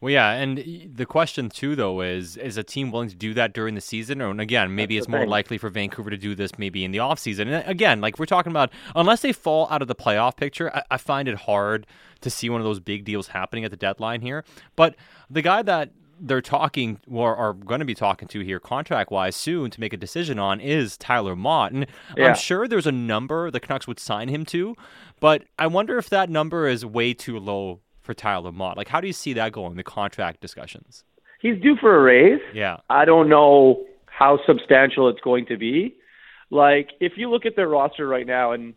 Well, 0.00 0.12
yeah, 0.12 0.32
and 0.32 0.92
the 0.94 1.06
question 1.06 1.48
too, 1.48 1.74
though, 1.74 2.02
is 2.02 2.36
is 2.36 2.58
a 2.58 2.62
team 2.62 2.90
willing 2.90 3.08
to 3.08 3.14
do 3.14 3.32
that 3.34 3.54
during 3.54 3.74
the 3.74 3.80
season, 3.80 4.20
or 4.20 4.30
and 4.30 4.40
again, 4.40 4.74
maybe 4.74 4.98
it's 4.98 5.08
more 5.08 5.20
thing. 5.20 5.28
likely 5.30 5.56
for 5.56 5.70
Vancouver 5.70 6.10
to 6.10 6.18
do 6.18 6.34
this 6.34 6.58
maybe 6.58 6.84
in 6.84 6.90
the 6.90 6.98
off 6.98 7.18
season. 7.18 7.48
And 7.48 7.66
again, 7.66 8.02
like 8.02 8.18
we're 8.18 8.26
talking 8.26 8.52
about, 8.52 8.70
unless 8.94 9.22
they 9.22 9.32
fall 9.32 9.66
out 9.70 9.80
of 9.80 9.88
the 9.88 9.94
playoff 9.94 10.36
picture, 10.36 10.74
I, 10.74 10.82
I 10.92 10.96
find 10.98 11.28
it 11.28 11.36
hard 11.36 11.86
to 12.20 12.30
see 12.30 12.50
one 12.50 12.60
of 12.60 12.66
those 12.66 12.80
big 12.80 13.04
deals 13.04 13.28
happening 13.28 13.64
at 13.64 13.70
the 13.70 13.76
deadline 13.76 14.20
here. 14.20 14.44
But 14.76 14.96
the 15.30 15.42
guy 15.42 15.62
that 15.62 15.92
they're 16.20 16.40
talking 16.40 17.00
or 17.10 17.36
are 17.36 17.52
going 17.52 17.80
to 17.80 17.84
be 17.86 17.94
talking 17.94 18.28
to 18.28 18.40
here 18.40 18.58
contract 18.60 19.10
wise 19.10 19.36
soon 19.36 19.70
to 19.70 19.80
make 19.80 19.92
a 19.92 19.96
decision 19.96 20.38
on 20.38 20.60
is 20.60 20.96
Tyler 20.96 21.36
Motte. 21.36 21.72
And 21.72 21.86
Yeah. 22.16 22.28
I'm 22.28 22.34
sure 22.34 22.66
there's 22.66 22.86
a 22.86 22.92
number 22.92 23.50
the 23.50 23.60
Canucks 23.60 23.86
would 23.86 24.00
sign 24.00 24.28
him 24.28 24.44
to, 24.46 24.74
but 25.20 25.44
I 25.58 25.66
wonder 25.66 25.98
if 25.98 26.08
that 26.10 26.30
number 26.30 26.68
is 26.68 26.84
way 26.84 27.14
too 27.14 27.38
low 27.38 27.80
for 28.00 28.14
Tyler 28.14 28.52
Motte. 28.52 28.76
Like, 28.76 28.88
how 28.88 29.00
do 29.00 29.06
you 29.06 29.12
see 29.12 29.32
that 29.34 29.52
going, 29.52 29.76
the 29.76 29.82
contract 29.82 30.40
discussions? 30.40 31.04
He's 31.40 31.60
due 31.60 31.76
for 31.76 31.96
a 31.96 32.02
raise. 32.02 32.40
Yeah. 32.54 32.78
I 32.88 33.04
don't 33.04 33.28
know 33.28 33.84
how 34.06 34.38
substantial 34.46 35.08
it's 35.08 35.20
going 35.20 35.46
to 35.46 35.56
be. 35.56 35.96
Like, 36.50 36.90
if 37.00 37.12
you 37.16 37.30
look 37.30 37.44
at 37.44 37.56
their 37.56 37.68
roster 37.68 38.06
right 38.08 38.26
now 38.26 38.52
and 38.52 38.74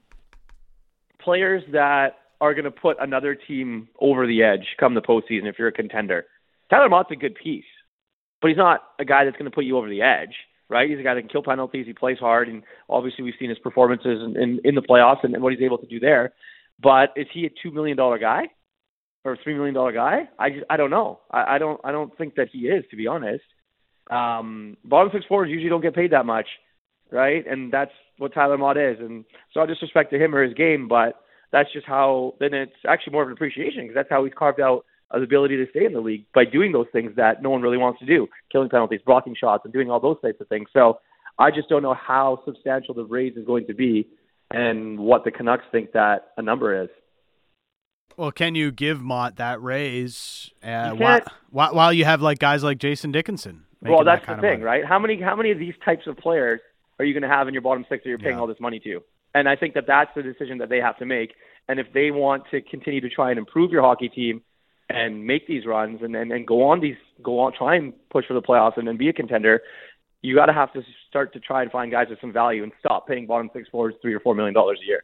players 1.20 1.64
that 1.72 2.18
are 2.42 2.54
going 2.54 2.66
to 2.66 2.72
put 2.72 2.98
another 3.00 3.36
team 3.36 3.88
over 4.00 4.26
the 4.26 4.44
edge 4.44 4.66
come 4.80 4.94
the 4.94 5.02
postseason, 5.02 5.46
if 5.46 5.60
you're 5.60 5.68
a 5.68 5.74
contender, 5.74 6.26
Tyler 6.70 6.90
Motte's 6.90 7.12
a 7.12 7.16
good 7.16 7.36
piece, 7.36 7.66
but 8.42 8.50
he's 8.50 8.58
not 8.58 8.82
a 9.00 9.06
guy 9.06 9.26
that's 9.26 9.38
going 9.38 9.50
to 9.50 9.56
put 9.56 9.66
you 9.66 9.78
over 9.78 9.90
the 9.90 10.02
edge, 10.02 10.36
right? 10.70 10.90
He's 10.90 11.00
a 11.00 11.04
guy 11.04 11.16
that 11.16 11.22
can 11.22 11.30
kill 11.30 11.44
penalties. 11.44 11.86
He 11.88 11.94
plays 11.94 12.20
hard, 12.20 12.48
and 12.48 12.64
obviously 12.90 13.24
we've 13.24 13.34
seen 13.40 13.50
his 13.50 13.60
performances 13.60 14.20
in, 14.24 14.42
in, 14.42 14.60
in 14.64 14.76
the 14.76 14.82
playoffs 14.82 15.24
and, 15.24 15.34
and 15.34 15.44
what 15.44 15.54
he's 15.54 15.62
able 15.62 15.80
to 15.80 15.88
do 15.88 16.00
there. 16.00 16.34
But 16.82 17.10
is 17.16 17.28
he 17.34 17.46
a 17.46 17.50
two 17.62 17.72
million 17.72 17.98
dollar 17.98 18.18
guy 18.18 18.44
or 19.26 19.34
a 19.34 19.38
three 19.44 19.54
million 19.54 19.74
dollar 19.74 19.92
guy? 19.92 20.30
I 20.38 20.50
just 20.50 20.64
I 20.70 20.78
don't 20.78 20.92
know. 20.92 21.20
I, 21.30 21.56
I 21.56 21.58
don't 21.58 21.80
I 21.84 21.92
don't 21.92 22.16
think 22.18 22.36
that 22.36 22.50
he 22.52 22.60
is, 22.60 22.86
to 22.92 22.96
be 22.96 23.08
honest. 23.08 23.44
Um, 24.10 24.78
bottom 24.84 25.12
six 25.14 25.26
forwards 25.26 25.52
usually 25.52 25.70
don't 25.70 25.82
get 25.82 25.94
paid 25.94 26.12
that 26.12 26.26
much, 26.26 26.48
right? 27.12 27.46
And 27.46 27.72
that's 27.72 27.92
what 28.18 28.34
Tyler 28.34 28.58
Mott 28.58 28.78
is. 28.78 28.98
And 29.00 29.26
so 29.54 29.60
I 29.60 29.66
disrespect 29.66 30.12
to 30.12 30.24
him 30.24 30.34
or 30.34 30.44
his 30.44 30.54
game, 30.54 30.88
but 30.88 31.16
that's 31.52 31.72
just 31.74 31.86
how. 31.86 32.36
Then 32.40 32.54
it's 32.54 32.72
actually 32.88 33.14
more 33.14 33.24
of 33.24 33.28
an 33.28 33.34
appreciation 33.34 33.82
because 33.84 33.96
that's 33.96 34.10
how 34.10 34.24
he's 34.24 34.34
carved 34.38 34.62
out 34.62 34.86
ability 35.12 35.58
to 35.58 35.66
stay 35.72 35.86
in 35.86 35.94
the 35.94 36.00
league 36.00 36.26
by 36.34 36.46
doing 36.46 36.72
those 36.72 36.88
things 36.92 37.12
that 37.16 37.42
no 37.42 37.50
one 37.50 37.62
really 37.62 37.78
wants 37.78 38.00
to 38.00 38.06
do, 38.06 38.28
killing 38.52 38.70
penalties, 38.70 39.02
blocking 39.06 39.36
shots, 39.36 39.64
and 39.66 39.74
doing 39.74 39.90
all 39.90 40.00
those 40.00 40.18
types 40.22 40.40
of 40.40 40.48
things. 40.48 40.70
So 40.74 41.00
I 41.38 41.52
just 41.52 41.70
don't 41.70 41.82
know 41.84 41.96
how 41.96 42.42
substantial 42.46 42.94
the 42.94 43.06
raise 43.06 43.36
is 43.36 43.46
going 43.46 43.68
to 43.68 43.74
be 43.74 44.08
and 44.52 45.00
what 45.00 45.24
the 45.24 45.32
Canucks 45.32 45.66
think 45.72 45.94
that 45.94 46.32
a 46.38 46.42
number 46.42 46.84
is. 46.84 46.90
Well, 48.18 48.32
can 48.32 48.54
you 48.56 48.72
give 48.72 49.02
Motte 49.02 49.38
that 49.38 49.62
raise 49.62 50.52
uh, 50.62 50.92
while, 50.92 51.22
while 51.50 51.94
you 51.94 52.04
have 52.06 52.22
like 52.22 52.38
guys 52.40 52.64
like 52.64 52.78
Jason 52.78 53.12
Dickinson? 53.12 53.64
Well, 53.82 54.00
that 54.00 54.06
that's 54.06 54.26
kind 54.26 54.40
the 54.40 54.42
thing, 54.42 54.62
right? 54.62 54.84
How 54.86 55.00
many 55.00 55.22
how 55.22 55.38
many 55.38 55.52
of 55.52 55.60
these 55.60 55.76
types 55.86 56.06
of 56.06 56.18
players 56.18 56.60
are 57.00 57.06
you 57.06 57.14
going 57.14 57.24
to 57.24 57.34
have 57.34 57.48
in 57.48 57.54
your 57.54 57.62
bottom 57.62 57.86
six 57.88 58.04
that 58.04 58.10
you're 58.10 58.18
paying 58.18 58.36
Yeah. 58.36 58.42
all 58.42 58.48
this 58.48 58.60
money 58.60 58.80
to? 58.82 59.02
And 59.34 59.48
I 59.48 59.56
think 59.56 59.74
that 59.76 59.86
that's 59.88 60.12
the 60.16 60.22
decision 60.22 60.58
that 60.58 60.68
they 60.70 60.80
have 60.80 60.98
to 60.98 61.06
make. 61.06 61.34
And 61.70 61.80
if 61.80 61.88
they 61.94 62.12
want 62.12 62.44
to 62.52 62.62
continue 62.62 63.00
to 63.00 63.10
try 63.10 63.30
and 63.30 63.40
improve 63.40 63.72
your 63.72 63.84
hockey 63.84 64.10
team, 64.10 64.42
and 64.90 65.26
make 65.26 65.48
these 65.48 65.66
runs 65.66 66.02
and, 66.02 66.16
and, 66.16 66.32
and 66.32 66.48
go 66.48 66.64
on 66.64 66.80
these 66.80 66.98
go 67.22 67.40
on 67.40 67.54
try 67.54 67.76
and 67.76 67.94
push 68.10 68.26
for 68.26 68.34
the 68.34 68.42
playoffs 68.42 68.78
and 68.78 68.88
then 68.88 68.98
be 68.98 69.10
a 69.10 69.14
contender, 69.14 69.62
you 70.22 70.36
got 70.36 70.48
to 70.48 70.54
have 70.54 70.72
to 70.74 70.82
start 71.08 71.34
to 71.34 71.40
try 71.40 71.62
and 71.62 71.72
find 71.72 71.92
guys 71.92 72.08
with 72.10 72.20
some 72.22 72.34
value 72.34 72.64
and 72.64 72.72
stop 72.80 73.08
paying 73.08 73.26
bottom 73.26 73.50
six 73.54 73.70
forwards 73.70 73.98
three 74.02 74.14
or 74.14 74.20
four 74.20 74.36
million 74.36 74.54
dollars 74.54 74.80
a 74.84 74.86
year. 74.86 75.04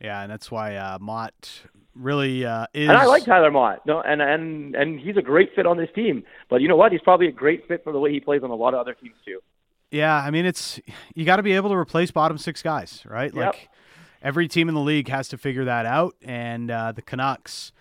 Yeah, 0.00 0.22
and 0.22 0.30
that's 0.30 0.50
why 0.50 0.76
uh, 0.76 0.98
Motte 1.00 1.62
really 1.94 2.44
uh, 2.44 2.66
is. 2.72 2.88
And 2.88 2.96
I 2.96 3.04
like 3.04 3.24
Tyler 3.24 3.50
Motte. 3.50 3.84
No, 3.86 4.00
and 4.00 4.22
and 4.22 4.74
and 4.74 4.98
he's 4.98 5.16
a 5.16 5.22
great 5.22 5.54
fit 5.54 5.66
on 5.66 5.76
this 5.76 5.90
team. 5.94 6.24
But 6.48 6.62
you 6.62 6.68
know 6.68 6.76
what? 6.76 6.92
He's 6.92 7.02
probably 7.02 7.28
a 7.28 7.32
great 7.32 7.68
fit 7.68 7.84
for 7.84 7.92
the 7.92 7.98
way 7.98 8.12
he 8.12 8.20
plays 8.20 8.42
on 8.42 8.50
a 8.50 8.54
lot 8.54 8.74
of 8.74 8.80
other 8.80 8.94
teams 8.94 9.14
too. 9.24 9.40
Yeah, 9.90 10.14
I 10.14 10.30
mean 10.30 10.46
it's 10.46 10.80
you 11.14 11.24
got 11.24 11.36
to 11.36 11.42
be 11.42 11.52
able 11.52 11.70
to 11.70 11.76
replace 11.76 12.10
bottom 12.10 12.38
six 12.38 12.62
guys, 12.62 13.02
right? 13.06 13.34
Yep. 13.34 13.44
Like 13.44 13.68
every 14.22 14.48
team 14.48 14.68
in 14.68 14.74
the 14.74 14.80
league 14.80 15.08
has 15.08 15.28
to 15.28 15.38
figure 15.38 15.66
that 15.66 15.86
out, 15.86 16.14
and 16.22 16.70
uh, 16.70 16.92
the 16.92 17.02
Canucks. 17.02 17.72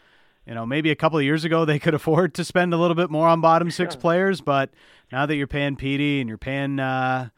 You 0.49 0.55
know, 0.55 0.65
maybe 0.65 0.89
a 0.89 0.95
couple 0.95 1.19
of 1.19 1.23
years 1.23 1.45
ago 1.45 1.63
they 1.63 1.77
could 1.77 1.93
afford 1.93 2.33
to 2.33 2.43
spend 2.43 2.73
a 2.73 2.77
little 2.77 2.95
bit 2.95 3.11
more 3.11 3.27
on 3.27 3.39
bottom 3.39 3.69
six 3.69 3.93
Yeah. 3.93 4.01
players, 4.01 4.41
but 4.41 4.71
now 5.11 5.27
that 5.27 5.35
you're 5.35 5.45
paying 5.45 5.75
Petey 5.75 6.19
and 6.19 6.27
you're 6.27 6.39
paying 6.39 6.79
uh, 6.79 7.29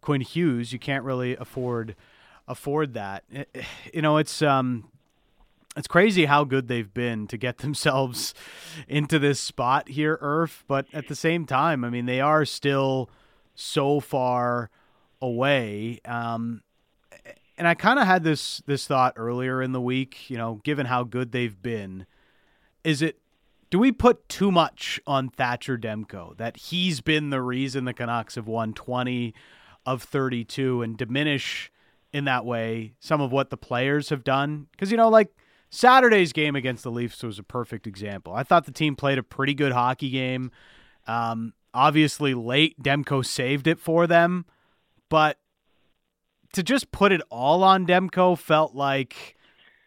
Quinn 0.00 0.20
Hughes, 0.20 0.72
you 0.72 0.78
can't 0.78 1.02
really 1.04 1.36
afford 1.36 1.96
afford 2.46 2.94
that. 2.94 3.24
Eh, 3.34 3.44
You 3.92 4.02
know, 4.02 4.18
it's 4.18 4.40
um, 4.40 4.88
it's 5.76 5.88
crazy 5.88 6.26
how 6.26 6.44
good 6.44 6.68
they've 6.68 6.94
been 6.94 7.26
to 7.26 7.36
get 7.36 7.58
themselves 7.66 8.34
into 8.86 9.18
this 9.18 9.40
spot 9.40 9.88
here, 9.88 10.16
Irf. 10.18 10.62
But 10.68 10.86
at 10.92 11.08
the 11.08 11.16
same 11.16 11.46
time, 11.46 11.84
I 11.84 11.90
mean, 11.90 12.06
they 12.06 12.20
are 12.20 12.44
still 12.44 13.10
so 13.56 13.98
far 13.98 14.70
away. 15.20 15.98
Um, 16.04 16.62
and 17.58 17.66
I 17.66 17.74
kind 17.74 17.98
of 17.98 18.06
had 18.06 18.22
this 18.22 18.62
this 18.66 18.86
thought 18.86 19.14
earlier 19.16 19.60
in 19.60 19.72
the 19.72 19.80
week. 19.80 20.30
You 20.30 20.38
know, 20.38 20.60
given 20.62 20.86
how 20.86 21.02
good 21.02 21.32
they've 21.32 21.60
been, 21.60 22.06
is 22.84 23.02
it 23.02 23.18
do 23.70 23.78
we 23.78 23.92
put 23.92 24.28
too 24.28 24.50
much 24.50 25.00
on 25.06 25.28
Thatcher 25.28 25.78
Demko 25.78 26.36
that 26.38 26.56
he's 26.56 27.00
been 27.00 27.30
the 27.30 27.40
reason 27.40 27.84
the 27.84 27.94
Canucks 27.94 28.34
have 28.34 28.48
won 28.48 28.74
20 28.74 29.32
of 29.86 30.02
32 30.02 30.82
and 30.82 30.96
diminish 30.96 31.70
in 32.12 32.24
that 32.24 32.44
way 32.44 32.94
some 32.98 33.20
of 33.20 33.30
what 33.30 33.50
the 33.50 33.56
players 33.56 34.08
have 34.08 34.24
done? 34.24 34.66
Because, 34.72 34.90
you 34.90 34.96
know, 34.96 35.08
like 35.08 35.32
Saturday's 35.70 36.32
game 36.32 36.56
against 36.56 36.82
the 36.82 36.90
Leafs 36.90 37.22
was 37.22 37.38
a 37.38 37.44
perfect 37.44 37.86
example. 37.86 38.34
I 38.34 38.42
thought 38.42 38.66
the 38.66 38.72
team 38.72 38.96
played 38.96 39.18
a 39.18 39.22
pretty 39.22 39.54
good 39.54 39.70
hockey 39.70 40.10
game. 40.10 40.50
Um, 41.06 41.54
obviously, 41.72 42.34
late, 42.34 42.80
Demko 42.82 43.24
saved 43.24 43.68
it 43.68 43.78
for 43.78 44.08
them, 44.08 44.46
but 45.08 45.38
to 46.54 46.64
just 46.64 46.90
put 46.90 47.12
it 47.12 47.22
all 47.30 47.62
on 47.62 47.86
Demko 47.86 48.36
felt 48.36 48.74
like 48.74 49.36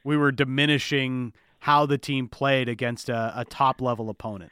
we 0.06 0.16
were 0.16 0.32
diminishing 0.32 1.34
how 1.64 1.86
the 1.86 1.98
team 1.98 2.28
played 2.28 2.68
against 2.68 3.08
a, 3.08 3.32
a 3.38 3.46
top 3.46 3.80
level 3.80 4.10
opponent. 4.10 4.52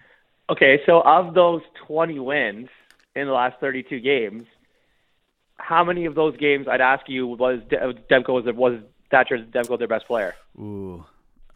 Okay, 0.50 0.80
so 0.86 1.02
of 1.02 1.34
those 1.34 1.62
20 1.86 2.20
wins 2.20 2.70
in 3.18 3.28
the 3.28 3.34
last 3.34 3.60
32 3.60 4.00
games, 4.00 4.44
how 5.58 5.84
many 5.84 6.06
of 6.06 6.16
those 6.16 6.38
games 6.38 6.68
I'd 6.70 6.80
ask 6.80 7.10
you 7.10 7.28
was 7.28 7.60
De- 7.70 7.78
uh, 7.84 7.92
Demko 8.10 8.30
was 8.30 8.46
was 8.56 8.80
Thatcher 9.10 9.38
Demko 9.40 9.78
their 9.78 9.90
best 9.90 10.08
player? 10.08 10.34
Ooh, 10.58 11.04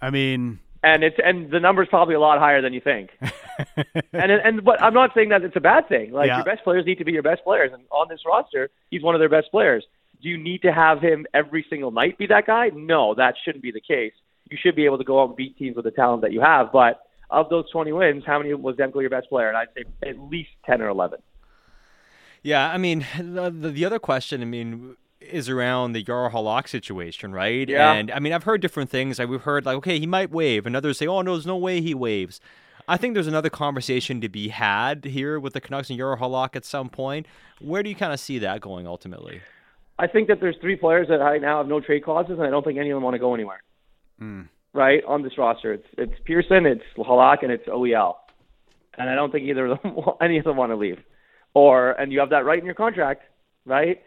I 0.01 0.09
mean, 0.09 0.59
And 0.83 1.05
it's 1.05 1.15
and 1.23 1.49
the 1.49 1.61
number's 1.61 1.87
probably 1.87 2.15
a 2.15 2.19
lot 2.19 2.37
higher 2.37 2.61
than 2.61 2.73
you 2.73 2.81
think. 2.81 3.11
and 4.11 4.31
and 4.31 4.63
but 4.65 4.81
I'm 4.83 4.93
not 4.93 5.11
saying 5.15 5.29
that 5.29 5.41
it's 5.43 5.55
a 5.55 5.61
bad 5.61 5.87
thing. 5.87 6.11
Like 6.11 6.27
Yeah. 6.27 6.37
your 6.37 6.45
best 6.45 6.65
players 6.65 6.85
need 6.85 6.97
to 6.97 7.05
be 7.05 7.13
your 7.13 7.23
best 7.23 7.45
players, 7.45 7.71
and 7.73 7.83
on 7.91 8.09
this 8.09 8.19
roster, 8.27 8.69
he's 8.91 9.01
one 9.03 9.15
of 9.15 9.19
their 9.19 9.29
best 9.29 9.51
players. 9.51 9.85
Do 10.21 10.27
you 10.27 10.37
need 10.37 10.61
to 10.63 10.71
have 10.73 11.01
him 11.01 11.25
every 11.33 11.65
single 11.69 11.91
night 11.91 12.17
be 12.17 12.27
that 12.27 12.45
guy? 12.45 12.71
No, 12.75 13.15
that 13.15 13.35
shouldn't 13.43 13.63
be 13.63 13.71
the 13.71 13.81
case. 13.81 14.13
You 14.49 14.57
should 14.61 14.75
be 14.75 14.85
able 14.85 14.97
to 14.97 15.03
go 15.03 15.21
out 15.21 15.29
and 15.29 15.35
beat 15.35 15.57
teams 15.57 15.75
with 15.75 15.85
the 15.85 15.91
talent 15.91 16.21
that 16.21 16.31
you 16.31 16.41
have. 16.41 16.71
But 16.71 17.01
of 17.29 17.49
those 17.49 17.69
20 17.71 17.91
wins, 17.91 18.23
how 18.25 18.37
many 18.37 18.53
was 18.53 18.75
Demko 18.75 19.01
your 19.01 19.09
best 19.09 19.29
player? 19.29 19.47
And 19.47 19.57
I'd 19.57 19.67
say 19.75 20.09
at 20.09 20.19
least 20.19 20.49
10 20.65 20.81
or 20.81 20.89
11. 20.89 21.19
Yeah, 22.43 22.69
I 22.69 22.77
mean, 22.77 23.05
the, 23.17 23.49
the, 23.49 23.69
the 23.71 23.85
other 23.85 23.97
question, 23.97 24.41
I 24.41 24.45
mean, 24.45 24.97
is 25.19 25.49
around 25.49 25.93
the 25.93 26.03
Jaro 26.03 26.31
Halak 26.31 26.67
situation, 26.67 27.31
right? 27.31 27.67
Yeah. 27.67 27.93
And 27.93 28.11
I 28.11 28.19
mean, 28.19 28.33
I've 28.33 28.43
heard 28.43 28.61
different 28.61 28.91
things. 28.91 29.17
Like, 29.17 29.29
we've 29.29 29.41
heard, 29.41 29.65
like, 29.65 29.77
okay, 29.77 29.99
he 29.99 30.05
might 30.05 30.29
waive, 30.29 30.67
and 30.67 30.75
others 30.75 30.99
say, 30.99 31.07
oh, 31.07 31.21
no, 31.21 31.33
there's 31.33 31.47
no 31.47 31.57
way 31.57 31.81
he 31.81 31.95
waves. 31.95 32.39
I 32.87 32.97
think 32.97 33.15
there's 33.15 33.27
another 33.27 33.49
conversation 33.49 34.21
to 34.21 34.29
be 34.29 34.49
had 34.49 35.05
here 35.05 35.39
with 35.39 35.53
the 35.53 35.61
Canucks 35.61 35.89
and 35.89 35.99
Jaro 35.99 36.19
Halak 36.19 36.55
at 36.55 36.65
some 36.65 36.89
point. 36.89 37.25
Where 37.59 37.81
do 37.81 37.89
you 37.89 37.95
kind 37.95 38.13
of 38.13 38.19
see 38.19 38.37
that 38.39 38.61
going 38.61 38.85
ultimately? 38.85 39.41
I 39.97 40.07
think 40.07 40.27
that 40.27 40.39
there's 40.39 40.57
three 40.61 40.75
players 40.75 41.07
that 41.07 41.15
right 41.15 41.41
now 41.41 41.57
have 41.57 41.67
no 41.67 41.79
trade 41.79 42.03
clauses, 42.03 42.37
and 42.37 42.43
I 42.43 42.51
don't 42.51 42.63
think 42.63 42.77
any 42.77 42.91
of 42.91 42.95
them 42.95 43.03
want 43.03 43.15
to 43.15 43.19
go 43.19 43.33
anywhere. 43.33 43.63
Right 44.74 45.03
on 45.07 45.24
this 45.24 45.38
roster, 45.38 45.74
it's 45.74 45.88
it's 45.97 46.13
Pearson, 46.26 46.66
it's 46.66 46.84
Halak, 46.97 47.43
and 47.43 47.51
it's 47.51 47.66
OEL, 47.68 48.16
and 48.97 49.09
I 49.09 49.16
don't 49.16 49.32
think 49.32 49.47
either 49.47 49.68
of 49.68 49.82
them, 49.82 49.95
any 50.22 50.38
of 50.38 50.43
them, 50.43 50.57
want 50.57 50.72
to 50.72 50.76
leave. 50.76 50.99
Or 51.53 51.91
and 51.91 52.11
you 52.11 52.20
have 52.20 52.32
that 52.32 52.43
right 52.43 52.59
in 52.59 52.66
your 52.66 52.76
contract, 52.76 53.24
right? 53.66 54.01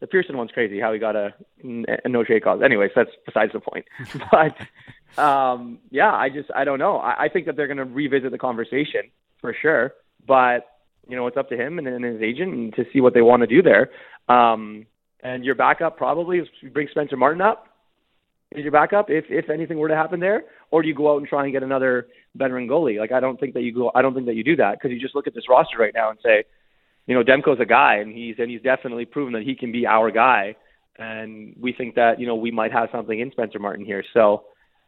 The 0.00 0.06
Pearson 0.06 0.36
one's 0.36 0.50
crazy 0.50 0.80
how 0.80 0.92
he 0.92 0.98
got 0.98 1.16
a, 1.16 1.34
a 1.62 2.08
no 2.08 2.24
trade 2.24 2.42
clause. 2.42 2.60
Anyways, 2.62 2.90
that's 2.94 3.10
besides 3.24 3.52
the 3.52 3.60
point. 3.60 3.86
but 4.30 5.22
um, 5.22 5.78
yeah, 5.90 6.12
I 6.12 6.28
just 6.28 6.50
I 6.54 6.64
don't 6.64 6.78
know. 6.78 6.96
I, 6.96 7.24
I 7.24 7.28
think 7.28 7.46
that 7.46 7.56
they're 7.56 7.66
going 7.66 7.76
to 7.78 7.84
revisit 7.84 8.30
the 8.30 8.38
conversation 8.38 9.10
for 9.40 9.54
sure, 9.60 9.94
but 10.26 10.66
you 11.08 11.16
know 11.16 11.26
it's 11.26 11.36
up 11.36 11.48
to 11.50 11.56
him 11.56 11.78
and, 11.78 11.88
and 11.88 12.04
his 12.04 12.20
agent 12.22 12.52
and 12.52 12.74
to 12.74 12.84
see 12.92 13.00
what 13.00 13.14
they 13.14 13.22
want 13.22 13.40
to 13.40 13.46
do 13.46 13.62
there. 13.62 13.90
Um, 14.28 14.86
and 15.22 15.44
your 15.44 15.54
backup 15.54 15.96
probably 15.96 16.38
is 16.38 16.48
you 16.60 16.70
bring 16.70 16.88
Spencer 16.90 17.16
Martin 17.16 17.42
up. 17.42 17.69
Is 18.52 18.64
your 18.64 18.72
backup 18.72 19.10
if 19.10 19.26
if 19.28 19.48
anything 19.48 19.78
were 19.78 19.88
to 19.88 19.94
happen 19.94 20.18
there, 20.18 20.42
or 20.72 20.82
do 20.82 20.88
you 20.88 20.94
go 20.94 21.14
out 21.14 21.18
and 21.18 21.26
try 21.26 21.44
and 21.44 21.52
get 21.52 21.62
another 21.62 22.08
veteran 22.34 22.66
goalie? 22.66 22.98
Like 22.98 23.12
I 23.12 23.20
don't 23.20 23.38
think 23.38 23.54
that 23.54 23.62
you 23.62 23.72
go. 23.72 23.92
I 23.94 24.02
don't 24.02 24.12
think 24.12 24.26
that 24.26 24.34
you 24.34 24.42
do 24.42 24.56
that 24.56 24.72
because 24.72 24.90
you 24.90 25.00
just 25.00 25.14
look 25.14 25.28
at 25.28 25.34
this 25.34 25.48
roster 25.48 25.78
right 25.78 25.94
now 25.94 26.10
and 26.10 26.18
say, 26.20 26.44
you 27.06 27.14
know, 27.14 27.22
Demko's 27.22 27.60
a 27.60 27.64
guy, 27.64 27.96
and 27.96 28.12
he's 28.12 28.36
and 28.38 28.50
he's 28.50 28.60
definitely 28.60 29.04
proven 29.04 29.34
that 29.34 29.44
he 29.44 29.54
can 29.54 29.70
be 29.70 29.86
our 29.86 30.10
guy. 30.10 30.56
And 30.98 31.54
we 31.60 31.72
think 31.72 31.94
that 31.94 32.18
you 32.18 32.26
know 32.26 32.34
we 32.34 32.50
might 32.50 32.72
have 32.72 32.88
something 32.90 33.20
in 33.20 33.30
Spencer 33.30 33.60
Martin 33.60 33.84
here. 33.84 34.02
So 34.12 34.46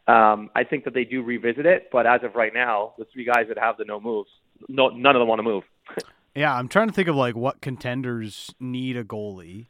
um, 0.08 0.50
I 0.56 0.64
think 0.64 0.82
that 0.84 0.94
they 0.94 1.04
do 1.04 1.22
revisit 1.22 1.64
it, 1.64 1.88
but 1.92 2.04
as 2.04 2.24
of 2.24 2.34
right 2.34 2.52
now, 2.52 2.94
the 2.98 3.06
three 3.12 3.24
guys 3.24 3.46
that 3.48 3.58
have 3.58 3.76
the 3.76 3.84
no 3.84 4.00
moves, 4.00 4.30
no 4.68 4.88
none 4.88 5.14
of 5.14 5.20
them 5.20 5.28
want 5.28 5.38
to 5.38 5.44
move. 5.44 5.62
yeah, 6.34 6.52
I'm 6.52 6.66
trying 6.66 6.88
to 6.88 6.94
think 6.94 7.06
of 7.06 7.14
like 7.14 7.36
what 7.36 7.60
contenders 7.60 8.52
need 8.58 8.96
a 8.96 9.04
goalie. 9.04 9.66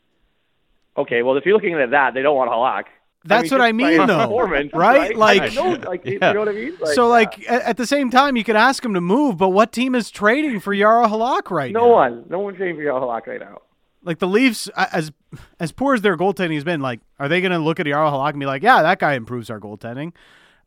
Okay, 0.96 1.22
well 1.22 1.36
if 1.36 1.44
you're 1.44 1.54
looking 1.54 1.74
at 1.74 1.90
that, 1.90 2.14
they 2.14 2.22
don't 2.22 2.36
want 2.36 2.50
Halak. 2.50 2.84
That's 3.24 3.50
mean, 3.50 3.60
what 3.60 3.64
I 3.64 3.72
mean, 3.72 4.06
though, 4.06 4.18
performance, 4.18 4.72
right? 4.74 5.16
Like- 5.16 5.42
I 5.42 5.48
know, 5.54 5.70
like 5.88 6.04
you 6.04 6.18
know 6.18 6.38
what 6.40 6.48
I 6.48 6.52
mean? 6.52 6.76
so, 6.94 7.08
like 7.08 7.48
at, 7.48 7.62
at 7.62 7.76
the 7.76 7.86
same 7.86 8.10
time, 8.10 8.36
you 8.36 8.44
could 8.44 8.56
ask 8.56 8.84
him 8.84 8.94
to 8.94 9.00
move, 9.00 9.36
but 9.36 9.50
what 9.50 9.72
team 9.72 9.94
is 9.94 10.10
trading 10.10 10.60
for 10.60 10.74
Jaro 10.74 11.06
Halak 11.06 11.50
right 11.50 11.72
no 11.72 11.80
now? 11.80 11.86
No 11.86 11.92
one, 11.92 12.24
no 12.28 12.38
one's 12.40 12.56
trading 12.56 12.76
for 12.76 12.82
Halak 12.82 13.26
right 13.26 13.40
now. 13.40 13.62
Like 14.04 14.18
the 14.18 14.26
Leafs, 14.26 14.68
as 14.76 15.12
as 15.60 15.70
poor 15.70 15.94
as 15.94 16.02
their 16.02 16.16
goaltending 16.16 16.54
has 16.54 16.64
been, 16.64 16.80
like 16.80 17.00
are 17.20 17.28
they 17.28 17.40
going 17.40 17.52
to 17.52 17.58
look 17.58 17.78
at 17.78 17.86
Jaro 17.86 18.10
Halak 18.10 18.30
and 18.30 18.40
be 18.40 18.46
like, 18.46 18.62
"Yeah, 18.62 18.82
that 18.82 18.98
guy 18.98 19.14
improves 19.14 19.48
our 19.50 19.60
goaltending"? 19.60 20.12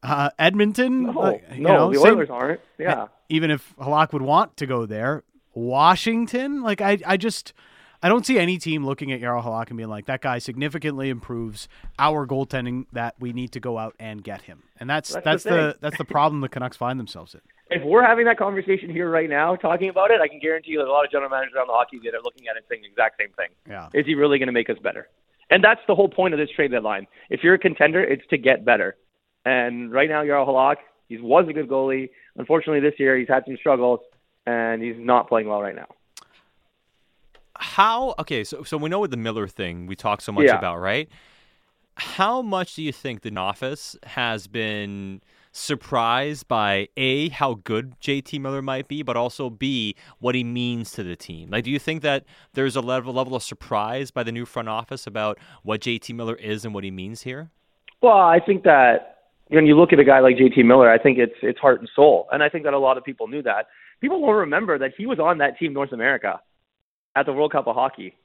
Uh, 0.01 0.29
Edmonton, 0.37 1.03
No, 1.03 1.11
like, 1.11 1.43
you 1.53 1.61
know, 1.61 1.91
the 1.91 1.99
same- 1.99 2.13
Oilers 2.17 2.29
aren't. 2.29 2.61
Yeah. 2.77 3.07
even 3.27 3.49
if 3.49 3.75
Halak 3.77 4.13
would 4.13 4.21
want 4.21 4.55
to 4.57 4.67
go 4.67 4.85
there. 4.85 5.23
Washington, 5.55 6.61
like 6.61 6.79
I, 6.79 6.99
I 7.05 7.17
just, 7.17 7.53
I 8.01 8.09
don't 8.09 8.25
see 8.25 8.37
any 8.37 8.57
team 8.57 8.85
looking 8.85 9.11
at 9.11 9.21
Jaro 9.21 9.43
Halak 9.43 9.69
and 9.69 9.77
being 9.77 9.89
like, 9.89 10.05
that 10.05 10.21
guy 10.21 10.39
significantly 10.39 11.09
improves 11.09 11.67
our 11.97 12.27
goaltending 12.27 12.85
that 12.93 13.15
we 13.19 13.33
need 13.33 13.51
to 13.53 13.59
go 13.59 13.77
out 13.77 13.95
and 13.99 14.23
get 14.23 14.43
him. 14.43 14.63
And 14.79 14.89
that's 14.89 15.13
That's 15.13 15.23
that's, 15.23 15.43
the 15.43 15.49
the, 15.49 15.77
that's 15.81 15.97
the 15.97 16.05
problem 16.05 16.41
the 16.41 16.49
Canucks 16.49 16.77
find 16.77 16.99
themselves 16.99 17.33
in. 17.33 17.41
If 17.67 17.81
we're 17.83 18.05
having 18.05 18.25
that 18.25 18.37
conversation 18.37 18.91
here 18.91 19.09
right 19.09 19.27
now, 19.27 19.55
talking 19.55 19.89
about 19.89 20.11
it, 20.11 20.21
I 20.21 20.27
can 20.27 20.37
guarantee 20.37 20.73
you 20.73 20.77
that 20.77 20.87
a 20.87 20.91
lot 20.91 21.03
of 21.03 21.09
general 21.09 21.31
managers 21.31 21.55
around 21.55 21.65
the 21.65 21.73
hockey 21.73 21.99
that 22.03 22.13
are 22.13 22.21
looking 22.23 22.47
at 22.47 22.55
it 22.55 22.63
saying 22.69 22.83
the 22.83 22.87
exact 22.87 23.19
same 23.19 23.31
thing. 23.35 23.47
Yeah. 23.67 23.89
Is 23.91 24.05
he 24.05 24.13
really 24.13 24.37
going 24.37 24.49
to 24.49 24.53
make 24.53 24.69
us 24.69 24.77
better? 24.83 25.09
And 25.49 25.63
that's 25.63 25.81
the 25.87 25.95
whole 25.95 26.07
point 26.07 26.35
of 26.35 26.39
this 26.39 26.51
trade 26.55 26.69
deadline. 26.69 27.07
If 27.31 27.43
you're 27.43 27.55
a 27.55 27.59
contender, 27.59 28.03
it's 28.03 28.21
to 28.29 28.37
get 28.37 28.65
better. 28.65 28.95
And 29.45 29.91
right 29.91 30.07
now, 30.07 30.23
Jaro 30.23 30.47
Halak, 30.47 30.75
he 31.09 31.17
was 31.17 31.47
a 31.49 31.53
good 31.53 31.67
goalie. 31.67 32.11
Unfortunately, 32.35 32.81
this 32.81 32.99
year 32.99 33.17
he's 33.17 33.27
had 33.27 33.43
some 33.45 33.57
struggles, 33.57 33.99
and 34.45 34.83
he's 34.83 34.95
not 34.99 35.27
playing 35.27 35.47
well 35.47 35.61
right 35.61 35.75
now. 35.75 35.87
How 37.57 38.15
okay, 38.19 38.43
so 38.43 38.63
so 38.63 38.77
we 38.77 38.89
know 38.89 38.99
with 38.99 39.11
the 39.11 39.17
Miller 39.17 39.47
thing 39.47 39.87
we 39.87 39.95
talk 39.95 40.21
so 40.21 40.31
much 40.31 40.45
Yeah. 40.45 40.57
about, 40.57 40.79
right? 40.79 41.09
How 41.97 42.41
much 42.41 42.75
do 42.75 42.83
you 42.83 42.91
think 42.91 43.21
the 43.21 43.35
office 43.37 43.95
has 44.03 44.47
been 44.47 45.21
surprised 45.53 46.45
by 46.49 46.89
A, 46.97 47.29
how 47.29 47.53
good 47.63 47.97
JT 48.01 48.41
Miller 48.41 48.61
might 48.61 48.89
be, 48.89 49.01
but 49.01 49.15
also 49.15 49.49
B, 49.49 49.95
what 50.19 50.35
he 50.35 50.43
means 50.43 50.91
to 50.93 51.03
the 51.03 51.15
team? 51.15 51.49
Like 51.49 51.63
do 51.63 51.71
you 51.71 51.79
think 51.79 52.01
that 52.01 52.25
there's 52.53 52.75
a 52.75 52.81
level 52.81 53.13
level 53.13 53.35
of 53.35 53.43
surprise 53.43 54.11
by 54.11 54.23
the 54.23 54.33
new 54.33 54.45
front 54.45 54.67
office 54.67 55.07
about 55.07 55.39
what 55.63 55.79
JT 55.81 56.13
Miller 56.13 56.35
is 56.35 56.65
and 56.65 56.73
what 56.73 56.83
he 56.83 56.91
means 56.91 57.21
here? 57.21 57.49
Well, 58.01 58.17
I 58.17 58.39
think 58.39 58.63
that 58.63 59.19
when 59.47 59.65
you 59.65 59.77
look 59.77 59.93
at 59.93 59.99
a 59.99 60.03
guy 60.03 60.19
like 60.19 60.35
JT 60.35 60.65
Miller, 60.65 60.91
I 60.91 60.97
think 60.97 61.17
it's 61.17 61.35
it's 61.41 61.59
heart 61.59 61.79
and 61.79 61.89
soul, 61.95 62.27
and 62.31 62.43
I 62.43 62.49
think 62.49 62.65
that 62.65 62.73
a 62.73 62.79
lot 62.79 62.97
of 62.97 63.05
people 63.05 63.27
knew 63.27 63.41
that. 63.43 63.67
People 64.01 64.21
will 64.21 64.33
remember 64.33 64.77
that 64.77 64.91
he 64.97 65.05
was 65.05 65.19
on 65.19 65.37
that 65.37 65.57
team 65.57 65.71
North 65.71 65.93
America 65.93 66.41
at 67.15 67.25
the 67.25 67.33
World 67.33 67.51
Cup 67.51 67.67
of 67.67 67.75
Hockey. 67.75 68.15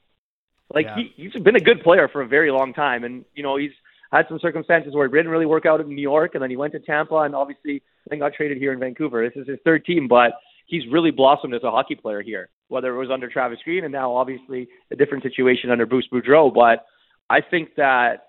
Like 0.73 0.85
Yeah. 0.85 0.95
he, 0.95 1.13
he's 1.15 1.43
been 1.43 1.55
a 1.55 1.61
good 1.61 1.81
player 1.81 2.07
for 2.07 2.21
a 2.21 2.27
very 2.27 2.51
long 2.51 2.73
time, 2.73 3.03
and 3.03 3.25
you 3.35 3.43
know 3.43 3.57
he's 3.57 3.71
had 4.11 4.25
some 4.27 4.39
circumstances 4.39 4.93
where 4.93 5.05
it 5.05 5.11
didn't 5.11 5.31
really 5.31 5.45
work 5.45 5.65
out 5.65 5.79
in 5.79 5.87
New 5.87 6.01
York, 6.01 6.31
and 6.33 6.43
then 6.43 6.49
he 6.49 6.57
went 6.57 6.73
to 6.73 6.79
Tampa, 6.79 7.17
and 7.17 7.35
obviously 7.35 7.81
then 8.09 8.19
got 8.19 8.33
traded 8.33 8.57
here 8.57 8.73
in 8.73 8.79
Vancouver. 8.79 9.27
This 9.27 9.41
is 9.41 9.47
his 9.47 9.59
third 9.63 9.85
team, 9.85 10.07
but 10.07 10.33
he's 10.65 10.83
really 10.91 11.11
blossomed 11.11 11.53
as 11.53 11.63
a 11.63 11.71
hockey 11.71 11.95
player 11.95 12.21
here. 12.21 12.49
Whether 12.67 12.93
it 12.95 12.97
was 12.97 13.09
under 13.11 13.29
Travis 13.29 13.59
Green 13.63 13.83
and 13.83 13.91
now 13.91 14.13
obviously 14.15 14.69
a 14.91 14.95
different 14.95 15.23
situation 15.23 15.71
under 15.71 15.85
Bruce 15.85 16.07
Boudreau, 16.11 16.53
but 16.53 16.85
I 17.29 17.41
think 17.41 17.75
that 17.75 18.27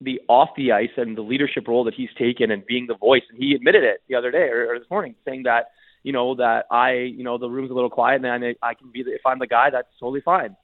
the 0.00 0.20
off 0.28 0.50
the 0.56 0.72
ice 0.72 0.90
and 0.96 1.16
the 1.16 1.22
leadership 1.22 1.66
role 1.66 1.84
that 1.84 1.94
he's 1.94 2.10
taken 2.18 2.50
and 2.50 2.64
being 2.66 2.86
the 2.86 2.96
voice, 2.96 3.22
and 3.30 3.38
he 3.38 3.54
admitted 3.54 3.82
it 3.82 4.02
the 4.08 4.14
other 4.14 4.30
day 4.30 4.48
or, 4.48 4.74
or 4.74 4.78
this 4.78 4.90
morning, 4.90 5.14
saying 5.24 5.44
that 5.44 5.70
you 6.06 6.12
know 6.12 6.36
that 6.36 6.66
I 6.70 6.92
you 6.92 7.24
know 7.24 7.36
the 7.36 7.50
room's 7.50 7.72
a 7.72 7.74
little 7.74 7.90
quiet 7.90 8.24
and 8.24 8.44
I, 8.44 8.54
I 8.62 8.74
can 8.74 8.90
be 8.92 9.02
the, 9.02 9.10
if 9.10 9.22
I'm 9.26 9.40
the 9.40 9.46
guy, 9.48 9.70
that's 9.70 9.88
totally 9.98 10.20
fine. 10.20 10.56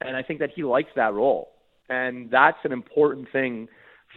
And 0.00 0.16
I 0.16 0.24
think 0.24 0.40
that 0.40 0.50
he 0.54 0.64
likes 0.64 0.90
that 0.96 1.14
role, 1.14 1.52
and 1.88 2.28
that's 2.32 2.58
an 2.64 2.72
important 2.72 3.28
thing 3.30 3.68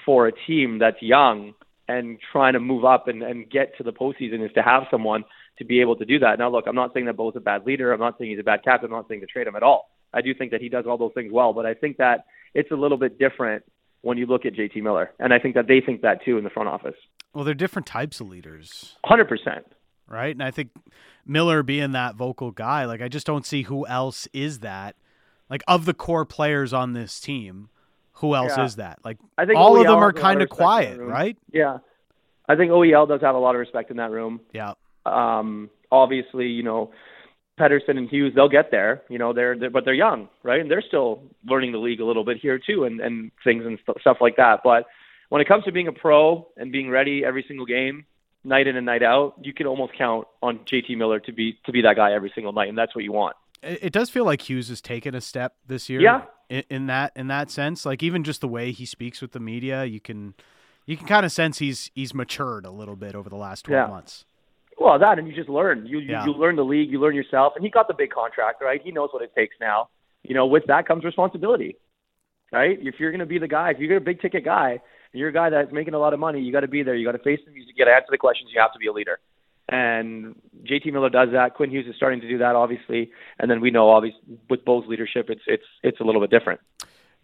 for 0.05 0.27
a 0.27 0.32
team 0.47 0.79
that's 0.79 0.99
young 0.99 1.53
and 1.88 2.17
trying 2.32 2.53
to 2.53 2.59
move 2.59 2.84
up 2.84 3.07
and, 3.07 3.21
and 3.21 3.47
get 3.47 3.77
to 3.77 3.84
the 3.84 3.91
postseason 3.91 4.43
is 4.43 4.51
to 4.55 4.63
have 4.63 4.84
someone 4.89 5.23
to 5.59 5.65
be 5.65 5.82
able 5.82 5.95
to 5.97 6.05
do 6.05 6.17
that. 6.17 6.39
Now, 6.39 6.49
look, 6.49 6.65
I'm 6.67 6.75
not 6.75 6.93
saying 6.93 7.05
that 7.05 7.17
Bo's 7.17 7.34
a 7.36 7.39
bad 7.39 7.65
leader. 7.65 7.91
I'm 7.91 7.99
not 7.99 8.17
saying 8.17 8.32
he's 8.32 8.39
a 8.39 8.43
bad 8.43 8.63
captain. 8.63 8.88
I'm 8.88 8.97
not 8.97 9.07
saying 9.07 9.21
to 9.21 9.27
trade 9.27 9.45
him 9.45 9.55
at 9.55 9.63
all. 9.63 9.91
I 10.13 10.21
do 10.21 10.34
think 10.34 10.49
that 10.51 10.61
he 10.61 10.69
does 10.69 10.86
all 10.88 10.97
those 10.97 11.11
things 11.13 11.32
well, 11.32 11.53
but 11.53 11.67
I 11.67 11.75
think 11.75 11.97
that 11.97 12.25
it's 12.55 12.71
a 12.71 12.75
little 12.75 12.97
bit 12.97 13.19
different 13.19 13.63
when 14.01 14.17
you 14.17 14.25
look 14.25 14.45
at 14.45 14.53
JT 14.53 14.82
Miller. 14.82 15.11
And 15.19 15.32
I 15.32 15.38
think 15.38 15.53
that 15.55 15.67
they 15.67 15.79
think 15.86 16.01
that 16.01 16.23
too 16.25 16.39
in 16.39 16.43
the 16.43 16.49
front 16.49 16.69
office. 16.69 16.95
Well, 17.34 17.43
they're 17.43 17.53
different 17.53 17.86
types 17.86 18.19
of 18.19 18.29
leaders. 18.29 18.95
100%. 19.05 19.27
Right? 20.12 20.36
And 20.36 20.43
I 20.43 20.51
think 20.51 20.70
Miller 21.26 21.64
being 21.64 21.93
that 21.93 22.16
vocal 22.16 22.51
guy, 22.51 22.86
like 22.86 23.01
I 23.01 23.07
just 23.07 23.26
don't 23.26 23.45
see 23.45 23.64
who 23.64 23.88
else 23.88 24.28
is 24.34 24.59
that. 24.59 24.95
Like 25.49 25.64
of 25.68 25.86
the 25.86 25.93
core 25.93 26.26
players 26.26 26.74
on 26.74 26.93
this 26.93 27.20
team, 27.20 27.70
who 28.14 28.36
else 28.36 28.53
Yeah. 28.57 28.66
is 28.66 28.76
that? 28.76 28.99
Like 29.03 29.18
I 29.38 29.45
think 29.45 29.57
all 29.57 29.78
of 29.80 29.84
them 29.86 29.95
are 29.97 30.12
has 30.12 30.14
a 30.14 30.16
lot 30.16 30.22
kind 30.22 30.41
of 30.41 30.49
quiet, 30.49 30.99
right? 30.99 31.38
Yeah. 31.51 31.80
I 32.47 32.55
think 32.55 32.72
OEL 32.72 33.07
does 33.07 33.22
have 33.22 33.36
a 33.36 33.39
lot 33.39 33.55
of 33.55 33.59
respect 33.59 33.91
in 33.91 33.97
that 33.97 34.12
room. 34.12 34.41
Yeah. 34.53 34.74
Um, 35.05 35.70
obviously, 35.91 36.47
you 36.47 36.64
know, 36.64 36.91
Pettersson 37.59 37.97
and 37.97 38.09
Hughes, 38.09 38.34
they'll 38.36 38.49
get 38.49 38.72
there. 38.72 39.03
You 39.09 39.18
know, 39.20 39.34
they're, 39.34 39.57
they're 39.57 39.70
but 39.70 39.86
they're 39.86 39.93
young, 39.93 40.30
right? 40.43 40.59
And 40.59 40.70
they're 40.70 40.82
still 40.86 41.22
learning 41.45 41.72
the 41.74 41.78
league 41.78 41.99
a 42.01 42.05
little 42.05 42.24
bit 42.26 42.38
here 42.38 42.59
too, 42.59 42.84
and 42.86 42.99
and 42.99 43.32
things 43.43 43.66
and 43.66 43.78
st- 43.86 43.99
stuff 44.01 44.18
like 44.20 44.36
that. 44.38 44.62
But 44.64 44.86
when 45.30 45.41
it 45.41 45.47
comes 45.47 45.64
to 45.66 45.72
being 45.72 45.88
a 45.88 45.91
pro 45.93 46.47
and 46.57 46.72
being 46.72 46.89
ready 46.89 47.24
every 47.26 47.45
single 47.47 47.66
game, 47.66 48.05
night 48.43 48.67
in 48.67 48.75
and 48.75 48.85
night 48.85 49.03
out, 49.03 49.35
you 49.41 49.53
can 49.53 49.67
almost 49.67 49.93
count 49.97 50.27
on 50.41 50.59
JT 50.59 50.97
Miller 50.97 51.19
to 51.21 51.31
be 51.31 51.59
to 51.65 51.71
be 51.71 51.81
that 51.81 51.95
guy 51.95 52.13
every 52.13 52.31
single 52.33 52.53
night, 52.53 52.69
and 52.69 52.77
that's 52.77 52.95
what 52.95 53.03
you 53.03 53.11
want. 53.11 53.35
It, 53.63 53.93
does 53.93 54.09
feel 54.09 54.25
like 54.25 54.49
Hughes 54.49 54.69
has 54.69 54.81
taken 54.81 55.13
a 55.13 55.21
step 55.21 55.53
this 55.67 55.87
year. 55.87 56.01
Yeah. 56.01 56.23
In, 56.49 56.63
in 56.69 56.87
that 56.87 57.11
in 57.15 57.27
that 57.27 57.51
sense, 57.51 57.85
like 57.85 58.01
even 58.01 58.23
just 58.23 58.41
the 58.41 58.47
way 58.47 58.71
he 58.71 58.85
speaks 58.85 59.21
with 59.21 59.31
the 59.33 59.39
media, 59.39 59.85
you 59.85 59.99
can 59.99 60.33
you 60.85 60.97
can 60.97 61.07
kind 61.07 61.25
of 61.25 61.31
sense 61.31 61.59
he's 61.59 61.91
he's 61.93 62.13
matured 62.13 62.65
a 62.65 62.71
little 62.71 62.95
bit 62.95 63.13
over 63.15 63.29
the 63.29 63.35
last 63.35 63.65
twelve 63.65 63.87
Yeah. 63.87 63.93
months. 63.93 64.25
Well, 64.79 64.97
that 64.97 65.19
and 65.19 65.27
you 65.27 65.35
just 65.35 65.47
learn. 65.49 65.85
You, 65.85 65.99
you 65.99 66.09
Yeah. 66.11 66.25
you 66.25 66.31
learn 66.33 66.55
the 66.55 66.65
league, 66.65 66.89
you 66.89 66.99
learn 66.99 67.13
yourself, 67.15 67.53
and 67.55 67.63
he 67.63 67.69
got 67.69 67.87
the 67.87 67.93
big 67.93 68.09
contract, 68.09 68.61
right? 68.63 68.81
He 68.83 68.91
knows 68.91 69.09
what 69.11 69.21
it 69.21 69.31
takes 69.35 69.55
now. 69.61 69.89
You 70.23 70.33
know, 70.33 70.47
with 70.47 70.65
that 70.67 70.87
comes 70.87 71.03
responsibility, 71.03 71.75
right? 72.51 72.79
If 72.81 72.95
you're 72.99 73.11
going 73.11 73.19
to 73.19 73.25
be 73.27 73.37
the 73.37 73.47
guy, 73.47 73.71
if 73.71 73.79
you're 73.79 73.97
a 73.97 74.01
big 74.01 74.21
ticket 74.21 74.43
guy, 74.43 74.81
you're 75.14 75.30
a 75.30 75.34
guy 75.34 75.49
that's 75.49 75.72
making 75.72 75.93
a 75.93 75.99
lot 75.99 76.14
of 76.14 76.20
money, 76.20 76.41
you 76.41 76.51
got 76.51 76.62
to 76.62 76.68
be 76.68 76.84
there. 76.84 76.95
You 76.95 77.05
got 77.05 77.12
to 77.14 77.20
face 77.24 77.39
them. 77.45 77.53
You 77.55 77.66
got 77.78 77.86
to 77.86 77.95
answer 77.95 78.07
the 78.12 78.18
questions. 78.18 78.49
You 78.53 78.62
have 78.62 78.74
to 78.74 78.80
be 78.80 78.88
a 78.88 78.93
leader. 78.93 79.20
And 79.70 80.36
JT 80.64 80.91
Miller 80.91 81.09
does 81.09 81.30
that. 81.34 81.53
Quinn 81.53 81.70
Hughes 81.70 81.86
is 81.88 81.95
starting 81.95 82.20
to 82.22 82.28
do 82.28 82.38
that, 82.39 82.55
obviously. 82.55 83.12
And 83.39 83.49
then 83.49 83.62
we 83.62 83.72
know, 83.72 83.89
obviously, 83.89 84.20
with 84.49 84.66
Bo's 84.66 84.86
leadership, 84.88 85.30
it's 85.30 85.41
it's 85.47 85.64
it's 85.84 85.99
a 85.99 86.03
little 86.03 86.20
bit 86.22 86.30
different. 86.30 86.59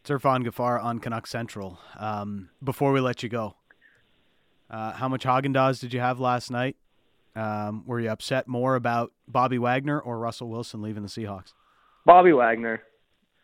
It's 0.01 0.09
Irfaan 0.09 0.45
Gaffar 0.47 0.81
on 0.81 0.99
Canuck 0.99 1.27
Central. 1.27 1.79
Um, 1.99 2.49
before 2.63 2.91
we 2.93 3.01
let 3.01 3.23
you 3.23 3.29
go, 3.29 3.55
uh, 4.69 4.93
how 4.93 5.09
much 5.09 5.23
Haagen 5.25 5.53
Dazs 5.53 5.81
did 5.81 5.93
you 5.93 5.99
have 5.99 6.19
last 6.19 6.49
night? 6.51 6.77
Um, 7.35 7.83
were 7.85 7.99
you 7.99 8.09
upset 8.09 8.47
more 8.47 8.75
about 8.75 9.11
Bobby 9.27 9.57
Wagner 9.57 9.99
or 9.99 10.17
Russell 10.17 10.49
Wilson 10.49 10.81
leaving 10.81 11.03
the 11.03 11.09
Seahawks? 11.09 11.53
Bobby 12.05 12.31
Wagner, 12.31 12.81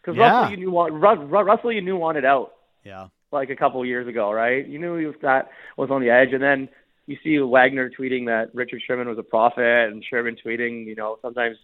because 0.02 0.16
Yeah. 0.18 0.39
Russell, 0.39 0.52
you 0.52 0.58
knew 0.58 0.72
want, 0.72 0.94
Ru- 0.94 1.26
Ru- 1.26 1.44
Russell, 1.44 1.72
you 1.74 1.82
knew 1.82 1.98
wanted 1.98 2.24
out. 2.26 2.54
Yeah. 2.86 3.08
Like 3.34 3.50
a 3.50 3.56
couple 3.56 3.82
of 3.82 3.88
years 3.88 4.08
ago, 4.08 4.32
right? 4.32 4.66
You 4.66 4.80
knew 4.80 4.96
he 4.98 5.06
was 5.06 5.16
that 5.22 5.50
was 5.78 5.90
on 5.92 6.02
the 6.02 6.10
edge, 6.10 6.34
and 6.34 6.42
then 6.42 6.70
you 7.06 7.18
see 7.24 7.38
Wagner 7.40 7.90
tweeting 7.90 8.28
that 8.28 8.54
Richard 8.54 8.82
Sherman 8.86 9.10
was 9.10 9.18
a 9.18 9.24
prophet, 9.24 9.90
and 9.92 10.04
Sherman 10.10 10.38
tweeting, 10.44 10.86
you 10.86 10.96
know, 10.96 11.18
sometimes 11.22 11.58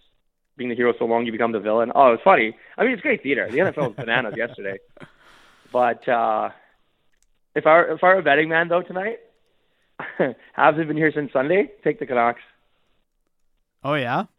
being 0.56 0.70
the 0.70 0.76
hero 0.76 0.92
so 0.98 1.06
long 1.06 1.24
you 1.24 1.32
become 1.32 1.52
the 1.52 1.60
villain. 1.60 1.92
Oh, 1.94 2.12
it's 2.12 2.22
funny. 2.22 2.56
I 2.76 2.84
mean, 2.84 2.92
it's 2.92 3.02
great 3.02 3.22
theater. 3.22 3.48
The 3.50 3.58
NFL 3.58 3.88
was 3.88 3.96
bananas 3.96 4.34
yesterday, 4.36 4.78
but 5.72 6.06
uh, 6.08 6.50
if 7.54 7.66
I 7.66 7.74
were, 7.76 7.92
if 7.92 8.04
I 8.04 8.08
were 8.08 8.18
a 8.18 8.22
betting 8.22 8.48
man 8.48 8.68
though 8.68 8.82
tonight, 8.82 9.18
Habs 10.18 10.78
have 10.78 10.88
been 10.88 10.96
here 10.96 11.12
since 11.14 11.32
Sunday. 11.32 11.70
Take 11.82 11.98
the 11.98 12.06
Canucks. 12.06 12.42
Oh 13.82 13.94
yeah. 13.94 14.24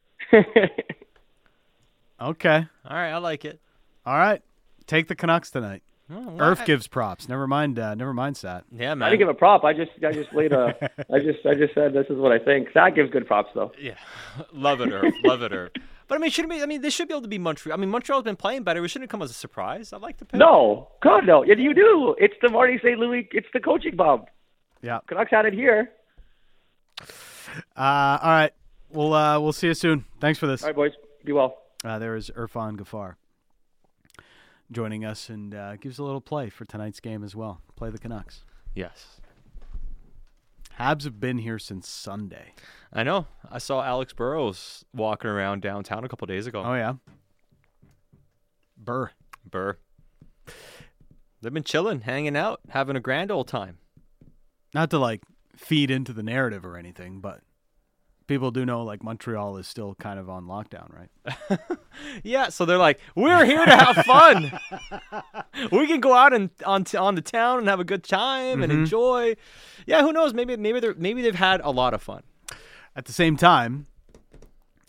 Okay. 2.22 2.68
All 2.86 2.96
right, 2.96 3.12
I 3.12 3.18
like 3.18 3.46
it. 3.46 3.60
All 4.06 4.16
right. 4.16 4.42
Take 4.86 5.08
the 5.08 5.16
Canucks 5.16 5.50
tonight. 5.50 5.82
Oh, 6.14 6.20
well, 6.32 6.42
Earth 6.42 6.62
I- 6.62 6.66
gives 6.66 6.88
props. 6.88 7.30
Never 7.30 7.48
mind. 7.48 7.80
Uh, 7.80 7.96
never 7.96 8.14
mind, 8.14 8.38
Sat. 8.38 8.66
Yeah, 8.72 8.94
man. 8.96 9.04
I 9.04 9.10
didn't 9.10 9.20
give 9.20 9.30
a 9.30 9.34
prop. 9.34 9.64
I 9.64 9.74
just 9.74 9.92
I 10.06 10.12
just 10.12 10.34
laid 10.34 10.52
a 10.54 10.76
I 11.14 11.20
just 11.20 11.46
I 11.46 11.54
just 11.54 11.74
said 11.74 11.94
this 11.94 12.08
is 12.10 12.18
what 12.18 12.32
I 12.32 12.40
think. 12.40 12.70
Zach 12.74 12.96
gives 12.96 13.10
good 13.12 13.26
props 13.28 13.50
though. 13.56 13.72
Yeah, 13.80 13.96
love 14.54 14.82
it, 14.82 14.92
Irv. 14.92 15.14
love 15.24 15.42
it, 15.42 15.52
Irv. 15.54 15.72
But 16.08 16.16
I 16.16 16.18
mean, 16.18 16.30
shouldn't 16.32 16.52
be. 16.52 16.62
I 16.62 16.66
mean, 16.66 16.82
this 16.82 16.94
should 16.94 17.08
be 17.08 17.14
able 17.14 17.22
to 17.22 17.28
be 17.30 17.38
Montreal. 17.38 17.78
I 17.78 17.80
mean, 17.80 17.90
Montreal's 17.90 18.24
been 18.24 18.36
playing 18.36 18.64
better. 18.64 18.84
It 18.84 18.90
shouldn't 18.90 19.10
come 19.10 19.22
as 19.22 19.32
a 19.32 19.34
surprise. 19.34 19.94
I 19.94 19.98
like 19.98 20.18
the 20.18 20.26
pick. 20.26 20.38
No, 20.40 20.90
God 21.02 21.26
no. 21.26 21.44
Yeah, 21.46 21.56
you 21.56 21.74
do. 21.74 22.16
It's 22.20 22.34
the 22.42 22.50
Marty 22.50 22.78
St. 22.84 23.00
Louis. 23.00 23.30
It's 23.32 23.48
the 23.54 23.62
coaching 23.62 23.96
bump. 23.96 24.26
Yeah. 24.82 25.00
Canucks 25.08 25.32
had 25.32 25.46
it 25.46 25.54
here. 25.54 25.92
Uh, 27.78 28.18
all 28.22 28.30
right. 28.30 28.52
We'll 28.90 29.14
uh, 29.14 29.40
we'll 29.40 29.54
see 29.54 29.68
you 29.68 29.74
soon. 29.74 30.06
Thanks 30.20 30.38
for 30.40 30.48
this. 30.48 30.64
All 30.64 30.68
right, 30.70 30.76
boys. 30.76 30.92
Be 31.24 31.32
well. 31.32 31.58
Uh, 31.84 31.98
there 32.00 32.16
is 32.16 32.30
Irfaan 32.36 32.78
Gaffar 32.78 33.16
joining 34.72 35.06
us 35.06 35.30
and 35.30 35.54
uh, 35.54 35.76
gives 35.76 36.00
a 36.00 36.04
little 36.04 36.22
play 36.22 36.50
for 36.50 36.66
tonight's 36.66 37.00
game 37.00 37.24
as 37.24 37.36
well. 37.36 37.62
Play 37.76 37.90
the 37.90 37.98
Canucks. 37.98 38.44
Yes, 38.74 39.22
Habs 40.80 41.04
have 41.04 41.20
been 41.20 41.38
here 41.40 41.60
since 41.60 41.88
Sunday. 41.88 42.54
I 42.92 43.04
know. 43.04 43.28
I 43.50 43.58
saw 43.58 43.84
Alex 43.84 44.14
Burrows 44.14 44.84
walking 44.94 45.30
around 45.30 45.62
downtown 45.62 46.04
a 46.04 46.10
couple 46.10 46.26
days 46.26 46.48
ago. 46.48 46.64
Oh 46.66 46.74
yeah. 46.74 46.94
Burr. 48.78 49.12
Burr. 49.50 49.78
They've 51.42 51.54
been 51.54 51.64
chilling, 51.64 52.02
hanging 52.02 52.36
out, 52.36 52.62
having 52.70 52.96
a 52.96 53.00
grand 53.00 53.32
old 53.32 53.48
time. 53.48 53.78
Not 54.74 54.90
to 54.92 54.98
like 54.98 55.22
feed 55.56 55.92
into 55.92 56.14
the 56.14 56.24
narrative 56.24 56.66
or 56.66 56.78
anything, 56.78 57.20
but 57.20 57.42
people 58.32 58.50
do 58.50 58.66
know 58.66 58.84
like 58.84 59.04
Montreal 59.04 59.58
is 59.58 59.68
still 59.68 59.94
kind 59.96 60.18
of 60.18 60.30
on 60.30 60.46
lockdown, 60.46 60.90
right? 60.94 61.60
Yeah, 62.24 62.50
so 62.50 62.66
they're 62.66 62.78
like, 62.78 63.00
we're 63.16 63.44
here 63.46 63.66
to 63.66 63.76
have 63.76 63.98
fun. 64.06 64.58
we 65.72 65.86
can 65.86 66.00
go 66.00 66.16
out 66.16 66.34
and 66.34 66.50
on 66.66 66.86
t- 66.86 66.98
on 66.98 67.16
the 67.16 67.22
town 67.22 67.60
and 67.60 67.68
have 67.68 67.82
a 67.82 67.84
good 67.84 68.04
time 68.04 68.64
and 68.64 68.72
enjoy. 68.72 69.36
Yeah, 69.86 70.02
who 70.02 70.14
knows? 70.14 70.34
Maybe 70.34 70.56
maybe 70.56 70.80
they're 70.80 70.96
maybe 70.96 71.22
they've 71.22 71.36
had 71.36 71.60
a 71.62 71.70
lot 71.70 71.94
of 71.94 72.02
fun. 72.02 72.24
At 72.96 73.06
the 73.06 73.14
same 73.14 73.36
time, 73.36 73.88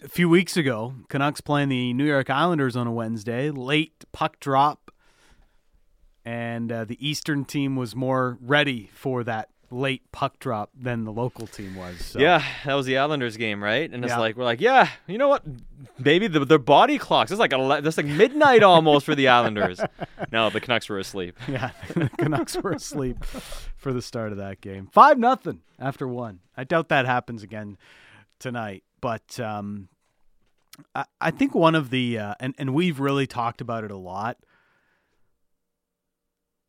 a 0.04 0.08
few 0.08 0.28
weeks 0.28 0.56
ago, 0.56 0.94
Canucks 1.08 1.40
playing 1.40 1.68
the 1.68 1.92
New 1.92 2.06
York 2.06 2.30
Islanders 2.30 2.76
on 2.76 2.86
a 2.86 2.92
Wednesday, 2.92 3.50
late 3.50 4.04
puck 4.12 4.38
drop, 4.38 4.92
and 6.24 6.70
uh, 6.70 6.84
the 6.84 6.96
Eastern 7.06 7.44
team 7.44 7.74
was 7.74 7.96
more 7.96 8.38
ready 8.40 8.90
for 8.94 9.24
that 9.24 9.48
late 9.72 10.02
puck 10.12 10.38
drop 10.38 10.70
than 10.78 11.04
the 11.04 11.10
local 11.12 11.46
team 11.46 11.74
was. 11.74 12.04
So. 12.04 12.18
Yeah, 12.20 12.44
that 12.64 12.74
was 12.74 12.86
the 12.86 12.98
Islanders 12.98 13.36
game, 13.36 13.62
right? 13.62 13.90
And 13.90 14.04
it's 14.04 14.12
Yeah. 14.12 14.18
like 14.18 14.36
we're 14.36 14.44
like, 14.44 14.60
yeah, 14.60 14.88
you 15.06 15.18
know 15.18 15.28
what? 15.28 15.42
Maybe 15.98 16.26
the 16.28 16.44
their 16.44 16.58
body 16.58 16.98
clocks. 16.98 17.30
It's 17.30 17.40
like 17.40 17.52
ele- 17.52 17.72
it's 17.72 17.96
like 17.96 18.06
midnight 18.06 18.62
almost 18.62 19.06
for 19.06 19.14
the 19.14 19.28
Islanders. 19.28 19.80
No, 20.30 20.48
the 20.48 20.60
Canucks 20.60 20.88
were 20.88 20.98
asleep. 20.98 21.36
Yeah, 21.48 21.72
the 21.94 22.08
Canucks 22.16 22.56
were 22.56 22.70
asleep 22.72 23.22
for 23.76 23.92
the 23.92 24.00
start 24.00 24.32
of 24.32 24.38
that 24.38 24.60
game. 24.62 24.88
Five 24.92 25.18
nothing 25.18 25.60
after 25.78 26.08
one. 26.08 26.40
I 26.56 26.64
doubt 26.64 26.88
that 26.88 27.04
happens 27.04 27.42
again 27.42 27.76
tonight. 28.38 28.82
But 29.02 29.38
um, 29.40 29.88
I, 30.94 31.04
I 31.20 31.30
think 31.32 31.54
one 31.54 31.74
of 31.74 31.90
the 31.90 32.18
uh, 32.18 32.34
and 32.40 32.54
and 32.56 32.72
we've 32.72 32.98
really 33.00 33.26
talked 33.26 33.60
about 33.60 33.84
it 33.84 33.90
a 33.90 33.96
lot. 33.96 34.38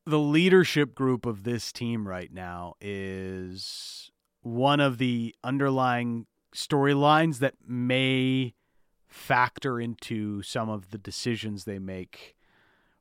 The 0.05 0.19
leadership 0.19 0.95
group 0.95 1.25
of 1.25 1.43
this 1.43 1.71
team 1.71 2.07
right 2.07 2.31
now 2.31 2.75
is 2.81 4.11
one 4.41 4.79
of 4.81 4.97
the 4.97 5.33
underlying 5.43 6.25
storylines 6.53 7.39
that 7.39 7.53
may 7.65 8.53
factor 9.07 9.79
into 9.79 10.41
some 10.41 10.69
of 10.69 10.89
the 10.91 10.97
decisions 10.97 11.63
they 11.63 11.79
make 11.79 12.35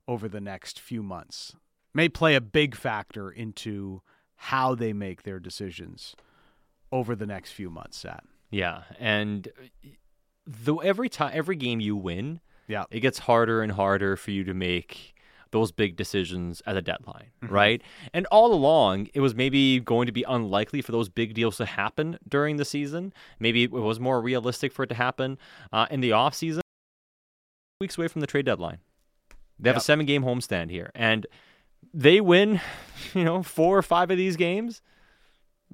over 0.06 0.28
the 0.28 0.40
next 0.40 0.78
few 0.78 1.02
months 1.02 1.54
may 1.94 2.08
play 2.08 2.34
a 2.34 2.40
big 2.40 2.74
factor 2.76 3.30
into 3.30 4.02
how 4.36 4.74
they 4.74 4.92
make 4.92 5.22
their 5.22 5.38
decisions 5.40 6.14
over 6.90 7.14
the 7.16 7.26
next 7.26 7.52
few 7.52 7.70
months 7.70 7.98
Sat. 7.98 8.24
Yeah, 8.50 8.82
and 8.98 9.48
though 10.46 10.78
every 10.80 11.08
time 11.08 11.32
every 11.34 11.56
game 11.56 11.80
you 11.80 11.96
win, 11.96 12.40
Yeah. 12.68 12.84
it 12.90 13.00
gets 13.00 13.20
harder 13.20 13.62
and 13.62 13.72
harder 13.72 14.16
for 14.16 14.30
you 14.30 14.44
to 14.44 14.54
make 14.54 15.11
those 15.52 15.70
big 15.70 15.96
decisions 15.96 16.60
at 16.66 16.72
the 16.74 16.82
deadline, 16.82 17.30
right? 17.42 17.80
And 18.12 18.26
all 18.26 18.52
along, 18.52 19.08
it 19.14 19.20
was 19.20 19.34
maybe 19.34 19.78
going 19.80 20.06
to 20.06 20.12
be 20.12 20.24
unlikely 20.26 20.82
for 20.82 20.92
those 20.92 21.08
big 21.08 21.34
deals 21.34 21.56
to 21.58 21.66
happen 21.66 22.18
during 22.28 22.56
the 22.56 22.64
season. 22.64 23.12
Maybe 23.38 23.62
it 23.64 23.70
was 23.70 24.00
more 24.00 24.20
realistic 24.20 24.72
for 24.72 24.82
it 24.82 24.88
to 24.88 24.94
happen 24.94 25.38
uh, 25.72 25.86
in 25.90 26.00
the 26.00 26.10
offseason. 26.10 26.60
Weeks 27.80 27.96
away 27.98 28.08
from 28.08 28.20
the 28.20 28.26
trade 28.26 28.46
deadline. 28.46 28.78
They 29.58 29.68
have 29.68 29.76
Yep. 29.76 29.82
a 29.82 29.84
seven 29.84 30.06
game 30.06 30.22
homestand 30.24 30.70
here. 30.70 30.90
And 30.94 31.26
they 31.94 32.20
win, 32.20 32.60
you 33.14 33.24
know, 33.24 33.42
four 33.42 33.76
or 33.78 33.82
five 33.82 34.10
of 34.10 34.16
these 34.16 34.36
games 34.36 34.82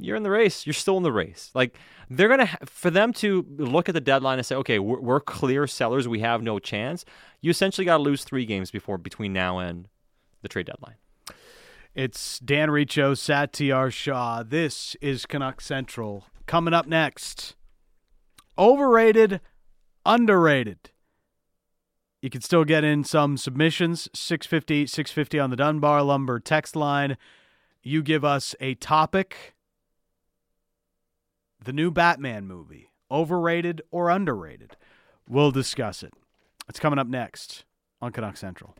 you're 0.00 0.16
in 0.16 0.22
the 0.22 0.30
race. 0.30 0.66
You're 0.66 0.74
still 0.74 0.96
in 0.96 1.02
the 1.02 1.12
race. 1.12 1.50
Like 1.54 1.78
they're 2.08 2.28
gonna 2.28 2.46
ha- 2.46 2.58
for 2.66 2.90
them 2.90 3.12
to 3.14 3.46
look 3.56 3.88
at 3.88 3.94
the 3.94 4.00
deadline 4.00 4.38
and 4.38 4.46
say, 4.46 4.56
okay, 4.56 4.78
we're, 4.78 5.00
we're 5.00 5.20
clear 5.20 5.66
sellers. 5.66 6.08
We 6.08 6.20
have 6.20 6.42
no 6.42 6.58
chance. 6.58 7.04
You 7.40 7.50
essentially 7.50 7.84
got 7.84 7.98
to 7.98 8.02
lose 8.02 8.24
three 8.24 8.46
games 8.46 8.70
before 8.70 8.98
between 8.98 9.32
now 9.32 9.58
and 9.58 9.88
the 10.42 10.48
trade 10.48 10.66
deadline. 10.66 10.96
It's 11.94 12.38
Dan 12.38 12.70
Riccio, 12.70 13.14
Satiar 13.14 13.92
Shah. 13.92 14.42
This 14.42 14.96
is 15.00 15.26
Canuck 15.26 15.60
Central. 15.60 16.26
Coming 16.46 16.72
up 16.72 16.86
next, 16.86 17.56
overrated, 18.56 19.40
underrated. 20.06 20.90
You 22.20 22.30
can 22.30 22.40
still 22.40 22.64
get 22.64 22.82
in 22.82 23.04
some 23.04 23.36
submissions, 23.36 24.08
650, 24.12 24.86
650 24.86 25.38
on 25.38 25.50
the 25.50 25.56
Dunbar 25.56 26.02
Lumber 26.02 26.40
text 26.40 26.74
line. 26.74 27.16
You 27.82 28.02
give 28.02 28.24
us 28.24 28.56
a 28.60 28.74
topic. 28.74 29.54
The 31.64 31.72
new 31.72 31.90
Batman 31.90 32.46
movie, 32.46 32.92
overrated 33.10 33.82
or 33.90 34.10
underrated. 34.10 34.76
We'll 35.28 35.50
discuss 35.50 36.02
it. 36.02 36.14
It's 36.68 36.78
coming 36.78 36.98
up 36.98 37.08
next 37.08 37.64
on 38.00 38.12
Canuck 38.12 38.36
Central. 38.36 38.76